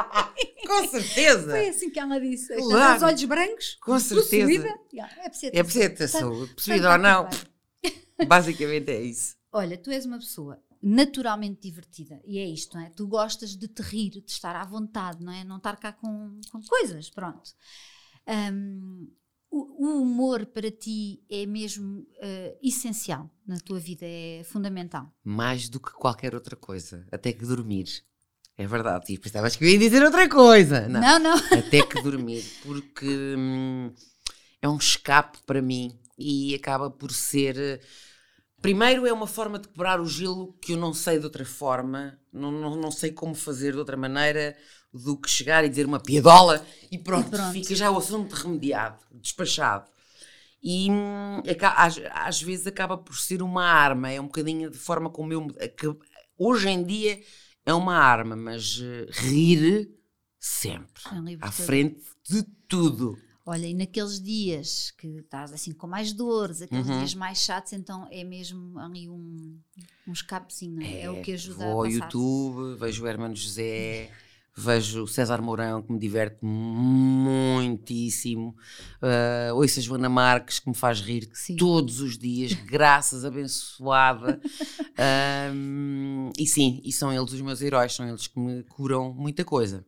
Com 0.66 0.88
certeza! 0.88 1.48
foi 1.52 1.68
assim 1.68 1.90
que 1.90 2.00
ela 2.00 2.20
disse. 2.20 2.52
Claro. 2.56 2.96
Os 2.96 3.02
olhos 3.04 3.24
brancos, 3.24 3.76
Com 3.80 4.00
certeza. 4.00 4.36
possuída. 4.38 4.74
e 4.92 4.98
ela, 4.98 5.10
É 5.24 5.28
preciso 5.28 5.52
É 5.54 5.62
preciso 5.62 5.94
ter 5.94 6.08
saúde, 6.08 6.54
possuído 6.54 6.88
ou 6.88 6.98
não, 6.98 7.28
basicamente 8.26 8.90
é 8.90 9.00
isso. 9.00 9.36
Olha, 9.52 9.76
tu 9.78 9.90
és 9.90 10.04
uma 10.06 10.18
pessoa 10.18 10.60
naturalmente 10.82 11.60
divertida 11.62 12.20
e 12.24 12.38
é 12.38 12.46
isto, 12.46 12.76
não 12.76 12.84
é? 12.84 12.90
Tu 12.90 13.06
gostas 13.06 13.54
de 13.56 13.68
te 13.68 13.82
rir, 13.82 14.10
de 14.10 14.30
estar 14.30 14.56
à 14.56 14.64
vontade, 14.64 15.22
não 15.22 15.32
é? 15.32 15.44
Não 15.44 15.56
estar 15.58 15.76
cá 15.76 15.92
com, 15.92 16.40
com 16.50 16.60
coisas, 16.62 17.10
pronto. 17.10 17.50
Hum, 18.26 19.10
o, 19.50 19.84
o 19.86 20.02
humor 20.02 20.46
para 20.46 20.70
ti 20.70 21.22
é 21.28 21.44
mesmo 21.44 22.06
eh, 22.20 22.56
essencial 22.62 23.28
na 23.46 23.58
tua 23.58 23.80
vida, 23.80 24.06
é 24.06 24.42
fundamental. 24.44 25.12
mais 25.24 25.68
do 25.68 25.80
que 25.80 25.90
qualquer 25.92 26.34
outra 26.34 26.54
coisa, 26.56 27.06
até 27.10 27.32
que 27.32 27.44
dormir. 27.44 27.88
É 28.56 28.66
verdade, 28.66 29.12
e 29.12 29.18
pensavas 29.18 29.56
que 29.56 29.64
eu 29.64 29.68
ia 29.68 29.78
dizer 29.78 30.02
outra 30.04 30.28
coisa. 30.28 30.86
Não, 30.88 31.00
Não, 31.00 31.18
não. 31.18 31.34
até 31.58 31.84
que 31.84 32.00
dormir, 32.02 32.44
porque 32.62 33.06
hum, 33.36 33.90
é 34.62 34.68
um 34.68 34.76
escape 34.76 35.38
para 35.46 35.60
mim 35.62 35.98
e 36.18 36.54
acaba 36.54 36.90
por 36.90 37.10
ser. 37.12 37.80
Primeiro, 38.60 39.06
é 39.06 39.12
uma 39.12 39.26
forma 39.26 39.58
de 39.58 39.68
quebrar 39.68 40.00
o 40.00 40.06
gelo 40.06 40.52
que 40.60 40.72
eu 40.72 40.76
não 40.76 40.92
sei 40.92 41.18
de 41.18 41.24
outra 41.24 41.44
forma, 41.44 42.18
não, 42.32 42.50
não, 42.52 42.76
não 42.76 42.90
sei 42.90 43.10
como 43.10 43.34
fazer 43.34 43.72
de 43.72 43.78
outra 43.78 43.96
maneira 43.96 44.56
do 44.92 45.16
que 45.16 45.30
chegar 45.30 45.64
e 45.64 45.68
dizer 45.68 45.86
uma 45.86 46.00
piadola 46.00 46.64
e 46.90 46.98
pronto, 46.98 47.28
E 47.28 47.30
pronto. 47.30 47.52
fica 47.52 47.74
já 47.74 47.90
o 47.90 47.96
assunto 47.98 48.32
remediado, 48.34 48.98
despachado. 49.14 49.88
E 50.62 50.90
hum, 50.90 51.42
às, 51.76 51.98
às 52.12 52.42
vezes 52.42 52.66
acaba 52.66 52.98
por 52.98 53.16
ser 53.16 53.40
uma 53.42 53.64
arma, 53.64 54.10
é 54.10 54.20
um 54.20 54.26
bocadinho 54.26 54.70
de 54.70 54.76
forma 54.78 55.08
como 55.08 55.32
eu. 55.32 55.46
que 55.48 55.86
hoje 56.36 56.68
em 56.68 56.82
dia 56.84 57.20
é 57.64 57.72
uma 57.72 57.96
arma, 57.96 58.36
mas 58.36 58.78
eh, 58.82 59.06
rir 59.10 59.90
sempre, 60.38 61.02
É 61.06 61.36
à 61.40 61.50
frente 61.50 62.02
de 62.28 62.42
tudo. 62.68 63.18
Olha, 63.44 63.66
e 63.66 63.74
naqueles 63.74 64.20
dias 64.20 64.92
que 64.98 65.06
estás 65.06 65.52
assim 65.52 65.72
com 65.72 65.86
mais 65.86 66.12
dores, 66.12 66.60
aqueles 66.62 66.86
Uhum. 66.86 66.98
dias 66.98 67.14
mais 67.14 67.38
chatos, 67.38 67.72
então 67.72 68.06
é 68.10 68.22
mesmo 68.22 68.78
ali 68.78 69.08
um, 69.08 69.58
um 70.06 70.12
escapezinho, 70.12 70.80
é? 70.82 71.02
É, 71.02 71.10
o 71.10 71.20
que 71.22 71.32
ajuda 71.32 71.64
vou 71.64 71.82
a 71.82 71.86
ao. 71.86 71.90
YouTube, 71.90 72.78
vejo 72.78 73.02
o 73.02 73.06
Hermano 73.08 73.34
José, 73.34 74.10
vejo 74.56 75.04
o 75.04 75.08
César 75.08 75.40
Mourão, 75.40 75.82
que 75.82 75.90
me 75.92 75.98
diverte 75.98 76.38
muitíssimo. 76.44 78.54
Uh, 79.02 79.54
ouço 79.54 79.78
a 79.78 79.82
Joana 79.82 80.08
Marques, 80.08 80.58
que 80.58 80.68
me 80.68 80.74
faz 80.76 81.00
rir 81.00 81.28
Sim. 81.32 81.56
todos 81.56 82.00
os 82.00 82.18
dias, 82.18 82.52
graças 82.66 83.24
abençoada. 83.24 84.40
Um, 85.54 86.30
e 86.38 86.46
sim, 86.46 86.80
e 86.84 86.92
são 86.92 87.12
eles 87.12 87.32
os 87.32 87.40
meus 87.40 87.62
heróis, 87.62 87.94
são 87.94 88.06
eles 88.06 88.26
que 88.26 88.38
me 88.38 88.62
curam 88.64 89.14
muita 89.14 89.44
coisa. 89.44 89.84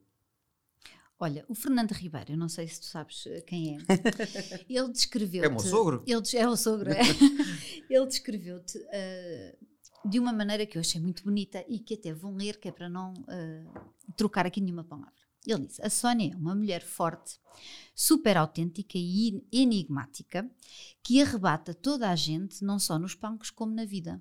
Olha, 1.23 1.45
o 1.49 1.55
Fernando 1.55 1.93
Ribeiro, 1.93 2.33
eu 2.33 2.37
não 2.37 2.49
sei 2.49 2.67
se 2.67 2.81
tu 2.81 2.87
sabes 2.87 3.29
eh, 3.29 3.43
quem 3.43 3.77
é. 3.77 3.79
Ele 4.69 4.91
descreveu-te. 4.91 5.47
É 5.47 5.49
o 5.49 5.53
meu 5.53 5.61
sogro? 5.61 6.03
Ele, 6.05 6.21
é 6.35 6.49
o 6.49 6.57
sogro, 6.57 6.91
é. 6.91 6.99
Ele 7.89 8.07
descreveu-te 8.07 8.77
eh, 8.91 9.57
de 10.05 10.19
uma 10.19 10.33
maneira 10.33 10.67
que 10.67 10.77
eu 10.77 10.81
achei 10.81 11.01
muito 11.01 11.23
bonita 11.23 11.65
e 11.69 11.79
que 11.79 11.95
até 11.95 12.13
vão 12.13 12.35
ler, 12.35 12.59
que 12.59 12.67
é 12.67 12.73
para 12.73 12.89
não 12.89 13.15
eh, 13.29 13.65
trocar 14.17 14.47
aqui 14.47 14.61
nenhuma 14.61 14.83
palavra. 14.83 15.15
Ele 15.47 15.65
disse: 15.65 15.81
A 15.81 15.89
Sónia 15.89 16.33
é 16.33 16.37
uma 16.37 16.57
mulher 16.57 16.83
forte, 16.83 17.39
super 17.95 18.37
autêntica 18.37 18.99
e 18.99 19.45
enigmática, 19.53 20.51
que 21.05 21.23
arrebata 21.23 21.73
toda 21.73 22.11
a 22.11 22.17
gente, 22.17 22.65
não 22.65 22.81
só 22.81 22.99
nos 22.99 23.15
palcos 23.15 23.49
como 23.49 23.73
na 23.73 23.85
vida. 23.85 24.21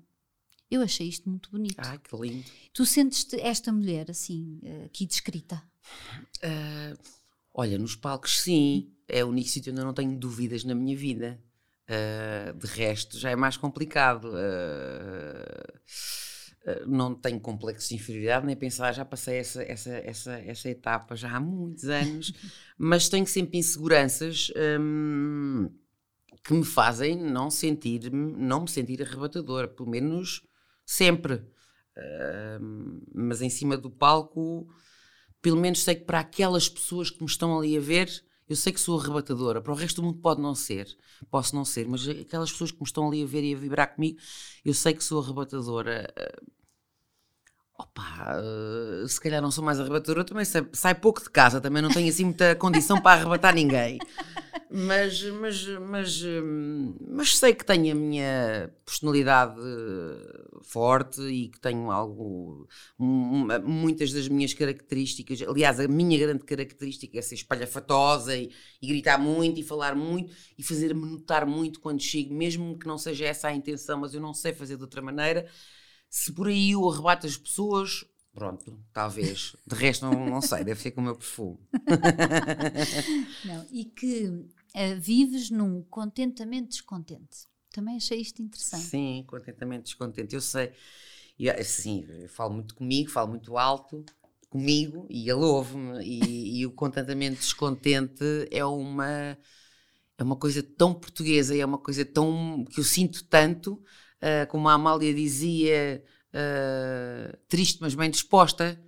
Eu 0.72 0.80
achei 0.80 1.06
isto 1.06 1.28
muito 1.28 1.50
bonito. 1.50 1.76
Ai, 1.76 1.98
que 1.98 2.16
lindo. 2.16 2.46
Tu 2.72 2.86
sentes-te 2.86 3.38
esta 3.38 3.70
mulher 3.70 4.10
assim, 4.10 4.58
eh, 4.62 4.84
aqui 4.86 5.04
descrita? 5.04 5.62
Ah, 6.42 6.94
olha, 7.52 7.78
nos 7.78 7.94
palcos 7.94 8.40
sim, 8.40 8.90
é 9.06 9.22
o 9.22 9.28
único 9.28 9.50
sítio 9.50 9.70
onde 9.70 9.82
eu 9.82 9.84
não 9.84 9.92
tenho 9.92 10.18
dúvidas 10.18 10.64
na 10.64 10.74
minha 10.74 10.96
vida. 10.96 11.38
Ah, 11.86 12.52
de 12.52 12.66
resto, 12.68 13.18
já 13.18 13.30
é 13.30 13.36
mais 13.36 13.58
complicado. 13.58 14.32
Ah, 14.34 15.80
Uh, 16.64 16.88
não 16.88 17.12
tenho 17.12 17.40
complexo 17.40 17.88
de 17.88 17.96
inferioridade, 17.96 18.46
nem 18.46 18.54
pensar, 18.54 18.92
já 18.92 19.04
passei 19.04 19.38
essa, 19.38 19.64
essa, 19.64 19.90
essa, 19.96 20.32
essa 20.34 20.68
etapa 20.68 21.16
já 21.16 21.34
há 21.34 21.40
muitos 21.40 21.86
anos, 21.86 22.32
mas 22.78 23.08
tenho 23.08 23.26
sempre 23.26 23.58
inseguranças 23.58 24.52
um, 24.80 25.68
que 26.44 26.54
me 26.54 26.64
fazem 26.64 27.16
não 27.16 27.50
sentir 27.50 28.12
não 28.12 28.60
me 28.60 28.70
sentir 28.70 29.02
arrebatadora, 29.02 29.66
pelo 29.66 29.90
menos 29.90 30.40
sempre. 30.92 31.34
Uh, 31.96 33.02
mas 33.14 33.42
em 33.42 33.50
cima 33.50 33.76
do 33.76 33.90
palco, 33.90 34.66
pelo 35.40 35.56
menos 35.56 35.82
sei 35.82 35.94
que 35.94 36.04
para 36.04 36.20
aquelas 36.20 36.68
pessoas 36.68 37.10
que 37.10 37.20
me 37.20 37.28
estão 37.28 37.58
ali 37.58 37.76
a 37.76 37.80
ver, 37.80 38.10
eu 38.48 38.56
sei 38.56 38.72
que 38.72 38.80
sou 38.80 38.98
arrebatadora. 38.98 39.60
Para 39.60 39.72
o 39.72 39.76
resto 39.76 40.00
do 40.00 40.06
mundo 40.06 40.18
pode 40.20 40.40
não 40.40 40.54
ser, 40.54 40.86
posso 41.30 41.54
não 41.54 41.64
ser, 41.64 41.86
mas 41.86 42.08
aquelas 42.08 42.50
pessoas 42.50 42.70
que 42.70 42.78
me 42.80 42.86
estão 42.86 43.06
ali 43.08 43.22
a 43.22 43.26
ver 43.26 43.44
e 43.44 43.54
a 43.54 43.58
vibrar 43.58 43.94
comigo, 43.94 44.18
eu 44.64 44.74
sei 44.74 44.94
que 44.94 45.04
sou 45.04 45.22
arrebatadora. 45.22 46.12
Uh, 46.18 46.52
opa, 47.78 48.40
uh, 48.40 49.08
se 49.08 49.20
calhar 49.20 49.42
não 49.42 49.50
sou 49.50 49.64
mais 49.64 49.78
arrebatadora, 49.78 50.24
também 50.24 50.44
sai, 50.44 50.66
sai 50.72 50.94
pouco 50.94 51.22
de 51.22 51.30
casa, 51.30 51.60
também 51.60 51.82
não 51.82 51.90
tenho 51.90 52.08
assim 52.08 52.24
muita 52.24 52.54
condição 52.56 53.00
para 53.00 53.20
arrebatar 53.20 53.54
ninguém 53.54 53.98
mas, 54.74 55.22
mas, 55.22 55.66
mas, 55.66 56.22
mas 57.08 57.36
sei 57.36 57.54
que 57.54 57.64
tenho 57.64 57.92
a 57.92 57.94
minha 57.94 58.74
personalidade 58.86 59.60
forte 60.62 61.20
e 61.20 61.48
que 61.48 61.60
tenho 61.60 61.90
algo, 61.90 62.66
muitas 62.98 64.12
das 64.12 64.28
minhas 64.28 64.54
características. 64.54 65.42
Aliás, 65.42 65.78
a 65.78 65.86
minha 65.86 66.18
grande 66.18 66.44
característica 66.44 67.18
é 67.18 67.22
ser 67.22 67.34
espalhafatosa 67.34 68.34
e, 68.34 68.50
e 68.80 68.86
gritar 68.86 69.18
muito 69.18 69.60
e 69.60 69.62
falar 69.62 69.94
muito 69.94 70.32
e 70.56 70.62
fazer-me 70.62 71.04
notar 71.04 71.46
muito 71.46 71.78
quando 71.78 72.00
chego, 72.00 72.34
mesmo 72.34 72.78
que 72.78 72.86
não 72.86 72.96
seja 72.96 73.26
essa 73.26 73.48
a 73.48 73.54
intenção, 73.54 74.00
mas 74.00 74.14
eu 74.14 74.20
não 74.20 74.32
sei 74.32 74.54
fazer 74.54 74.76
de 74.76 74.82
outra 74.82 75.02
maneira. 75.02 75.46
Se 76.08 76.32
por 76.32 76.48
aí 76.48 76.70
eu 76.70 76.88
arrebato 76.88 77.26
as 77.26 77.36
pessoas, 77.36 78.06
Pronto, 78.34 78.82
talvez. 78.94 79.54
De 79.66 79.74
resto, 79.74 80.06
não, 80.06 80.24
não 80.26 80.40
sei, 80.40 80.64
deve 80.64 80.80
ser 80.80 80.92
com 80.92 81.02
o 81.02 81.04
meu 81.04 81.14
perfume. 81.14 81.58
não, 83.44 83.66
e 83.70 83.84
que 83.84 84.46
vives 84.98 85.50
num 85.50 85.82
contentamento 85.82 86.70
descontente. 86.70 87.46
Também 87.70 87.96
achei 87.96 88.20
isto 88.20 88.42
interessante. 88.42 88.84
Sim, 88.84 89.24
contentamento 89.26 89.84
descontente. 89.84 90.34
Eu 90.34 90.40
sei, 90.40 90.72
e, 91.38 91.50
assim, 91.50 92.06
eu 92.08 92.28
falo 92.28 92.54
muito 92.54 92.74
comigo, 92.74 93.10
falo 93.10 93.30
muito 93.30 93.56
alto 93.56 94.04
comigo 94.48 95.06
e 95.10 95.28
ele 95.28 95.40
ouve-me. 95.40 96.04
E, 96.04 96.60
e, 96.60 96.66
o 96.66 96.70
contentamento 96.70 97.38
descontente 97.38 98.22
é 98.50 98.64
uma, 98.64 99.38
é 100.18 100.22
uma 100.22 100.36
coisa 100.36 100.62
tão 100.62 100.94
portuguesa 100.94 101.54
e 101.56 101.60
é 101.60 101.66
uma 101.66 101.78
coisa 101.78 102.04
tão 102.04 102.64
que 102.70 102.78
eu 102.78 102.84
sinto 102.84 103.24
tanto, 103.24 103.72
uh, 103.72 104.46
como 104.48 104.68
a 104.68 104.74
Amália 104.74 105.12
dizia, 105.14 106.04
uh, 106.34 107.36
triste, 107.48 107.78
mas 107.80 107.94
bem 107.94 108.10
disposta. 108.10 108.80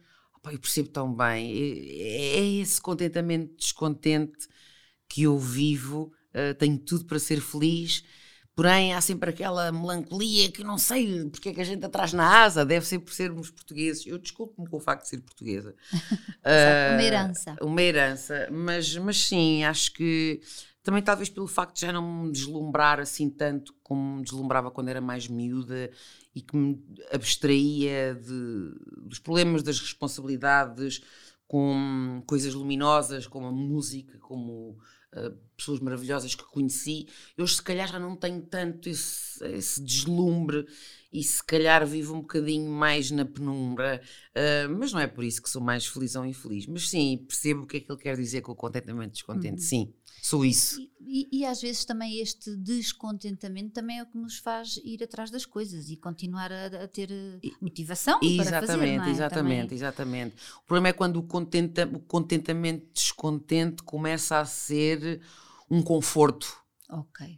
Eu 0.44 0.58
percebo 0.58 0.90
tão 0.90 1.14
bem. 1.14 1.50
É, 1.56 2.38
é 2.38 2.44
esse 2.60 2.78
contentamento 2.78 3.56
descontente 3.56 4.46
que 5.14 5.22
eu 5.22 5.38
vivo, 5.38 6.12
uh, 6.34 6.52
tenho 6.58 6.76
tudo 6.76 7.04
para 7.04 7.20
ser 7.20 7.40
feliz, 7.40 8.02
porém 8.52 8.94
há 8.94 9.00
sempre 9.00 9.30
aquela 9.30 9.70
melancolia 9.70 10.50
que 10.50 10.64
não 10.64 10.76
sei 10.76 11.24
porque 11.30 11.50
é 11.50 11.54
que 11.54 11.60
a 11.60 11.64
gente 11.64 11.86
atrás 11.86 12.12
na 12.12 12.42
asa, 12.42 12.66
deve 12.66 12.84
ser 12.84 12.98
por 12.98 13.14
sermos 13.14 13.48
portugueses. 13.48 14.04
Eu 14.04 14.18
desculpo-me 14.18 14.68
com 14.68 14.76
o 14.76 14.80
facto 14.80 15.04
de 15.04 15.10
ser 15.10 15.20
portuguesa. 15.20 15.72
uh, 16.42 16.94
uma 16.94 17.02
herança. 17.04 17.56
Uma 17.60 17.80
herança, 17.80 18.48
mas, 18.50 18.96
mas 18.96 19.24
sim, 19.24 19.62
acho 19.62 19.92
que 19.92 20.40
também 20.82 21.00
talvez 21.00 21.28
pelo 21.28 21.46
facto 21.46 21.76
de 21.76 21.82
já 21.82 21.92
não 21.92 22.24
me 22.24 22.32
deslumbrar 22.32 22.98
assim 22.98 23.30
tanto 23.30 23.72
como 23.84 24.16
me 24.16 24.24
deslumbrava 24.24 24.68
quando 24.68 24.88
era 24.88 25.00
mais 25.00 25.28
miúda 25.28 25.92
e 26.34 26.42
que 26.42 26.56
me 26.56 26.84
abstraía 27.12 28.16
de, 28.16 28.74
dos 29.00 29.20
problemas, 29.20 29.62
das 29.62 29.78
responsabilidades, 29.78 31.00
com 31.46 32.20
coisas 32.26 32.52
luminosas 32.52 33.28
como 33.28 33.46
a 33.46 33.52
música, 33.52 34.18
como 34.18 34.76
eh, 35.14 35.32
pessoas 35.56 35.80
maravilhosas 35.80 36.34
que 36.34 36.44
conheci, 36.44 37.08
eu 37.36 37.46
se 37.46 37.62
calhar 37.62 37.88
já 37.88 37.98
não 37.98 38.16
tenho 38.16 38.42
tanto 38.42 38.88
esse, 38.88 39.44
esse 39.46 39.80
deslumbre 39.82 40.66
e 41.14 41.22
se 41.22 41.42
calhar 41.44 41.86
vivo 41.86 42.12
um 42.12 42.22
bocadinho 42.22 42.68
mais 42.68 43.12
na 43.12 43.24
penumbra, 43.24 44.02
uh, 44.34 44.68
mas 44.76 44.92
não 44.92 44.98
é 44.98 45.06
por 45.06 45.22
isso 45.22 45.40
que 45.40 45.48
sou 45.48 45.62
mais 45.62 45.86
feliz 45.86 46.16
ou 46.16 46.26
infeliz. 46.26 46.66
Mas 46.66 46.88
sim, 46.88 47.24
percebo 47.24 47.62
o 47.62 47.66
que 47.68 47.76
é 47.76 47.80
que 47.80 47.90
ele 47.90 48.00
quer 48.00 48.16
dizer 48.16 48.40
com 48.40 48.50
o 48.50 48.56
contentamento 48.56 49.12
descontente. 49.12 49.62
Uhum. 49.62 49.68
Sim, 49.68 49.94
sou 50.20 50.44
isso. 50.44 50.80
E, 50.80 50.90
e, 51.30 51.38
e, 51.38 51.46
às 51.46 51.62
vezes 51.62 51.84
também 51.84 52.18
este 52.18 52.56
descontentamento 52.56 53.70
também 53.70 54.00
é 54.00 54.02
o 54.02 54.06
que 54.06 54.18
nos 54.18 54.38
faz 54.38 54.80
ir 54.82 55.04
atrás 55.04 55.30
das 55.30 55.46
coisas 55.46 55.88
e 55.88 55.96
continuar 55.96 56.50
a, 56.50 56.66
a 56.82 56.88
ter 56.88 57.10
motivação 57.60 58.18
e, 58.20 58.36
para 58.36 58.46
exatamente, 58.46 58.98
fazer, 58.98 59.08
é? 59.08 59.12
Exatamente, 59.12 59.60
também. 59.60 59.76
exatamente. 59.76 60.36
O 60.64 60.66
problema 60.66 60.88
é 60.88 60.92
quando 60.92 61.18
o, 61.18 61.22
contenta, 61.22 61.86
o 61.86 62.00
contentamento 62.00 62.88
descontente 62.92 63.84
começa 63.84 64.40
a 64.40 64.44
ser 64.44 65.20
um 65.70 65.80
conforto. 65.80 66.64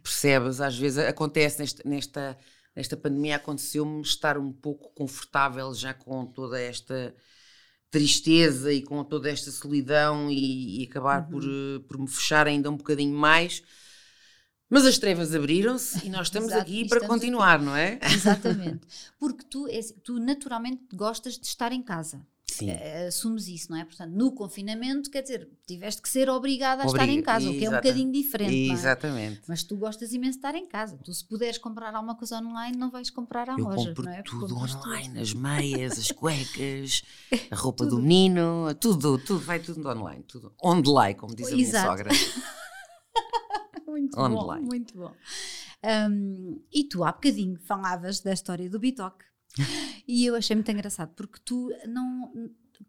Percebes? 0.01 0.61
Às 0.61 0.77
vezes 0.77 0.97
acontece 0.99 1.59
nesta, 1.59 1.87
nesta 1.87 2.37
esta 2.77 2.95
pandemia 2.95 3.37
aconteceu-me 3.37 4.01
estar 4.03 4.37
um 4.37 4.53
pouco 4.53 4.93
confortável 4.93 5.73
já 5.73 5.95
com 5.95 6.27
toda 6.27 6.61
esta 6.61 7.15
tristeza 7.89 8.71
e 8.71 8.83
com 8.83 9.03
toda 9.03 9.31
esta 9.31 9.49
solidão 9.49 10.29
e, 10.29 10.81
e 10.81 10.87
acabar 10.87 11.23
uhum. 11.23 11.29
por, 11.29 11.43
eh, 11.43 11.79
por 11.87 11.97
me 11.97 12.07
fechar 12.07 12.45
ainda 12.45 12.69
um 12.69 12.77
bocadinho 12.77 13.17
mais. 13.17 13.63
Mas 14.69 14.85
as 14.85 14.99
trevas 14.99 15.33
abriram-se 15.33 16.05
e 16.05 16.09
nós 16.09 16.27
estamos 16.27 16.49
Exato, 16.49 16.61
aqui 16.61 16.83
estamos 16.83 16.89
para 16.89 17.07
continuar, 17.07 17.55
aqui. 17.55 17.65
não 17.65 17.75
é? 17.75 17.99
Exatamente. 18.13 18.85
Porque 19.17 19.43
tu, 19.49 19.67
é, 19.67 19.79
tu 20.03 20.19
naturalmente 20.19 20.83
gostas 20.93 21.33
de 21.39 21.47
estar 21.47 21.71
em 21.71 21.81
casa. 21.81 22.23
Sim. 22.57 22.71
Uh, 22.71 23.07
assumes 23.07 23.47
isso, 23.47 23.71
não 23.71 23.77
é? 23.77 23.85
Portanto, 23.85 24.11
no 24.11 24.31
confinamento, 24.31 25.09
quer 25.09 25.21
dizer, 25.21 25.49
tiveste 25.65 26.01
que 26.01 26.09
ser 26.09 26.29
obrigada 26.29 26.83
a 26.83 26.87
Obriga, 26.87 27.03
estar 27.03 27.13
em 27.13 27.21
casa, 27.21 27.49
o 27.49 27.53
que 27.53 27.65
é 27.65 27.69
um 27.69 27.73
bocadinho 27.73 28.11
diferente. 28.11 28.69
É? 28.69 28.73
Exatamente. 28.73 29.39
É? 29.39 29.43
Mas 29.47 29.63
tu 29.63 29.77
gostas 29.77 30.13
imenso 30.13 30.33
de 30.33 30.37
estar 30.37 30.55
em 30.55 30.65
casa. 30.67 30.97
Tu, 31.03 31.13
se 31.13 31.23
puderes 31.25 31.57
comprar 31.57 31.93
alguma 31.93 32.15
coisa 32.15 32.37
online, 32.37 32.77
não 32.77 32.89
vais 32.89 33.09
comprar 33.09 33.49
à 33.49 33.53
Eu 33.53 33.65
loja. 33.65 33.89
Compro 33.89 34.03
não 34.03 34.11
é? 34.11 34.21
tudo 34.23 34.55
online, 34.55 35.09
tudo. 35.09 35.21
as 35.21 35.33
meias, 35.33 35.99
as 35.99 36.11
cuecas, 36.13 37.03
a 37.51 37.55
roupa 37.55 37.85
do 37.85 37.99
menino, 37.99 38.73
tudo, 38.79 39.17
tudo, 39.17 39.39
vai 39.39 39.59
tudo 39.59 39.87
online. 39.87 40.23
Tudo 40.23 40.53
on 40.63 40.81
the 40.81 40.89
line, 40.89 41.15
como 41.15 41.35
diz 41.35 41.51
a 41.51 41.55
minha 41.55 41.81
sogra. 41.83 42.09
muito 43.87 44.19
on 44.19 44.29
bom, 44.29 44.61
muito 44.61 44.97
bom. 44.97 45.13
Um, 45.83 46.61
e 46.73 46.83
tu 46.85 47.03
há 47.03 47.11
bocadinho 47.11 47.59
falavas 47.59 48.19
da 48.19 48.33
história 48.33 48.69
do 48.69 48.79
Bitoque. 48.79 49.26
E 50.07 50.25
eu 50.25 50.35
achei 50.35 50.55
muito 50.55 50.71
engraçado, 50.71 51.13
porque 51.15 51.39
tu 51.43 51.69
não. 51.85 52.31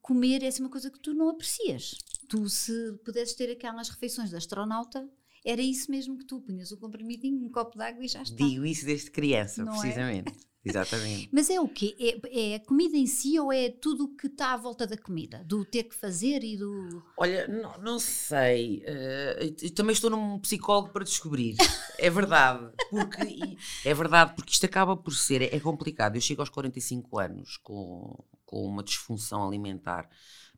Comer 0.01 0.45
é 0.45 0.47
assim 0.47 0.63
uma 0.63 0.71
coisa 0.71 0.91
que 0.91 1.01
tu 1.01 1.13
não 1.13 1.31
aprecias. 1.31 1.97
Tu, 2.29 2.49
se 2.49 2.93
pudesses 3.05 3.35
ter 3.35 3.51
aquelas 3.51 3.89
refeições 3.89 4.31
de 4.31 4.37
astronauta, 4.37 5.09
era 5.45 5.63
isso 5.63 5.91
mesmo 5.91 6.17
que 6.17 6.25
tu 6.25 6.41
punhas 6.41 6.71
o 6.71 6.77
comprimidinho, 6.77 7.45
um 7.45 7.51
copo 7.51 7.77
de 7.77 7.85
água 7.85 8.05
e 8.05 8.09
já 8.09 8.23
está. 8.23 8.37
Digo 8.37 8.65
isso 8.65 8.85
desde 8.85 9.11
criança, 9.11 9.65
não 9.65 9.75
é? 9.75 9.81
precisamente. 9.81 10.29
É? 10.31 10.48
Exatamente. 10.69 11.29
Mas 11.33 11.51
é 11.51 11.61
o 11.61 11.69
quê? 11.69 11.97
É, 11.99 12.53
é, 12.53 12.55
a 12.57 12.61
comida 12.61 12.97
em 12.97 13.07
si 13.07 13.39
ou 13.39 13.53
é 13.53 13.71
tudo 13.71 14.05
o 14.05 14.17
que 14.17 14.27
está 14.27 14.53
à 14.53 14.57
volta 14.57 14.87
da 14.87 14.97
comida? 14.97 15.43
Do 15.45 15.65
ter 15.65 15.85
que 15.85 15.95
fazer 15.95 16.45
e 16.45 16.57
do. 16.57 17.03
Olha, 17.17 17.47
não, 17.49 17.79
não 17.79 17.99
sei. 17.99 18.85
Uh, 18.85 19.71
também 19.71 19.93
estou 19.93 20.11
num 20.11 20.39
psicólogo 20.39 20.91
para 20.91 21.05
descobrir. 21.05 21.57
É 21.99 22.11
verdade. 22.11 22.71
Porque, 22.91 23.57
é 23.85 23.93
verdade, 23.93 24.35
porque 24.37 24.53
isto 24.53 24.65
acaba 24.65 24.97
por 24.97 25.13
ser. 25.13 25.43
É 25.43 25.59
complicado. 25.59 26.17
Eu 26.17 26.21
chego 26.21 26.43
aos 26.43 26.49
45 26.49 27.19
anos 27.19 27.57
com, 27.57 28.25
com 28.47 28.65
uma 28.65 28.85
disfunção 28.85 29.47
alimentar 29.47 30.09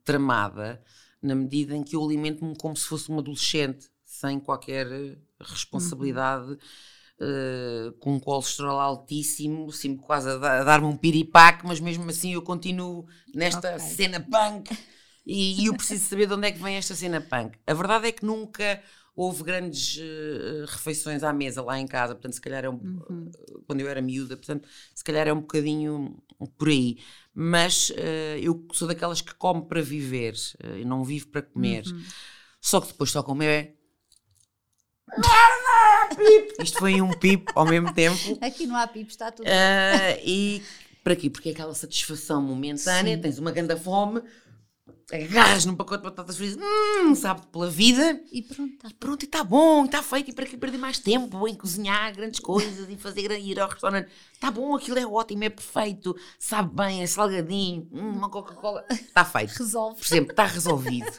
tramada, 0.05 0.83
na 1.23 1.35
medida 1.35 1.75
em 1.75 1.83
que 1.83 1.97
eu 1.97 2.05
alimento-me 2.05 2.55
como 2.57 2.77
se 2.77 2.85
fosse 2.85 3.11
um 3.11 3.19
adolescente, 3.19 3.89
sem 4.05 4.39
qualquer 4.39 4.87
responsabilidade. 5.41 6.51
Uhum 6.51 6.59
uh, 7.21 7.93
com 7.99 8.15
um 8.15 8.21
colesterol 8.21 8.81
altíssimo, 8.81 9.69
assim, 9.69 9.97
quase 9.97 10.29
a, 10.31 10.65
dar-me 10.65 10.87
um 10.87 10.97
piripaque, 10.97 11.67
mas 11.67 11.81
mesmo 11.81 12.09
assim 12.09 12.35
eu 12.35 12.43
continuo 12.43 13.07
nesta 13.35 13.77
okay. 13.77 13.81
cena 13.81 14.21
punk 14.21 14.77
e, 15.25 15.63
e, 15.63 15.67
eu 15.67 15.75
preciso 15.75 16.09
saber 16.09 16.27
de 16.27 16.35
onde 16.35 16.49
é 16.49 16.53
que 16.53 16.63
vem 16.63 16.77
esta 16.77 16.95
cena 16.95 17.21
punk. 17.21 17.59
A 17.67 17.75
verdade 17.75 18.09
é 18.09 18.13
que 18.13 18.25
nunca 18.25 18.83
houve 19.15 19.43
grandes 19.43 19.99
uh, 19.99 20.65
refeições 20.67 21.23
à 21.23 21.33
mesa 21.33 21.63
lá 21.63 21.79
em 21.79 21.87
casa, 21.87 22.15
portanto, 22.15 22.33
se 22.33 22.41
calhar 22.41 22.65
é 22.65 22.71
um, 22.71 22.75
uhum. 22.75 23.31
quando 23.67 23.81
eu 23.81 23.89
era 23.89 24.01
miúda, 24.01 24.37
portanto, 24.37 24.67
se 24.95 25.05
calhar 25.05 25.29
é 25.29 25.33
um 25.33 25.41
bocadinho 25.41 26.17
por 26.57 26.69
aí. 26.69 26.99
Mas 27.35 27.91
uh, 27.91 28.39
eu 28.41 28.67
sou 28.73 28.89
daquelas 28.89 29.21
que 29.21 29.35
come 29.35 29.63
para 29.67 29.83
viver, 29.83 30.35
uh, 30.65 30.87
não 30.87 31.05
vivo 31.05 31.29
para 31.29 31.43
comer. 31.43 31.85
Uhum. 31.87 32.03
Só 32.61 32.81
que 32.81 32.89
depois 32.89 33.11
só 33.11 33.23
comer 33.23 33.49
pip. 33.59 33.80
Isto 36.63 36.79
foi 36.79 37.01
um 37.01 37.11
pip 37.11 37.51
ao 37.55 37.67
mesmo 37.67 37.93
tempo. 37.93 38.39
Aqui 38.41 38.67
não 38.67 38.77
há 38.77 38.87
pip, 38.87 39.11
está 39.11 39.31
tudo. 39.31 39.47
Uh, 39.47 40.21
e 40.25 40.63
para 41.03 41.17
quê? 41.17 41.31
Porque 41.31 41.49
é 41.49 41.53
aquela 41.53 41.75
satisfação 41.75 42.43
momentânea, 42.43 43.17
Sim. 43.17 43.23
tens 43.23 43.39
uma 43.39 43.51
grande 43.51 43.77
fome 43.77 44.23
agarras 45.13 45.65
num 45.65 45.75
pacote 45.75 46.03
de 46.03 46.09
batatas 46.09 46.37
fritas, 46.37 46.59
hum, 46.63 47.15
sabe 47.15 47.47
pela 47.49 47.69
vida. 47.69 48.21
E 48.33 48.43
pronto, 48.43 48.77
tá. 48.79 48.89
Pronto, 48.99 49.23
e 49.23 49.27
está 49.27 49.43
bom, 49.43 49.85
está 49.85 50.03
feito, 50.03 50.31
e 50.31 50.33
para 50.35 50.47
que 50.47 50.57
perder 50.57 50.79
mais 50.79 50.99
tempo 50.99 51.47
em 51.49 51.55
cozinhar 51.55 52.15
grandes 52.15 52.41
coisas 52.41 52.89
e 52.89 52.97
fazer 52.97 53.31
ir 53.33 53.59
ao 53.59 53.69
restaurante? 53.69 54.09
Está 54.33 54.51
bom, 54.51 54.75
aquilo 54.75 54.99
é 54.99 55.07
ótimo, 55.07 55.45
é 55.45 55.51
perfeito, 55.51 56.17
sabe 56.39 56.75
bem, 56.75 57.03
é 57.03 57.07
salgadinho, 57.07 57.89
hum, 57.93 58.13
uma 58.13 58.31
Coca-Cola, 58.31 58.85
está 58.91 59.25
feito. 59.25 59.51
resolve. 59.51 59.97
Percebe? 59.97 60.31
Está 60.31 60.47
resolvido. 60.47 61.11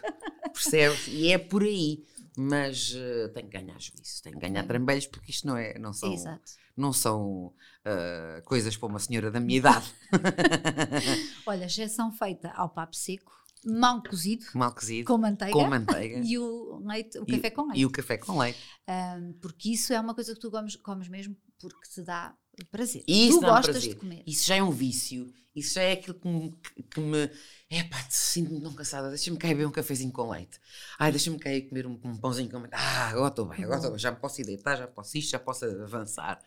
Percebes? 0.53 1.07
E 1.07 1.31
é 1.31 1.37
por 1.37 1.63
aí. 1.63 2.03
Mas 2.37 2.93
eh, 2.95 3.27
tenho 3.33 3.49
que 3.49 3.57
ganhar 3.59 3.79
juízo, 3.79 4.21
tenho 4.23 4.39
que 4.39 4.41
ganhar 4.47 4.65
trambolhos, 4.65 5.07
porque 5.07 5.31
isto 5.31 5.45
não, 5.47 5.57
é, 5.57 5.77
não 5.77 5.91
são, 5.93 6.13
Exato. 6.13 6.51
não 6.77 6.93
são 6.93 7.53
ah, 7.83 8.41
coisas 8.45 8.77
para 8.77 8.87
uma 8.87 8.99
senhora 8.99 9.29
da 9.29 9.39
minha 9.39 9.57
idade. 9.59 9.91
Olha, 11.45 11.65
exceção 11.65 12.11
feita 12.11 12.49
ao 12.51 12.69
papo 12.69 12.95
seco, 12.95 13.31
mal 13.65 14.01
cozido, 14.03 14.45
Mal 14.53 14.73
cozido, 14.73 15.05
com 15.07 15.17
manteiga. 15.17 15.53
com 15.53 15.67
manteiga. 15.67 16.19
E 16.25 16.37
o 16.37 16.79
leite, 16.85 17.19
o 17.19 17.23
E- 17.27 17.31
café 17.35 17.49
com 17.51 17.63
leite. 17.67 17.79
E 17.81 17.85
o 17.85 17.91
café 17.91 18.17
com 18.17 18.37
leite. 18.39 18.59
Ahm, 18.87 19.33
porque 19.41 19.71
isso 19.71 19.93
é 19.93 19.99
uma 19.99 20.15
coisa 20.15 20.33
que 20.33 20.39
tu 20.39 20.49
comes, 20.49 20.75
comes 20.77 21.07
mesmo 21.07 21.35
porque 21.59 21.89
te 21.89 22.01
dá 22.01 22.35
prazer. 22.65 23.03
Isso 23.07 23.39
tu 23.39 23.45
gostas 23.45 23.65
prazer. 23.71 23.89
de 23.89 23.95
comer. 23.95 24.23
Isso 24.25 24.47
já 24.47 24.55
é 24.55 24.63
um 24.63 24.71
vício. 24.71 25.33
Isso 25.55 25.73
já 25.75 25.81
é 25.83 25.91
aquilo 25.93 26.17
que 26.19 26.27
me. 26.27 26.51
que- 26.89 26.99
me 27.01 27.29
é 27.69 27.83
pá, 27.83 28.05
sinto-me 28.09 28.61
tão 28.61 28.73
cansada. 28.73 29.09
Deixa-me 29.09 29.37
cair 29.37 29.53
beber 29.55 29.67
um 29.67 29.71
cafezinho 29.71 30.11
com 30.11 30.29
leite. 30.29 30.59
Ai, 30.99 31.11
deixa-me 31.11 31.37
cair 31.39 31.61
comer 31.67 31.85
um, 31.87 31.99
um 32.03 32.17
pãozinho 32.17 32.49
com 32.49 32.57
leite. 32.59 32.73
Ah, 32.73 33.09
agora 33.09 33.29
estou 33.29 33.45
bem, 33.45 33.63
agora 33.63 33.77
estou 33.77 33.91
bem. 33.91 33.99
Já 33.99 34.11
posso 34.13 34.41
ir 34.41 34.45
deitar, 34.45 34.77
já 34.77 34.87
posso 34.87 35.17
isto, 35.17 35.31
já 35.31 35.39
posso 35.39 35.65
avançar. 35.65 36.39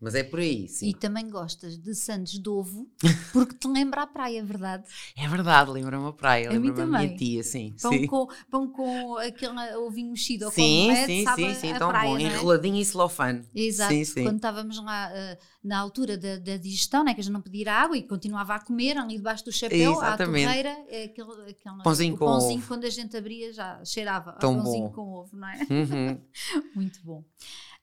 Mas 0.00 0.14
é 0.14 0.22
por 0.22 0.38
aí, 0.38 0.68
sim. 0.68 0.90
E 0.90 0.94
também 0.94 1.28
gostas 1.28 1.76
de 1.76 1.92
sandes 1.92 2.40
de 2.40 2.48
ovo 2.48 2.88
porque 3.32 3.54
te 3.56 3.66
lembra 3.66 4.02
a 4.02 4.06
praia, 4.06 4.44
verdade? 4.44 4.84
É 5.16 5.26
verdade, 5.26 5.70
lembra-me 5.72 6.06
a 6.06 6.12
praia, 6.12 6.50
lembra-me 6.50 6.82
a 6.82 6.86
minha 6.86 7.16
tia, 7.16 7.42
sim. 7.42 7.74
Pão, 7.82 7.92
sim. 7.92 8.06
com, 8.06 8.28
pão 8.48 8.68
com 8.70 9.16
aquele 9.16 9.74
ovinho 9.76 10.10
mexido 10.10 10.44
ou 10.46 10.52
Sim, 10.52 10.88
com 10.90 11.06
sim, 11.06 11.24
sabe 11.24 11.42
sim, 11.42 11.54
sim, 11.54 11.74
tão 11.74 11.88
praia, 11.88 12.10
bom. 12.10 12.18
é? 12.18 12.22
Enroladinho 12.22 12.76
e 12.76 12.84
celofane. 12.84 13.44
Exato, 13.52 13.92
Sim, 13.92 14.04
sim. 14.04 14.22
quando 14.22 14.36
estávamos 14.36 14.78
lá 14.84 15.10
eh, 15.12 15.38
na 15.64 15.78
altura 15.80 16.16
da, 16.16 16.38
da 16.38 16.56
digestão, 16.56 17.02
né, 17.02 17.12
que 17.12 17.20
a 17.20 17.24
gente 17.24 17.32
não 17.32 17.42
podia 17.42 17.62
ir 17.62 17.68
à 17.68 17.74
água 17.82 17.96
e 17.96 18.02
continuava 18.02 18.54
a 18.54 18.60
comer 18.60 18.96
ali 18.96 19.16
debaixo 19.16 19.44
do 19.44 19.50
chapéu, 19.52 19.92
Exatamente. 19.94 20.44
à 20.44 20.48
torreira, 20.48 20.78
é 20.88 21.04
aquele, 21.04 21.32
aquele 21.50 21.82
Pãozinho 21.82 22.16
com 22.16 22.24
pãozinho 22.24 22.58
ovo. 22.60 22.68
quando 22.68 22.84
a 22.84 22.90
gente 22.90 23.16
abria 23.16 23.52
já 23.52 23.84
cheirava 23.84 24.32
Tão 24.34 24.54
pãozinho 24.62 24.84
bom. 24.88 24.92
com 24.92 25.12
ovo, 25.12 25.36
não 25.36 25.48
é? 25.48 25.58
Uhum. 25.68 26.20
Muito 26.76 27.00
bom. 27.02 27.24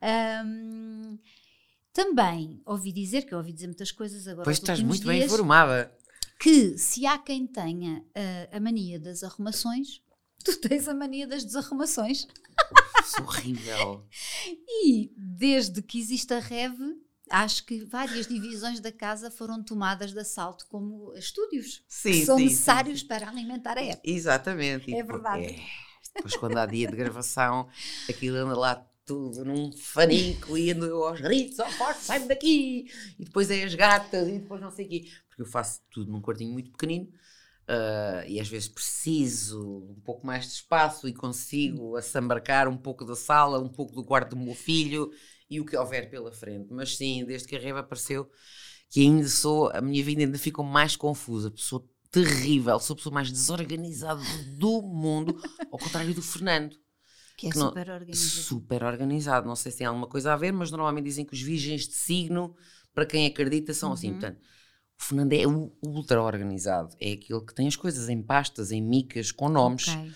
Ahm, 0.02 1.18
também 1.96 2.62
ouvi 2.66 2.92
dizer, 2.92 3.22
que 3.22 3.34
eu 3.34 3.38
ouvi 3.38 3.54
dizer 3.54 3.68
muitas 3.68 3.90
coisas 3.90 4.28
agora. 4.28 4.44
Pois 4.44 4.58
estás 4.58 4.82
muito 4.82 5.08
bem 5.08 5.20
dias, 5.20 5.32
informada. 5.32 5.90
Que 6.38 6.78
se 6.78 7.06
há 7.06 7.18
quem 7.18 7.48
tenha 7.48 8.06
ah, 8.14 8.58
a 8.58 8.60
mania 8.60 9.00
das 9.00 9.24
arrumações, 9.24 10.02
tu 10.44 10.60
tens 10.60 10.90
a 10.90 10.94
mania 10.94 11.26
das 11.26 11.46
desarrumações. 11.46 12.28
Isso 13.02 13.18
é 13.18 13.22
horrível. 13.22 14.06
E 14.84 15.10
desde 15.16 15.82
que 15.82 15.98
existe 15.98 16.34
a 16.34 16.40
REV, 16.40 16.78
acho 17.30 17.66
que 17.66 17.86
várias 17.86 18.28
divisões 18.28 18.82
da 18.82 18.92
casa 18.92 19.32
foram 19.32 19.64
tomadas 19.64 20.12
de 20.12 20.20
assalto 20.20 20.68
como 20.68 21.16
estúdios 21.16 21.82
Sim, 21.88 22.12
que 22.12 22.26
são 22.26 22.38
sim, 22.38 22.44
sim, 22.44 22.50
necessários 22.50 23.04
para 23.04 23.30
alimentar 23.30 23.78
a 23.78 23.82
app. 23.82 24.02
Exatamente. 24.04 24.94
É 24.94 25.02
verdade. 25.02 25.46
é. 25.46 25.60
Depois, 26.14 26.36
quando 26.36 26.58
há 26.58 26.66
dia 26.66 26.90
de 26.90 26.96
gravação, 26.96 27.70
aquilo 28.10 28.36
anda 28.38 28.58
lá 28.58 28.86
tudo 29.06 29.46
num 29.46 29.72
fanico 29.72 30.58
e 30.58 30.72
ando 30.72 30.86
eu 30.86 31.04
aos 31.04 31.22
gritos, 31.22 31.60
ó 31.60 31.70
forte, 31.70 32.02
sai-me 32.04 32.28
daqui! 32.28 32.86
E 33.20 33.26
depois 33.26 33.50
é 33.52 33.64
as 33.64 33.76
gatas 33.76 34.28
e 34.28 34.40
depois 34.40 34.62
não 34.62 34.72
sei 34.72 34.86
o 34.86 34.90
quê. 34.90 35.06
Porque 35.28 35.42
eu 35.42 35.46
faço 35.46 35.82
tudo 35.92 36.12
num 36.12 36.22
quartinho 36.22 36.52
muito 36.52 36.72
pequenino 36.72 37.08
ah, 37.68 38.24
e 38.28 38.40
às 38.40 38.48
vezes 38.48 38.68
preciso 38.68 39.88
um 39.90 40.02
pouco 40.02 40.26
mais 40.26 40.46
de 40.46 40.54
espaço 40.54 41.08
e 41.08 41.14
consigo 41.14 41.96
assambarcar 41.96 42.68
um 42.68 42.78
pouco 42.78 43.04
da 43.06 43.16
sala, 43.16 43.60
um 43.60 43.70
pouco 43.70 43.94
do 43.94 44.04
quarto 44.04 44.36
do 44.36 44.38
meu 44.38 44.54
filho 44.54 45.12
e 45.50 45.60
o 45.60 45.66
que 45.66 45.76
houver 45.78 46.10
pela 46.10 46.32
frente. 46.32 46.72
Mas 46.72 46.96
sim, 46.98 47.26
desde 47.26 47.48
que 47.48 47.56
a 47.56 47.60
Reva 47.60 47.80
apareceu, 47.80 48.30
que 48.90 49.02
ainda 49.02 49.28
sou, 49.28 49.70
a 49.74 49.82
minha 49.82 50.04
vida 50.04 50.22
ainda 50.22 50.38
ficou 50.38 50.64
mais 50.64 50.96
confusa. 50.96 51.52
Pessoa 51.52 51.84
terrível, 52.12 52.80
sou 52.80 52.94
a 52.94 52.98
pessoa 52.98 53.14
mais 53.14 53.32
desorganizada 53.32 54.22
do 54.58 54.82
mundo, 54.82 55.36
ao 55.72 55.80
contrário 55.80 56.14
do 56.14 56.22
Fernando, 56.22 56.78
Que 57.38 57.48
é 57.48 57.50
que 57.52 57.58
não- 57.58 57.68
super 57.68 57.90
organizado. 57.90 58.44
super 58.44 58.84
organizado. 58.84 59.48
Não 59.48 59.56
sei 59.56 59.72
se 59.72 59.80
tem 59.80 59.88
alguma 59.88 60.08
coisa 60.08 60.34
a 60.34 60.38
ver, 60.38 60.52
mas 60.54 60.72
normalmente 60.72 61.06
dizem 61.06 61.26
que 61.26 61.34
os 61.34 61.42
virgens 61.42 61.88
de 61.88 61.94
signo, 61.94 62.56
para 62.94 63.06
quem 63.06 63.26
acredita, 63.28 63.74
são 63.74 63.92
assim. 63.92 64.08
Uhum. 64.12 64.20
Portanto, 64.20 64.40
o 65.00 65.04
Fernando 65.04 65.34
é 65.34 65.46
o 65.46 65.72
ultra 65.84 66.22
organizado, 66.22 66.96
é 67.00 67.12
aquele 67.12 67.42
que 67.42 67.54
tem 67.54 67.68
as 67.68 67.76
coisas 67.76 68.08
em 68.08 68.22
pastas, 68.22 68.72
em 68.72 68.82
micas, 68.82 69.32
com 69.32 69.50
nomes. 69.50 69.88
Ok. 69.90 70.12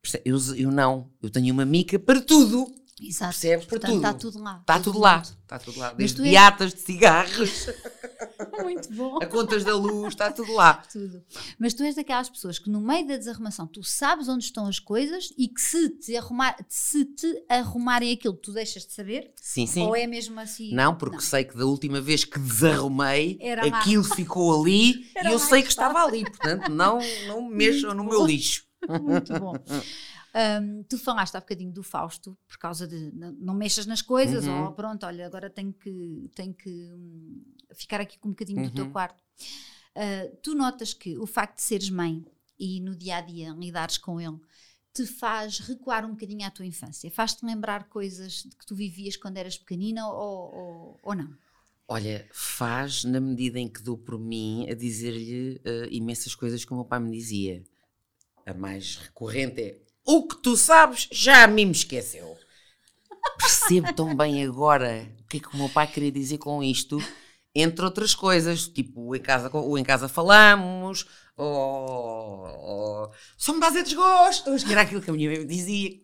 Perce- 0.00 0.22
Eu, 0.24 0.36
eu 0.56 0.70
não, 0.70 1.10
eu 1.22 1.30
tenho 1.30 1.52
uma 1.52 1.64
mica 1.64 1.98
para 1.98 2.20
tudo. 2.20 2.66
Exato. 3.08 3.32
Percebes? 3.32 3.66
Portanto, 3.66 3.90
tudo. 3.92 3.96
está 3.98 4.14
tudo 4.14 4.38
lá. 4.42 4.58
Está 4.60 4.78
tudo 4.78 4.98
lá. 4.98 5.16
junto. 5.18 5.38
Está 5.42 5.58
tudo 5.58 5.78
lá. 5.78 5.88
Mas 5.88 5.96
Desde 5.98 6.16
tu 6.16 6.22
és- 6.22 6.30
beatas 6.30 6.72
de 6.74 6.80
cigarros, 6.80 7.66
Muito 8.62 8.92
bom. 8.94 9.18
a 9.22 9.26
contas 9.26 9.64
da 9.64 9.74
luz, 9.76 10.08
está 10.14 10.30
tudo 10.32 10.52
lá. 10.54 10.74
Tudo. 10.92 11.22
Mas 11.58 11.74
tu 11.74 11.82
és 11.82 11.94
daquelas 11.94 12.28
pessoas 12.30 12.58
que 12.58 12.70
no 12.70 12.80
meio 12.80 13.06
da 13.06 13.16
desarrumação 13.16 13.66
tu 13.66 13.82
sabes 13.82 14.28
onde 14.28 14.44
estão 14.44 14.66
as 14.66 14.78
coisas 14.78 15.32
e 15.36 15.48
que 15.48 15.60
se 15.60 15.88
te, 15.90 16.16
arrumar, 16.16 16.56
se 16.68 17.04
te 17.04 17.44
arrumarem 17.48 18.12
aquilo 18.12 18.34
tu 18.34 18.52
deixas 18.52 18.86
de 18.86 18.92
saber? 18.92 19.32
Sim, 19.36 19.66
sim. 19.66 19.82
Ou 19.82 19.94
é 19.96 20.06
mesmo 20.06 20.38
assim? 20.40 20.72
Não, 20.74 20.94
porque 20.94 21.20
sei 21.20 21.44
que 21.44 21.56
da 21.56 21.64
última 21.66 22.00
vez 22.00 22.24
que 22.24 22.38
desarrumei, 22.38 23.36
Era 23.40 23.66
lá. 23.66 23.78
aquilo 23.80 24.04
ficou 24.04 24.60
ali 24.60 25.10
Era 25.16 25.28
e 25.30 25.32
eu 25.32 25.38
lá 25.38 25.44
sei 25.46 25.58
que 25.60 25.66
que 25.66 25.72
estava 25.72 26.02
ali. 26.04 26.22
Portanto, 26.24 26.68
não, 26.70 26.98
não 27.26 27.42
mexam 27.48 27.94
no 27.94 28.04
meu 28.04 28.24
lixo. 28.26 28.64
Muito 28.88 29.32
bom. 29.38 29.54
Hum, 30.34 30.82
tu 30.88 30.96
falaste 30.98 31.34
há 31.36 31.40
bocadinho 31.40 31.72
do 31.72 31.82
Fausto 31.82 32.38
por 32.48 32.56
causa 32.56 32.88
de 32.88 33.12
não, 33.12 33.54
mexas 33.54 33.84
nas 33.84 34.00
coisas 34.00 34.46
Uhum. 34.46 34.48
ou 34.48 34.72
pronto, 34.72 35.04
olha, 35.04 35.26
agora 35.26 35.50
tenho 35.50 35.72
que, 35.74 36.30
tenho 36.34 36.54
que 36.54 36.70
hum, 36.70 37.42
ficar 37.74 38.00
aqui 38.00 38.18
com 38.18 38.28
um 38.28 38.32
bocadinho 38.32 38.62
do 38.62 38.70
teu 38.70 38.86
Uhum. 38.86 38.92
quarto. 38.92 39.22
Ah, 39.94 40.30
tu 40.42 40.54
notas 40.54 40.94
que 40.94 41.18
o 41.18 41.26
facto 41.26 41.56
de 41.56 41.62
seres 41.62 41.90
mãe 41.90 42.24
e 42.58 42.80
no 42.80 42.96
dia 42.96 43.16
a 43.16 43.20
dia 43.20 43.50
lidares 43.52 43.98
com 43.98 44.20
ele 44.20 44.38
te 44.94 45.06
faz 45.06 45.58
recuar 45.58 46.04
um 46.04 46.10
bocadinho 46.10 46.46
à 46.46 46.50
tua 46.50 46.66
infância? 46.66 47.10
Faz-te 47.10 47.44
lembrar 47.44 47.88
coisas 47.88 48.42
que 48.58 48.66
tu 48.66 48.74
vivias 48.74 49.16
quando 49.16 49.36
eras 49.38 49.58
pequenina 49.58 50.06
ou, 50.08 50.54
ou, 50.54 51.00
ou 51.02 51.14
não? 51.14 51.36
Olha, 51.88 52.26
faz 52.32 53.04
na 53.04 53.20
medida 53.20 53.58
em 53.58 53.68
que 53.68 53.82
dou 53.82 53.98
por 53.98 54.18
mim 54.18 54.66
a 54.70 54.74
dizer-lhe 54.74 55.60
eh, 55.64 55.88
imensas 55.90 56.34
coisas 56.34 56.64
que 56.64 56.72
o 56.72 56.76
meu 56.76 56.84
pai 56.84 56.98
me 57.00 57.10
dizia. 57.10 57.62
A 58.46 58.54
mais 58.54 58.96
recorrente 58.96 59.62
é: 59.62 59.80
O 60.04 60.26
que 60.26 60.36
tu 60.42 60.56
sabes 60.56 61.08
já 61.10 61.44
a 61.44 61.46
mim 61.46 61.66
me 61.66 61.72
esqueceu. 61.72 62.36
Percebo 63.38 63.92
tão 63.92 64.16
bem 64.16 64.44
agora 64.44 65.08
o 65.20 65.24
que 65.28 65.36
é 65.36 65.40
que 65.40 65.54
o 65.54 65.56
meu 65.56 65.68
pai 65.68 65.86
queria 65.86 66.10
dizer 66.10 66.38
com 66.38 66.62
isto, 66.62 66.98
entre 67.54 67.84
outras 67.84 68.14
coisas, 68.14 68.66
tipo 68.66 69.14
em 69.14 69.20
casa, 69.20 69.50
o 69.54 69.78
em 69.78 69.84
casa 69.84 70.08
falamos, 70.08 71.06
ou, 71.36 71.46
ou 71.46 73.12
só 73.36 73.52
me 73.52 73.60
dás 73.60 73.76
a 73.76 73.82
desgostos, 73.82 74.64
que 74.64 74.72
era 74.72 74.82
aquilo 74.82 75.00
que 75.00 75.10
a 75.10 75.12
minha 75.12 75.30
mãe 75.30 75.38
me 75.38 75.46
dizia. 75.46 75.98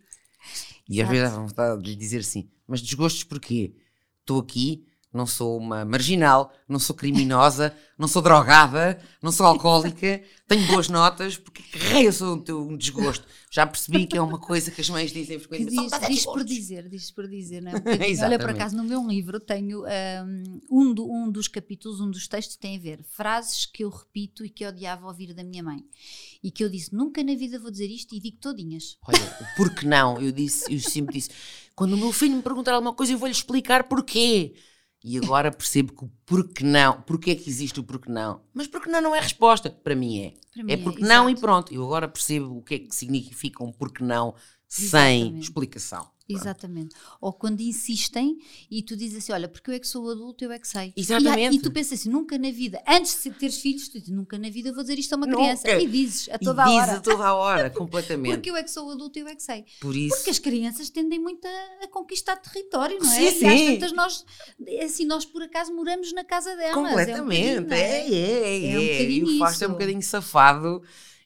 E 0.88 1.02
às 1.02 1.08
vezes 1.08 1.30
dava 1.30 1.46
vontade 1.46 1.82
de 1.82 1.90
lhe 1.90 1.96
dizer 1.96 2.20
assim: 2.20 2.50
Mas 2.66 2.80
desgostos 2.80 3.24
porquê? 3.24 3.74
Estou 4.20 4.40
aqui, 4.40 4.86
não 5.12 5.26
sou 5.26 5.56
uma 5.58 5.84
marginal, 5.84 6.52
não 6.68 6.78
sou 6.78 6.94
criminosa, 6.94 7.74
não 7.98 8.06
sou 8.06 8.20
drogada, 8.22 9.00
não 9.22 9.32
sou 9.32 9.46
alcoólica, 9.46 10.22
tenho 10.46 10.66
boas 10.66 10.88
notas, 10.88 11.36
porque 11.36 11.62
que 11.62 11.78
raio 11.78 12.12
sou 12.12 12.34
um 12.36 12.40
teu 12.40 12.60
um 12.66 12.76
desgosto? 12.76 13.26
Já 13.50 13.66
percebi 13.66 14.06
que 14.06 14.18
é 14.18 14.20
uma 14.20 14.38
coisa 14.38 14.70
que 14.70 14.80
as 14.82 14.90
mães 14.90 15.10
dizem 15.10 15.38
Que 15.38 15.46
frequentemente. 15.48 15.88
"Só 15.90 15.98
me 15.98 16.06
diz, 16.06 16.16
diz 16.16 16.24
por 16.26 16.44
desgostos." 16.44 16.46
dizer, 16.56 16.88
diz 16.88 17.10
por 17.10 17.26
dizer, 17.28 17.62
não 17.62 17.70
é? 17.72 17.80
Bocadinho. 17.80 18.24
Olha, 18.24 18.38
por 18.38 18.50
acaso, 18.50 18.76
no 18.76 18.84
meu 18.84 19.06
livro 19.06 19.40
tenho 19.40 19.84
um, 19.86 20.60
um, 20.70 20.92
do- 20.94 21.10
um 21.10 21.30
dos 21.30 21.48
capítulos, 21.48 21.98
um 22.00 22.10
dos 22.10 22.28
textos 22.28 22.56
tem 22.56 22.76
a 22.76 22.78
ver 22.78 23.02
frases 23.10 23.64
que 23.64 23.82
eu 23.84 23.88
repito 23.88 24.44
e 24.44 24.50
que 24.50 24.64
eu 24.64 24.68
odiava 24.68 25.06
ouvir 25.06 25.32
da 25.32 25.42
minha 25.42 25.62
mãe. 25.62 25.82
E 26.42 26.50
que 26.50 26.62
eu 26.62 26.68
disse, 26.68 26.94
nunca 26.94 27.24
na 27.24 27.34
vida 27.34 27.58
vou 27.58 27.70
dizer 27.70 27.86
isto 27.90 28.14
e 28.14 28.20
digo 28.20 28.36
todinhas. 28.36 28.98
Olha, 29.06 29.18
o 29.40 29.56
porquê 29.56 29.86
não? 29.86 30.20
Eu 30.20 30.30
disse, 30.30 30.70
eu 30.72 30.78
sempre 30.78 31.14
disse, 31.14 31.30
quando 31.74 31.94
o 31.94 31.96
meu 31.96 32.12
filho 32.12 32.36
me 32.36 32.42
perguntar 32.42 32.74
alguma 32.74 32.92
coisa, 32.92 33.12
eu 33.14 33.18
vou-lhe 33.18 33.32
explicar 33.32 33.84
porquê. 33.84 34.54
E 35.02 35.16
agora 35.16 35.52
percebo 35.52 35.92
que 35.92 36.04
o 36.04 36.10
porquê 36.26 36.64
não, 36.64 37.00
porquê 37.02 37.30
é 37.30 37.34
que 37.36 37.48
existe 37.48 37.78
o 37.78 37.84
porquê 37.84 38.10
não. 38.10 38.42
Mas 38.52 38.66
porquê 38.66 38.90
não 38.90 39.00
não 39.00 39.14
é 39.14 39.20
resposta. 39.20 39.70
Para 39.70 39.94
mim 39.94 40.20
é. 40.20 40.34
Para 40.52 40.64
mim 40.64 40.72
É 40.72 40.74
é, 40.74 40.76
porque 40.76 41.02
não 41.02 41.30
e 41.30 41.36
pronto. 41.36 41.72
Eu 41.72 41.84
agora 41.84 42.08
percebo 42.08 42.58
o 42.58 42.62
que 42.62 42.74
é 42.74 42.78
que 42.80 42.94
significa 42.94 43.62
um 43.62 43.72
porquê 43.72 44.02
não 44.02 44.34
sem 44.66 45.20
Exatamente. 45.20 45.44
explicação. 45.44 46.10
Exatamente. 46.28 46.94
Ou 47.20 47.32
quando 47.32 47.60
insistem 47.60 48.38
e 48.70 48.82
tu 48.82 48.96
dizes 48.96 49.18
assim: 49.18 49.32
Olha, 49.32 49.48
porque 49.48 49.70
eu 49.70 49.74
é 49.74 49.78
que 49.78 49.88
sou 49.88 50.10
adulto, 50.10 50.44
eu 50.44 50.52
é 50.52 50.58
que 50.58 50.68
sei. 50.68 50.92
E 50.96 51.00
Exatamente. 51.00 51.56
E, 51.56 51.60
tu 51.60 51.70
pensas 51.70 52.00
assim: 52.00 52.10
nunca 52.10 52.36
na 52.36 52.50
vida, 52.50 52.82
antes 52.86 53.22
de 53.22 53.30
teres 53.30 53.58
filhos, 53.60 53.88
tu 53.88 53.98
dizes: 53.98 54.08
Nunca 54.14 54.38
na 54.38 54.50
vida 54.50 54.72
vou 54.72 54.82
dizer 54.82 54.98
isto 54.98 55.12
a 55.14 55.16
uma 55.16 55.26
Nunca. 55.26 55.38
criança. 55.38 55.70
E 55.70 55.86
dizes 55.86 56.28
a 56.28 56.34
E 56.34 56.38
toda 56.44 56.62
a 56.62 56.66
diz 56.66 56.74
hora. 56.76 56.92
a 56.92 57.00
toda 57.00 57.24
a 57.26 57.34
hora, 57.34 57.70
completamente. 57.70 58.34
Porque 58.34 58.50
eu 58.50 58.56
é 58.56 58.62
que 58.62 58.70
sou 58.70 58.90
adulto, 58.90 59.18
eu 59.18 59.26
é 59.26 59.34
que 59.34 59.42
sei. 59.42 59.64
Por 59.80 59.96
isso. 59.96 60.14
Porque 60.16 60.30
as 60.30 60.38
crianças 60.38 60.90
tendem 60.90 61.18
muito 61.18 61.46
a, 61.46 61.84
a 61.84 61.88
conquistar 61.88 62.36
território, 62.36 62.98
não 63.00 63.10
é? 63.10 63.30
Sim, 63.30 63.44
e 63.44 63.46
às 63.46 63.58
sim. 63.60 63.66
tantas 63.74 63.92
nós, 63.92 64.24
assim, 64.84 65.04
nós 65.06 65.24
por 65.24 65.42
acaso 65.42 65.72
moramos 65.74 66.12
na 66.12 66.24
casa 66.24 66.54
delas. 66.56 66.74
Completamente. 66.74 67.48
É, 67.48 67.60
um 67.60 67.64
não 67.66 67.72
É, 67.76 67.80
é, 67.80 68.14
é. 68.14 68.72
É 68.74 68.78
um 68.78 68.82
E 68.82 68.92
bocadinho 68.92 69.26
o 69.34 69.38
Fausto 69.38 69.64
é 69.64 69.68
um 69.68 69.72
bocadinho 69.72 70.02
safado 70.02 70.82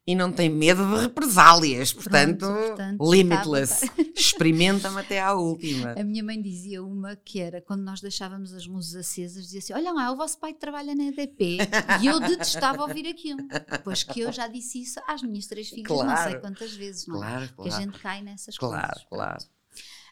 e 0.06 0.14
não 0.14 0.32
tem 0.32 0.48
medo 0.48 0.84
de 0.94 1.00
represálias. 1.02 1.92
Portanto, 1.92 2.38
Pronto, 2.46 2.66
portanto, 2.68 3.10
limitless. 3.12 3.88
Experimenta-me 4.16 4.98
até 5.00 5.20
à 5.20 5.32
última. 5.34 5.92
A 5.92 6.02
minha 6.04 6.22
mãe 6.24 6.40
dizia 6.40 6.82
uma 6.82 7.14
que 7.16 7.40
era 7.40 7.60
quando 7.60 7.82
nós 7.82 8.00
deixávamos 8.00 8.52
as 8.52 8.66
luzes 8.66 8.94
acesas, 8.96 9.44
dizia 9.44 9.58
assim: 9.60 9.72
Olha 9.74 9.92
lá, 9.92 10.10
o 10.12 10.16
vosso 10.16 10.38
pai 10.38 10.52
trabalha 10.52 10.94
na 10.94 11.04
EDP 11.04 11.58
e 12.02 12.06
eu 12.06 12.18
detestava 12.20 12.82
ouvir 12.82 13.06
aquilo. 13.06 13.40
Pois 13.84 14.02
que 14.02 14.20
eu 14.20 14.32
já 14.32 14.48
disse 14.48 14.82
isso 14.82 15.00
às 15.06 15.22
minhas 15.22 15.46
três 15.46 15.68
filhas, 15.68 15.88
não 15.88 15.98
sei 15.98 16.06
Claro. 16.06 16.40
quantas 16.40 16.72
vezes, 16.72 17.06
não 17.06 17.16
é? 17.16 17.18
Claro, 17.20 17.46
Que 17.46 17.52
a 17.52 17.64
claro. 17.64 17.82
gente 17.84 17.98
cai 18.00 18.22
nessas 18.22 18.56
Claro, 18.58 18.82
coisas. 18.86 19.06
claro. 19.08 19.44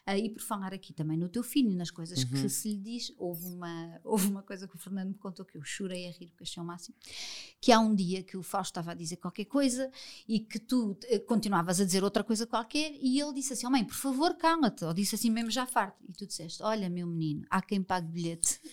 Ah, 0.03 0.17
e 0.17 0.29
por 0.29 0.41
falar 0.41 0.73
aqui 0.73 0.93
também 0.93 1.15
no 1.15 1.29
teu 1.29 1.43
filho, 1.43 1.75
nas 1.77 1.91
coisas 1.91 2.23
Uhum. 2.23 2.29
que 2.29 2.49
se 2.49 2.69
lhe 2.69 2.77
diz, 2.77 3.13
houve 3.19 3.45
uma, 3.45 3.99
houve 4.03 4.27
uma 4.27 4.41
coisa 4.41 4.67
que 4.67 4.75
o 4.75 4.79
Fernando 4.79 5.09
me 5.09 5.13
contou 5.13 5.45
que 5.45 5.55
eu 5.57 5.63
chorei 5.63 6.07
a 6.07 6.11
rir, 6.11 6.27
porque 6.29 6.43
achei 6.43 6.61
o 6.61 6.65
máximo. 6.65 6.95
Que 7.61 7.71
há 7.71 7.79
um 7.79 7.93
dia 7.93 8.23
que 8.23 8.35
o 8.35 8.41
Fausto 8.41 8.71
estava 8.71 8.91
a 8.91 8.95
dizer 8.95 9.17
qualquer 9.17 9.45
coisa 9.45 9.91
e 10.27 10.39
que 10.39 10.57
tu 10.57 10.97
eh, 11.03 11.19
continuavas 11.19 11.79
a 11.79 11.85
dizer 11.85 12.03
outra 12.03 12.23
coisa 12.23 12.47
qualquer 12.47 12.91
e 12.99 13.19
ele 13.21 13.33
disse 13.33 13.53
assim: 13.53 13.67
oh, 13.67 13.69
mãe, 13.69 13.85
por 13.85 13.93
favor, 13.95 14.33
cala-te. 14.35 14.83
Ou 14.83 14.93
disse 14.93 15.13
assim 15.13 15.29
mesmo 15.29 15.51
já 15.51 15.67
farto. 15.67 16.03
E 16.09 16.13
tu 16.13 16.25
disseste: 16.25 16.63
Olha, 16.63 16.89
meu 16.89 17.05
menino, 17.05 17.45
há 17.49 17.61
quem 17.61 17.81
pague 17.83 18.07
bilhete. 18.07 18.59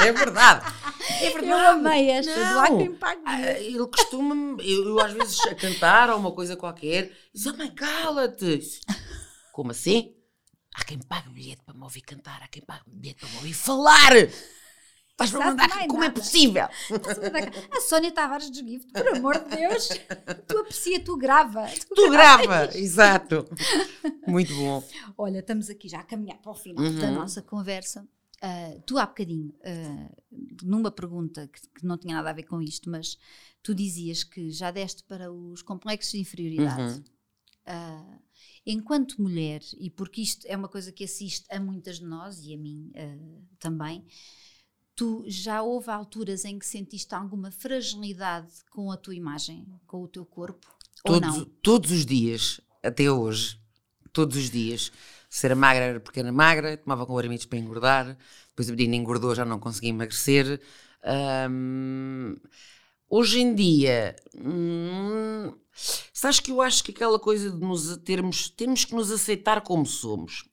É 0.00 0.10
verdade. 0.10 0.64
É 1.20 1.30
verdade. 1.30 1.46
Eu 1.48 1.56
amei 1.58 2.10
esta 2.10 2.34
do 2.34 2.58
há 2.58 2.68
Não. 2.70 2.78
quem 2.78 2.94
pague 2.96 3.22
Ah, 3.24 3.36
bilhete. 3.36 3.62
Ele 3.66 3.86
costuma, 3.86 4.62
eu, 4.62 4.84
eu 4.88 5.00
às 5.00 5.12
vezes 5.12 5.38
a 5.42 5.54
cantar 5.54 6.10
ou 6.10 6.18
uma 6.18 6.32
coisa 6.32 6.56
qualquer, 6.56 7.12
diz: 7.32 7.46
Oh, 7.46 7.56
mãe, 7.56 7.70
cala-te. 7.72 8.60
Como 9.52 9.70
assim? 9.70 10.15
Há 10.78 10.84
quem 10.84 10.98
pague 10.98 11.30
bilhete 11.30 11.62
para 11.64 11.74
me 11.74 11.82
ouvir 11.82 12.02
cantar, 12.02 12.42
há 12.42 12.48
quem 12.48 12.62
pague 12.62 12.84
bilhete 12.86 13.20
para 13.20 13.28
me 13.30 13.36
ouvir 13.36 13.54
falar. 13.54 14.12
Estás 14.16 15.30
para 15.30 15.46
mandar. 15.46 15.70
é 15.82 15.86
Como 15.86 16.02
é 16.04 16.08
nada. 16.08 16.20
possível? 16.20 16.68
A 17.74 17.80
Sónia 17.80 18.12
Tavares 18.12 18.50
de 18.50 18.58
Gift, 18.60 18.92
por 18.92 19.08
amor 19.16 19.38
de 19.44 19.56
Deus, 19.56 19.88
tu 20.46 20.58
aprecia, 20.58 21.00
tu 21.02 21.16
grava. 21.16 21.66
Tu 21.94 22.10
grava, 22.10 22.76
exato. 22.76 23.48
Muito 24.26 24.54
bom. 24.54 24.86
Olha, 25.16 25.38
estamos 25.38 25.70
aqui 25.70 25.88
já 25.88 26.00
a 26.00 26.04
caminhar 26.04 26.36
para 26.42 26.52
o 26.52 26.54
final 26.54 26.84
Uhum. 26.84 26.98
da 26.98 27.10
nossa 27.10 27.40
conversa. 27.40 28.06
Ah, 28.42 28.74
tu 28.84 28.98
há 28.98 29.06
bocadinho, 29.06 29.54
ah, 29.64 30.10
numa 30.62 30.90
pergunta 30.90 31.48
que, 31.48 31.60
que 31.80 31.86
não 31.86 31.96
tinha 31.96 32.14
nada 32.14 32.28
a 32.28 32.34
ver 32.34 32.42
com 32.42 32.60
isto, 32.60 32.90
mas 32.90 33.16
tu 33.62 33.74
dizias 33.74 34.22
que 34.22 34.50
já 34.50 34.70
deste 34.70 35.02
para 35.04 35.32
os 35.32 35.62
complexos 35.62 36.12
de 36.12 36.18
inferioridade. 36.20 36.82
Uhum. 36.98 37.04
Ah, 37.64 38.18
enquanto 38.66 39.22
mulher, 39.22 39.62
e 39.78 39.88
porque 39.88 40.20
isto 40.20 40.44
é 40.48 40.56
uma 40.56 40.68
coisa 40.68 40.90
que 40.90 41.04
assiste 41.04 41.46
a 41.50 41.60
muitas 41.60 42.00
de 42.00 42.04
nós 42.04 42.40
e 42.42 42.52
a 42.52 42.58
mim 42.58 42.90
ah, 42.96 43.42
também, 43.58 44.04
tu 44.94 45.24
já 45.26 45.62
houve 45.62 45.90
alturas 45.90 46.44
em 46.44 46.58
que 46.58 46.66
sentiste 46.66 47.14
alguma 47.14 47.50
fragilidade 47.50 48.50
com 48.70 48.90
a 48.90 48.96
tua 48.96 49.14
imagem, 49.14 49.66
com 49.86 50.02
o 50.02 50.08
teu 50.08 50.24
corpo? 50.24 50.66
ou 51.04 51.20
Todos, 51.20 51.36
não? 51.36 51.44
todos 51.62 51.90
os 51.92 52.04
dias, 52.04 52.60
até 52.82 53.10
hoje, 53.10 53.60
todos 54.12 54.36
os 54.36 54.50
dias, 54.50 54.90
se 55.28 55.46
era 55.46 55.54
magra 55.54 55.84
era 55.84 56.00
porque 56.00 56.20
era 56.20 56.32
magra, 56.32 56.76
tomava 56.76 57.06
com 57.06 57.16
aramidos 57.16 57.46
para 57.46 57.58
engordar, 57.58 58.18
depois 58.48 58.68
a 58.68 58.72
menina 58.72 58.96
engordou, 58.96 59.34
já 59.34 59.44
não 59.44 59.60
conseguia 59.60 59.90
emagrecer. 59.90 60.60
Ahm, 61.04 62.36
hoje 63.08 63.40
em 63.40 63.54
dia, 63.54 64.16
hum, 64.34 65.52
sabes 66.12 66.40
que 66.40 66.50
eu 66.50 66.60
acho 66.60 66.84
que 66.84 66.90
aquela 66.92 67.18
coisa 67.18 67.50
de 67.50 67.58
nos 67.58 67.96
termos, 67.98 68.48
temos 68.50 68.84
que 68.84 68.94
nos 68.94 69.10
aceitar 69.10 69.60
como 69.62 69.84
somos. 69.86 70.44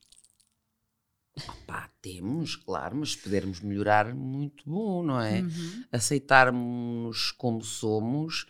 Opá, 1.48 1.90
temos, 2.00 2.54
claro, 2.54 2.96
mas 2.96 3.12
se 3.12 3.18
pudermos 3.18 3.60
melhorar, 3.60 4.14
muito 4.14 4.62
bom, 4.68 5.02
não 5.02 5.20
é? 5.20 5.40
Uhum. 5.40 5.84
aceitarmos 5.90 7.32
como 7.32 7.62
somos 7.62 8.46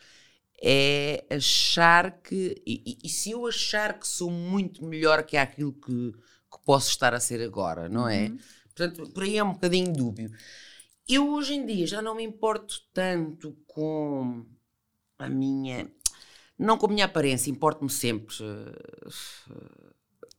é 0.62 1.24
achar 1.30 2.20
que. 2.22 2.62
E, 2.66 2.82
e- 2.86 2.98
e 3.04 3.08
se 3.08 3.30
eu 3.30 3.46
achar 3.46 3.98
que 3.98 4.06
sou 4.06 4.30
muito 4.30 4.84
melhor 4.84 5.22
que 5.24 5.36
aquilo 5.36 5.72
que, 5.72 6.12
que 6.12 6.58
posso 6.64 6.90
estar 6.90 7.14
a 7.14 7.20
ser 7.20 7.40
agora, 7.42 7.88
não 7.88 8.08
é? 8.08 8.28
Uhum. 8.28 8.38
Portanto, 8.64 9.10
por 9.10 9.22
aí 9.22 9.38
é 9.38 9.44
um 9.44 9.52
bocadinho 9.52 9.92
dúbio. 9.92 10.30
Eu 11.08 11.30
hoje 11.30 11.54
em 11.54 11.66
dia 11.66 11.86
já 11.86 12.00
não 12.00 12.14
me 12.14 12.22
importo 12.24 12.80
tanto 12.92 13.56
com 13.66 14.44
a 15.18 15.28
minha. 15.28 15.90
Não 16.58 16.78
com 16.78 16.86
a 16.86 16.88
minha 16.88 17.04
aparência, 17.04 17.50
importo-me 17.50 17.90
sempre. 17.90 18.34
eh, 18.42 19.94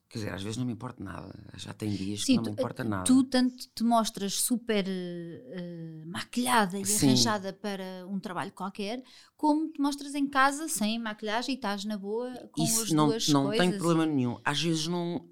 Quer 0.08 0.20
dizer, 0.20 0.34
às 0.34 0.42
vezes 0.44 0.58
não 0.58 0.66
me 0.66 0.72
importa 0.72 1.04
nada. 1.04 1.34
Já 1.58 1.74
tem 1.74 1.90
dias 1.94 2.20
que 2.22 2.26
Sim, 2.28 2.38
não 2.38 2.44
me 2.44 2.52
importa 2.52 2.84
nada. 2.86 3.04
Tu 3.04 3.24
tanto 3.26 3.68
te 3.76 3.84
mostras 3.84 4.34
super 4.36 4.86
eh, 4.88 5.44
eh, 5.50 6.04
maquilhada 6.06 6.80
e 6.80 6.86
Sim. 6.86 7.08
arranjada 7.08 7.52
para 7.52 8.08
um 8.08 8.18
trabalho 8.20 8.52
qualquer, 8.54 9.04
como 9.36 9.70
te 9.70 9.82
mostras 9.82 10.16
em 10.16 10.26
casa 10.28 10.70
sem 10.70 10.98
maquilhagem 11.00 11.54
e 11.54 11.58
estás 11.58 11.84
na 11.84 11.98
boa 11.98 12.32
com 12.52 12.64
as 12.64 12.70
Isso 12.70 12.96
não, 12.96 13.08
duas 13.10 13.28
não 13.28 13.44
coisas. 13.48 13.68
tem 13.68 13.78
problema 13.78 14.06
nenhum. 14.06 14.40
Às 14.44 14.62
vezes 14.62 14.88
não. 14.88 15.28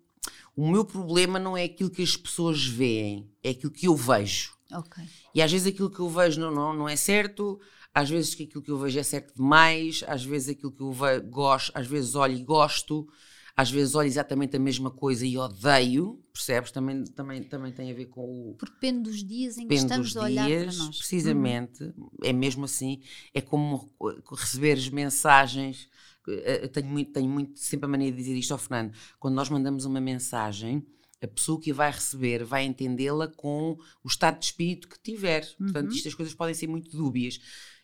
O 0.56 0.70
meu 0.70 0.84
problema 0.86 1.40
não 1.40 1.56
é 1.58 1.64
aquilo 1.64 1.90
que 1.90 2.04
as 2.04 2.16
pessoas 2.18 2.64
veem, 2.66 3.32
é 3.42 3.52
aquilo 3.52 3.72
que 3.72 3.88
eu 3.88 3.96
vejo. 3.96 4.54
Ok. 4.80 5.04
E 5.34 5.42
às 5.42 5.52
vezes 5.52 5.68
aquilo 5.68 5.90
que 5.90 6.00
eu 6.00 6.10
vejo 6.10 6.40
não, 6.40 6.52
não, 6.52 6.74
não 6.74 6.90
é 6.90 6.96
certo, 6.96 7.60
às 7.94 8.10
vezes 8.10 8.34
que 8.36 8.44
aquilo 8.44 8.62
que 8.64 8.72
eu 8.72 8.78
vejo 8.78 9.00
é 9.00 9.04
certo 9.04 9.36
demais, 9.36 10.04
às 10.08 10.24
vezes 10.24 10.50
aquilo 10.50 10.72
que 10.72 10.82
eu 10.82 10.92
ve- 10.92 11.20
gosto, 11.22 11.72
às 11.76 11.88
vezes 11.88 12.16
olho 12.16 12.36
e 12.36 12.44
gosto, 12.44 13.08
às 13.56 13.70
vezes 13.70 13.94
olho 13.94 14.08
exatamente 14.08 14.56
a 14.58 14.60
mesma 14.60 14.90
coisa 14.90 15.26
e 15.26 15.38
odeio, 15.38 16.20
percebes? 16.34 16.72
Também, 16.72 17.04
também, 17.04 17.44
também 17.44 17.72
tem 17.72 17.92
a 17.92 17.94
ver 17.94 18.06
com 18.08 18.22
o, 18.22 18.56
Porque 18.58 18.74
depende 18.74 19.04
dos 19.10 19.24
dias 19.24 19.58
em 19.58 19.68
que 19.68 19.76
estamos 19.76 20.08
dos 20.14 20.18
a 20.18 20.24
olhar 20.26 20.48
dias, 20.48 20.76
para 20.76 20.86
nós. 20.86 20.98
Precisamente, 20.98 21.94
é 22.24 22.34
mesmo 22.34 22.66
assim, 22.66 23.00
é 23.34 23.42
como 23.42 23.92
receber 24.32 24.74
as 24.74 24.90
mensagens, 24.90 25.88
eh, 26.28 26.62
eu 26.64 26.70
tenho 26.70 26.88
muito, 26.88 27.12
tenho 27.12 27.30
muito 27.30 27.60
sempre 27.60 27.86
a 27.86 27.90
mania 27.90 28.12
de 28.12 28.18
dizer 28.18 28.36
isto 28.36 28.52
ao 28.54 28.58
Fernando, 28.58 28.94
quando 29.20 29.36
nós 29.36 29.50
mandamos 29.50 29.86
uma 29.86 30.02
mensagem, 30.02 30.84
a 31.24 31.28
pessoa 31.28 31.60
que 31.60 31.72
a 31.72 31.74
vai 31.74 31.92
receber 31.92 32.44
vai 32.44 32.66
entendê-la 32.66 33.28
com 33.28 33.78
o 34.04 34.08
estado 34.08 34.40
de 34.40 34.46
espírito 34.46 34.90
que 34.90 35.00
tiver, 35.02 35.48
portanto 35.58 35.92
Uhum. 35.92 35.96
estas 35.98 36.14
coisas 36.14 36.34
podem 36.34 36.54
ser 36.54 36.68
muito 36.68 36.96
dúbias. 36.96 37.40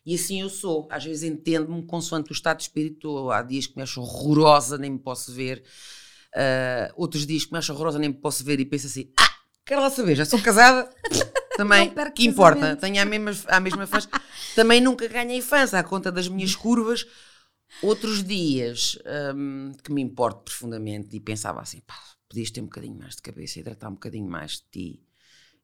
E 0.06 0.16
assim 0.16 0.42
eu 0.42 0.50
sou, 0.50 0.88
às 0.92 1.04
vezes 1.06 1.24
entendo-me 1.24 1.86
consoante 1.86 2.32
o 2.32 2.34
estado 2.34 2.58
de 2.58 2.64
espírito, 2.64 3.30
há 3.32 3.42
dias 3.42 3.68
que 3.68 3.76
me 3.78 3.84
acho 3.84 4.02
horrorosa, 4.02 4.78
nem 4.78 4.92
me 4.92 5.00
posso 5.00 5.32
ver, 5.34 5.64
ah, 6.36 6.92
outros 6.96 7.26
dias 7.26 7.46
que 7.46 7.52
me 7.52 7.58
acho 7.58 7.72
horrorosa, 7.74 8.00
nem 8.00 8.10
me 8.10 8.16
posso 8.16 8.44
ver 8.44 8.60
e 8.60 8.66
penso 8.66 8.88
assim, 8.88 9.12
ah, 9.20 9.30
quero 9.66 9.82
lá 9.82 9.90
saber, 9.90 10.16
já 10.16 10.26
sou 10.26 10.42
casada, 10.42 10.90
também, 11.56 11.94
que 12.16 12.26
importa, 12.26 12.76
tenho 12.76 13.02
a 13.02 13.06
mesma, 13.06 13.32
a 13.48 13.60
mesma 13.60 13.86
fãs. 13.88 14.08
Também 14.56 14.82
nunca 14.82 15.08
ganhei 15.08 15.42
fãs, 15.42 15.74
à 15.74 15.84
conta 15.84 16.12
das 16.12 16.28
minhas 16.28 16.56
curvas. 16.56 17.06
Outros 17.84 18.24
dias 18.24 18.98
hum, 19.36 19.72
que 19.84 19.92
me 19.92 20.02
importo 20.02 20.42
profundamente 20.44 21.16
e 21.16 21.20
pensava 21.20 21.62
assim, 21.62 21.82
pá, 21.82 21.96
podias 22.30 22.52
ter 22.52 22.62
um 22.62 22.66
bocadinho 22.66 22.98
mais 22.98 23.16
de 23.16 23.22
cabeça, 23.22 23.60
hidratar 23.60 23.90
um 23.90 23.94
bocadinho 23.94 24.30
mais 24.30 24.54
de 24.54 24.64
ti. 24.72 25.04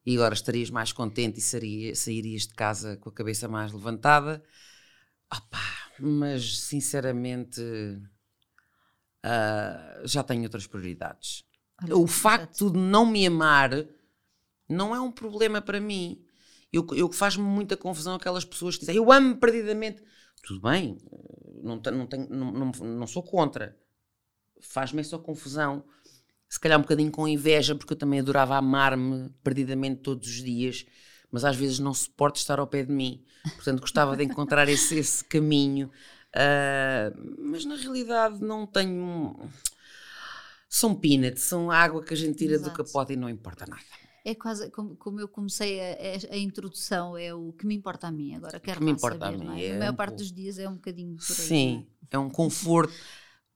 E 0.04 0.16
agora 0.16 0.34
estarias 0.34 0.70
mais 0.70 0.92
contente 0.92 1.38
e 1.38 1.42
sairia- 1.42 1.94
sairias 1.96 2.42
de 2.46 2.54
casa 2.54 2.96
com 2.98 3.08
a 3.08 3.12
cabeça 3.12 3.48
mais 3.48 3.72
levantada. 3.72 4.42
Opá, 5.32 5.92
mas 6.00 6.60
sinceramente 6.60 7.60
ah, 9.22 10.02
já 10.04 10.22
tenho 10.22 10.42
outras 10.44 10.66
prioridades. 10.66 11.44
Olha, 11.82 11.96
O 11.96 12.06
exato. 12.06 12.06
facto 12.06 12.70
de 12.70 12.78
não 12.78 13.04
me 13.06 13.26
amar 13.26 13.70
não 14.68 14.94
é 14.94 15.00
um 15.00 15.12
problema 15.12 15.60
para 15.60 15.80
mim. 15.80 16.24
Eu, 16.72 16.86
eu 16.94 17.10
faz-me 17.12 17.44
muita 17.44 17.76
confusão 17.76 18.14
aquelas 18.14 18.44
pessoas 18.44 18.74
que 18.74 18.80
dizem 18.80 18.96
eu 18.96 19.10
amo 19.12 19.36
perdidamente. 19.36 20.02
Tudo 20.42 20.60
bem, 20.60 20.98
não, 21.62 21.76
não, 21.76 22.06
tenho- 22.06 22.28
não, 22.28 22.52
não, 22.52 22.70
não 22.72 23.06
sou 23.06 23.22
contra. 23.22 23.76
Faz-me 24.60 25.00
essa 25.00 25.18
confusão. 25.18 25.84
Se 26.48 26.60
calhar 26.60 26.78
um 26.78 26.82
bocadinho 26.82 27.10
com 27.10 27.26
inveja, 27.26 27.74
porque 27.74 27.92
eu 27.92 27.96
também 27.98 28.20
adorava 28.20 28.56
amar-me 28.56 29.30
perdidamente 29.42 30.00
todos 30.02 30.28
os 30.28 30.42
dias, 30.42 30.86
mas 31.30 31.44
às 31.44 31.56
vezes 31.56 31.78
não 31.78 31.92
suporto 31.92 32.36
estar 32.36 32.58
ao 32.58 32.66
pé 32.66 32.84
de 32.84 32.92
mim. 32.92 33.24
Portanto, 33.56 33.80
gostava 33.80 34.16
de 34.16 34.24
encontrar 34.24 34.68
esse, 34.68 34.96
esse 34.96 35.24
caminho. 35.24 35.90
Ah, 36.34 37.12
mas 37.38 37.64
na 37.64 37.76
realidade 37.76 38.40
não 38.42 38.66
tenho. 38.66 39.36
São 40.68 40.94
peanuts, 40.94 41.42
são 41.42 41.70
água 41.70 42.02
que 42.04 42.14
a 42.14 42.16
gente 42.16 42.38
tira 42.38 42.58
do 42.58 42.70
Exato. 42.70 42.70
capote 42.70 43.12
e 43.12 43.16
não 43.16 43.28
importa 43.28 43.66
nada. 43.66 43.82
É 44.24 44.34
quase 44.34 44.70
como, 44.70 44.96
como 44.96 45.20
eu 45.20 45.28
comecei 45.28 45.80
a, 45.80 45.92
a- 45.94 46.34
a 46.34 46.38
introdução, 46.38 47.16
é 47.16 47.32
o 47.32 47.52
que 47.52 47.66
me 47.66 47.74
importa 47.76 48.08
a 48.08 48.12
mim. 48.12 48.34
Agora 48.34 48.58
quero 48.60 48.82
que 48.82 48.84
me 48.84 48.92
importa 48.92 49.28
a 49.28 49.32
saber, 49.32 49.32
mim, 49.32 49.46
não 49.46 49.54
é? 49.54 49.70
é 49.70 49.72
A 49.72 49.74
maior 49.74 49.92
um 49.92 49.94
parte 49.94 50.16
pouco. 50.16 50.18
dos 50.18 50.32
dias 50.32 50.58
é 50.58 50.68
um 50.68 50.74
bocadinho 50.74 51.18
por 51.26 51.40
aí. 51.40 51.56
Sim, 51.58 51.88
é 52.10 52.18
um 52.18 52.30
conforto, 52.30 52.94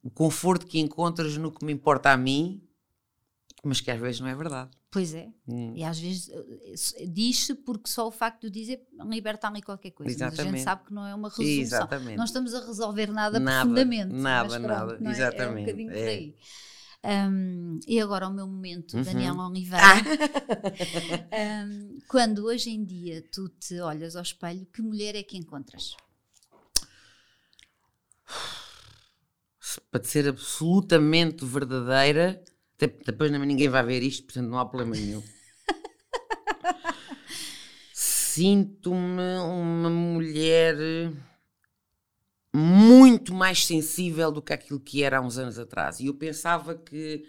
o 0.03 0.11
conforto 0.11 0.67
que 0.67 0.79
encontras 0.81 1.37
no 1.37 1.53
que 1.53 1.65
me 1.65 1.73
importa 1.73 2.13
a 2.13 2.17
mim, 2.17 2.63
mas 3.65 3.81
que 3.81 3.91
às 3.91 4.01
vezes 4.01 4.21
não 4.21 4.29
é 4.29 4.35
verdade. 4.35 4.71
Pois 4.91 5.15
é. 5.15 5.29
Hum. 5.47 5.73
E 5.77 5.85
às 5.85 5.99
vezes 5.99 6.29
eh, 6.31 6.73
s- 6.73 7.07
diz-se 7.07 7.55
porque 7.55 7.89
só 7.89 8.07
o 8.09 8.11
facto 8.11 8.51
de 8.51 8.61
dizer 8.61 8.87
liberta 9.09 9.47
ali 9.49 9.63
qualquer 9.63 9.91
coisa. 9.93 10.13
Mas 10.13 10.23
a 10.23 10.29
gente 10.29 10.37
Exatamente. 10.39 10.63
sabe 10.65 10.85
que 10.87 10.93
não 10.95 11.07
é 11.07 11.15
uma 11.15 11.29
resolução. 11.29 11.63
Exatamente. 11.63 12.17
Não 12.17 12.25
estamos 12.25 12.55
a 12.55 12.67
resolver 12.67 13.07
nada, 13.13 13.39
Nada, 13.39 13.61
profundamente. 13.61 14.13
nada, 14.15 14.49
pronto, 14.49 14.69
nada, 14.69 14.93
é? 14.95 14.97
É 15.05 15.09
um 15.09 15.11
exatamente, 15.11 15.67
bocadinho 15.67 15.91
por 15.91 15.99
é. 15.99 16.09
aí. 16.09 16.37
Hum, 17.03 17.81
e 17.87 18.01
agora 18.01 18.29
o 18.29 18.33
meu 18.33 18.47
momento, 18.47 18.95
Uhum. 18.97 19.03
Daniel 19.05 19.37
Oliveira. 19.39 19.87
Hum, 21.67 21.99
quando 22.09 22.45
hoje 22.47 22.71
em 22.71 22.85
dia 22.85 23.23
tu 23.33 23.49
te 23.49 23.81
olhas 23.81 24.17
ao 24.17 24.23
espelho, 24.23 24.67
que 24.67 24.83
mulher 24.83 25.15
é 25.15 25.23
que 25.23 25.37
encontras? 25.39 25.97
para 29.91 30.03
ser 30.05 30.29
absolutamente 30.29 31.45
verdadeira, 31.45 32.43
depois 32.87 33.31
ninguém 33.31 33.69
vai 33.69 33.85
ver 33.85 34.03
isto, 34.03 34.25
portanto 34.25 34.49
não 34.49 34.59
há 34.59 34.67
problema 34.67 34.97
nenhum. 34.97 35.23
Sinto-me 37.93 39.39
uma 39.39 39.91
mulher 39.91 40.77
muito 42.55 43.35
mais 43.35 43.65
sensível 43.65 44.33
do 44.33 44.43
que 44.43 44.53
aquilo 44.53 44.81
que 44.81 45.03
era 45.03 45.19
há 45.19 45.21
uns 45.21 45.39
anos 45.39 45.59
atrás. 45.59 46.01
E 46.01 46.07
eu 46.07 46.15
pensava 46.15 46.75
que, 46.75 47.25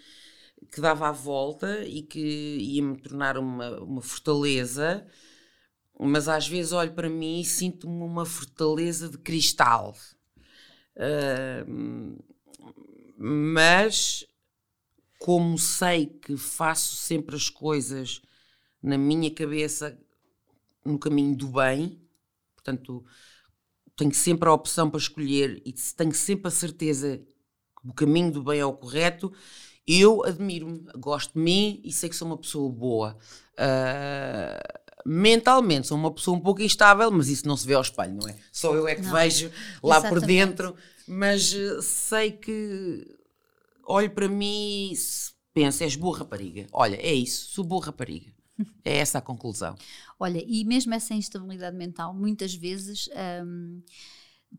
que 0.72 0.82
dava 0.82 1.10
a 1.10 1.12
volta 1.12 1.84
e 1.86 2.02
que 2.02 2.20
ia 2.20 2.82
me 2.82 2.98
tornar 2.98 3.38
uma, 3.38 3.80
uma 3.82 4.02
fortaleza, 4.02 5.06
mas 6.00 6.28
às 6.28 6.48
vezes 6.48 6.72
olho 6.72 6.94
para 6.94 7.10
mim 7.10 7.42
e 7.42 7.46
sinto-me 7.46 8.04
uma 8.04 8.26
fortaleza 8.26 9.10
de 9.10 9.18
cristal. 9.18 9.96
Uh, 10.96 12.18
mas 13.18 14.26
como 15.22 15.56
sei 15.56 16.08
que 16.08 16.36
faço 16.36 16.96
sempre 16.96 17.36
as 17.36 17.48
coisas 17.48 18.24
na 18.82 18.98
minha 18.98 19.30
cabeça 19.30 19.96
no 20.84 20.98
caminho 20.98 21.36
do 21.36 21.48
bem, 21.48 22.02
portanto, 22.56 23.06
tenho 23.96 24.12
sempre 24.16 24.50
a 24.50 24.52
opção 24.52 24.90
para 24.90 25.00
escolher 25.00 25.62
e 25.64 25.74
tenho 25.96 26.12
sempre 26.12 26.48
a 26.48 26.52
certeza 26.52 27.22
que 27.80 27.88
o 27.88 27.94
caminho 27.94 28.32
do 28.32 28.42
bem 28.42 28.62
é 28.62 28.66
o 28.66 28.74
correto, 28.74 29.32
eu 29.86 30.26
admiro-me, 30.26 30.88
gosto 30.98 31.34
de 31.34 31.40
mim 31.40 31.80
e 31.84 31.92
sei 31.92 32.10
que 32.10 32.16
sou 32.16 32.28
uma 32.28 32.38
pessoa 32.38 32.72
boa. 32.72 33.16
Uh, 33.54 34.82
mentalmente 35.06 35.88
sou 35.88 35.98
uma 35.98 36.12
pessoa 36.12 36.36
um 36.36 36.42
pouco 36.42 36.64
instável, 36.64 37.12
mas 37.12 37.30
isso 37.30 37.48
não 37.48 37.56
se 37.56 37.68
vê 37.68 37.76
ao 37.76 37.84
espelho, 37.84 38.16
não 38.16 38.28
é? 38.28 38.36
Só 38.52 38.74
eu 38.74 38.88
é 38.88 38.96
que 38.96 39.04
não, 39.04 39.12
vejo 39.12 39.52
lá 39.84 39.98
exatamente. 39.98 40.20
por 40.20 40.26
dentro, 40.26 40.76
mas 41.08 41.54
uh, 41.54 41.80
sei 41.80 42.32
que 42.32 43.21
olho 43.86 44.10
para 44.12 44.28
mim 44.28 44.92
e 44.92 44.96
penso, 45.54 45.84
és 45.84 45.96
boa 45.96 46.20
rapariga. 46.20 46.68
Olha, 46.72 46.96
é 46.96 47.14
isso, 47.14 47.52
sou 47.52 47.64
boa 47.64 47.86
rapariga. 47.86 48.32
É 48.86 48.98
essa 48.98 49.18
a 49.18 49.22
conclusão. 49.22 49.76
Olha, 50.20 50.44
e 50.46 50.64
mesmo 50.64 50.94
essa 50.94 51.16
instabilidade 51.16 51.76
mental, 51.76 52.14
muitas 52.14 52.54
vezes, 52.54 53.10
hum, 53.44 53.82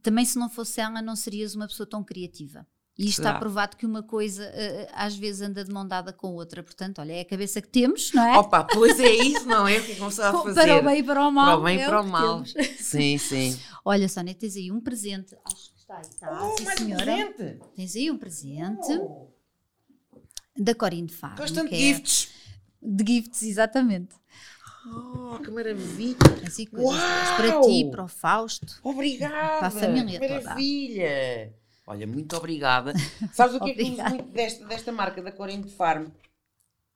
também 0.03 0.25
se 0.25 0.37
não 0.39 0.49
fosse 0.51 0.81
ela, 0.81 1.01
não 1.01 1.15
serias 1.15 1.55
uma 1.55 1.69
pessoa 1.69 1.89
tão 1.89 2.03
criativa. 2.03 2.67
E 2.99 3.09
está 3.09 3.39
provado 3.39 3.77
que 3.77 3.87
uma 3.87 4.03
coisa 4.03 4.45
uh, 4.45 4.93
às 4.93 5.17
vezes 5.17 5.41
anda 5.41 5.65
de 5.65 5.73
mão 5.73 5.87
dada 5.87 6.13
com 6.13 6.35
outra. 6.35 6.63
Portanto, 6.63 7.01
olha, 7.01 7.13
é 7.13 7.21
a 7.21 7.25
cabeça 7.25 7.63
que 7.63 7.69
temos, 7.69 8.13
não 8.13 8.23
é? 8.23 8.39
Opa, 8.39 8.65
pois 8.65 9.01
é 9.01 9.11
isso, 9.11 9.47
não 9.47 9.67
é? 9.67 9.79
O 9.79 9.85
que 9.85 9.97
começou 9.97 10.25
a 10.27 10.33
fazer. 10.43 10.61
Para 10.61 10.79
o 10.79 10.83
bem 10.83 10.99
e 10.99 11.03
para 11.03 11.27
o 11.27 11.31
mal. 11.31 11.47
Para 11.47 11.59
o 11.59 11.63
bem 11.65 11.79
e 11.79 11.81
é 11.81 11.87
para 11.87 12.01
o 12.03 12.07
mal. 12.07 12.45
Sim, 12.79 13.17
sim. 13.17 13.59
Olha, 13.85 14.09
Sónia, 14.09 14.35
tens 14.35 14.57
aí 14.57 14.71
um 14.71 14.81
presente. 14.81 15.35
Que 15.35 15.72
está 15.93 15.97
aí, 15.99 16.03
está. 16.03 16.45
Oh, 16.45 16.57
sim, 16.57 16.77
senhora. 16.77 17.33
presente. 17.33 17.61
Tens 17.75 17.97
aí 17.97 18.11
um 18.11 18.19
presente 18.19 18.93
oh. 18.93 19.29
da 20.57 20.75
Corinne 20.75 21.09
Farm. 21.09 21.37
Constante 21.37 21.75
é 21.75 21.79
gifts. 21.79 22.31
De 22.81 23.05
gifts, 23.07 23.43
exatamente. 23.43 24.15
Oh, 24.85 25.39
que 25.39 25.51
maravilha! 25.51 26.17
Assim, 26.45 26.67
coisas 26.67 27.01
para 27.37 27.61
ti, 27.61 27.89
para 27.91 28.05
o 28.05 28.09
Fausto. 28.09 28.81
Obrigada! 28.83 29.59
Para 29.59 29.67
a 29.69 29.71
família 29.71 30.19
que 30.19 30.29
maravilha! 30.29 31.55
Toda. 31.55 31.63
Olha, 31.87 32.07
muito 32.07 32.37
obrigada. 32.37 32.93
Sabes 33.33 33.57
o 33.57 33.61
que 33.61 33.71
é 33.71 33.75
que 33.75 33.83
uso 33.83 34.03
muito 34.03 34.25
desta, 34.33 34.65
desta 34.65 34.93
marca, 34.93 35.23
da 35.23 35.31
Corinne 35.31 35.69
Farm? 35.71 36.09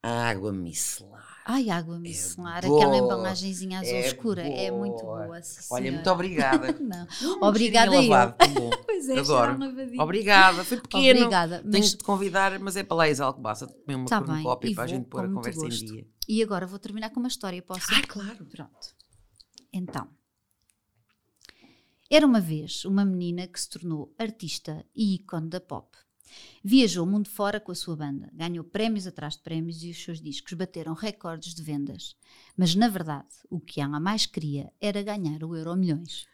Água 0.02 0.52
micelar. 0.52 1.35
Ai, 1.48 1.70
água 1.70 1.96
micelar, 2.00 2.64
é 2.64 2.66
aquela 2.66 2.96
embalagenzinha 2.96 3.78
azul 3.78 3.94
é 3.94 4.06
escura, 4.06 4.42
boa. 4.42 4.54
é 4.56 4.70
muito 4.72 5.00
boa. 5.00 5.40
Olha, 5.70 5.92
muito 5.92 6.10
obrigada. 6.10 6.72
Não. 6.82 7.06
Hum, 7.22 7.38
obrigada 7.40 7.94
eu. 7.94 8.08
Lavado, 8.08 8.34
pois 8.84 9.08
é, 9.08 9.18
Adoro. 9.20 9.56
Obrigada, 10.00 10.64
foi 10.64 10.78
pequeno. 10.82 11.20
Obrigada. 11.20 11.62
Mas... 11.64 11.72
Tenho 11.72 11.84
de 11.84 11.96
te 11.98 12.04
convidar, 12.04 12.58
mas 12.58 12.76
é 12.76 12.82
para 12.82 12.96
lá 12.96 13.04
Alcobaça, 13.24 13.68
comer 13.68 13.94
uma, 13.94 14.06
tá 14.06 14.20
copo 14.42 14.66
e 14.66 14.74
para 14.74 14.84
a 14.84 14.86
gente 14.88 15.06
pôr 15.06 15.24
a 15.24 15.28
conversa 15.28 15.60
gosto. 15.60 15.84
em 15.84 15.86
dia. 15.86 16.06
E 16.28 16.42
agora 16.42 16.66
vou 16.66 16.80
terminar 16.80 17.10
com 17.10 17.20
uma 17.20 17.28
história, 17.28 17.62
posso? 17.62 17.86
Ah, 17.94 18.02
claro. 18.08 18.44
Pronto. 18.46 18.96
Então, 19.72 20.08
era 22.10 22.26
uma 22.26 22.40
vez 22.40 22.84
uma 22.84 23.04
menina 23.04 23.46
que 23.46 23.60
se 23.60 23.68
tornou 23.68 24.12
artista 24.18 24.84
e 24.96 25.14
ícone 25.14 25.48
da 25.48 25.60
pop. 25.60 25.96
Viajou 26.62 27.06
o 27.06 27.10
mundo 27.10 27.28
fora 27.28 27.60
com 27.60 27.72
a 27.72 27.74
sua 27.74 27.96
banda, 27.96 28.30
ganhou 28.32 28.64
prémios 28.64 29.06
atrás 29.06 29.34
de 29.34 29.42
prémios 29.42 29.82
e 29.82 29.90
os 29.90 30.02
seus 30.02 30.20
discos 30.20 30.52
bateram 30.54 30.94
recordes 30.94 31.54
de 31.54 31.62
vendas. 31.62 32.16
Mas, 32.56 32.74
na 32.74 32.88
verdade, 32.88 33.28
o 33.48 33.60
que 33.60 33.80
ela 33.80 34.00
mais 34.00 34.26
queria 34.26 34.72
era 34.80 35.02
ganhar 35.02 35.44
o 35.44 35.56
Euro 35.56 35.76
Milhões. 35.76 36.26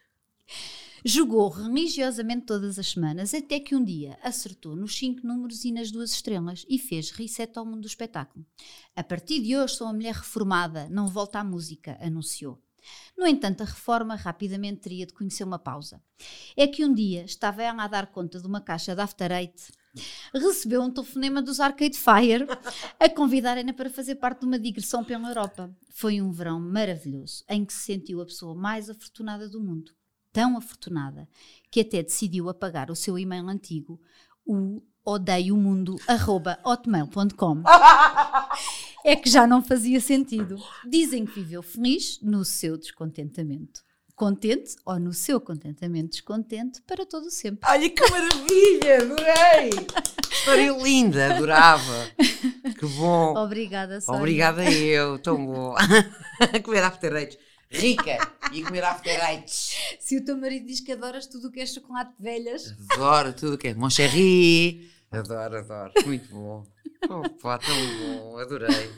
Jogou 1.05 1.49
religiosamente 1.49 2.47
todas 2.47 2.78
as 2.78 2.93
semanas 2.93 3.34
até 3.34 3.59
que 3.59 3.74
um 3.74 3.82
dia 3.82 4.16
acertou 4.22 4.76
nos 4.76 4.97
cinco 4.97 5.26
números 5.26 5.64
e 5.64 5.72
nas 5.72 5.90
duas 5.90 6.12
estrelas 6.12 6.64
e 6.68 6.78
fez 6.78 7.11
reset 7.11 7.59
ao 7.59 7.66
mundo 7.66 7.80
do 7.80 7.88
espetáculo. 7.88 8.47
A 8.95 9.03
partir 9.03 9.40
de 9.43 9.57
hoje 9.57 9.74
sou 9.74 9.88
uma 9.88 9.95
mulher 9.95 10.14
reformada, 10.14 10.88
não 10.88 11.09
volta 11.09 11.40
à 11.40 11.45
música, 11.45 11.99
anunciou. 12.01 12.62
No 13.18 13.26
entanto, 13.26 13.62
a 13.62 13.66
reforma 13.66 14.14
rapidamente 14.14 14.80
teria 14.80 15.07
de 15.07 15.12
conhecer 15.12 15.43
uma 15.43 15.59
pausa. 15.59 16.01
É 16.57 16.66
que 16.68 16.84
um 16.84 16.95
dia 16.95 17.24
estava 17.24 17.62
ela 17.62 17.82
a 17.82 17.88
dar 17.88 18.07
conta 18.07 18.40
de 18.40 18.47
uma 18.47 18.61
caixa 18.61 18.95
de 18.95 19.01
After 19.01 19.30
Eight 19.32 19.72
recebeu 20.32 20.80
um 20.82 20.90
telefonema 20.90 21.43
dos 21.43 21.61
Arcade 21.61 21.97
Fire 21.99 22.47
a 22.99 23.09
convidarem-na 23.09 23.72
para 23.72 23.88
fazer 23.90 24.16
parte 24.16 24.40
de 24.40 24.47
uma 24.47 24.59
digressão 24.59 25.05
pela 25.05 25.28
Europa. 25.28 25.72
Foi 25.90 26.20
um 26.20 26.32
verão 26.32 26.59
maravilhoso 26.61 27.45
em 27.49 27.64
que 27.64 27.72
se 27.72 27.84
sentiu 27.84 28.20
a 28.20 28.26
pessoa 28.26 28.53
mais 28.55 28.90
afortunada 28.90 29.49
do 29.49 29.61
mundo. 29.61 29.93
Tão 30.32 30.57
afortunada 30.57 31.28
que 31.70 31.80
até 31.80 32.03
decidiu 32.03 32.49
apagar 32.49 32.90
o 32.90 32.97
seu 32.97 33.16
e-mail 33.18 33.49
antigo, 33.49 34.01
o 34.47 34.82
odeiomundo.hotmail.com. 35.05 37.62
é 39.05 39.16
que 39.16 39.28
já 39.28 39.47
não 39.47 39.62
fazia 39.62 40.01
sentido. 40.01 40.57
Dizem 40.88 41.26
que 41.26 41.34
viveu 41.34 41.62
feliz 41.62 42.18
no 42.22 42.43
seu 42.45 42.78
descontentamento 42.78 43.82
contente 44.14 44.76
ou 44.84 44.98
no 44.98 45.12
seu 45.12 45.40
contentamento 45.40 46.10
descontente 46.10 46.80
para 46.82 47.04
todo 47.04 47.26
o 47.26 47.30
sempre. 47.30 47.68
Olha 47.68 47.90
que 47.90 48.10
maravilha, 48.10 49.02
adorei! 49.02 49.70
História 50.30 50.72
linda, 50.72 51.34
adorava. 51.34 52.10
Que 52.16 52.86
bom. 52.96 53.34
Obrigada, 53.36 54.00
Sónia. 54.00 54.20
Obrigada 54.20 54.70
eu, 54.70 55.18
tão 55.18 55.44
bom. 55.44 55.74
comer 56.64 56.82
after 56.82 57.14
eight. 57.16 57.38
Rica 57.70 58.18
e 58.52 58.62
comer 58.62 58.84
after 58.84 59.18
eight. 59.30 59.50
Se 59.98 60.16
o 60.16 60.24
teu 60.24 60.36
marido 60.36 60.66
diz 60.66 60.80
que 60.80 60.92
adoras 60.92 61.26
tudo 61.26 61.48
o 61.48 61.50
que 61.50 61.60
é 61.60 61.66
chocolate 61.66 62.12
de 62.16 62.22
velhas. 62.22 62.74
Adoro 62.90 63.32
tudo 63.32 63.54
o 63.54 63.58
que 63.58 63.68
é 63.68 63.74
Moncherry. 63.74 64.90
Adoro, 65.10 65.58
adoro. 65.58 65.92
Muito 66.04 66.28
bom. 66.34 66.64
Opa, 67.08 67.58
tão 67.58 67.76
bom, 67.98 68.38
adorei. 68.38 68.90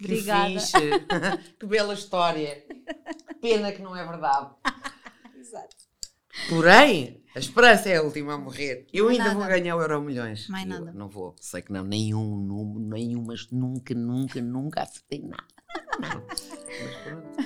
Obrigada. 0.00 0.54
Que 0.54 1.54
que 1.58 1.66
bela 1.66 1.94
história. 1.94 2.64
Pena 3.40 3.72
que 3.72 3.82
não 3.82 3.94
é 3.96 4.04
verdade. 4.06 4.50
Exato. 5.38 5.76
Porém, 6.48 7.22
a 7.34 7.38
esperança 7.38 7.88
é 7.88 7.96
a 7.96 8.02
última 8.02 8.34
a 8.34 8.38
morrer. 8.38 8.86
Eu 8.92 9.06
Mais 9.06 9.18
ainda 9.18 9.34
nada. 9.34 9.40
vou 9.40 9.48
ganhar 9.48 9.76
o 9.76 9.80
Euro 9.80 10.02
Milhões. 10.02 10.48
Mais 10.48 10.64
Eu 10.64 10.70
nada. 10.70 10.92
Não 10.92 11.08
vou. 11.08 11.34
Sei 11.40 11.62
que 11.62 11.72
não. 11.72 11.84
Nenhum 11.84 12.36
número, 12.36 12.80
nenhum, 12.80 13.24
mas 13.24 13.50
nunca, 13.50 13.94
nunca, 13.94 14.40
nunca 14.40 14.82
acertei 14.82 15.22
nada. 15.22 15.44
Mas 16.00 16.40
pronto. 17.04 17.37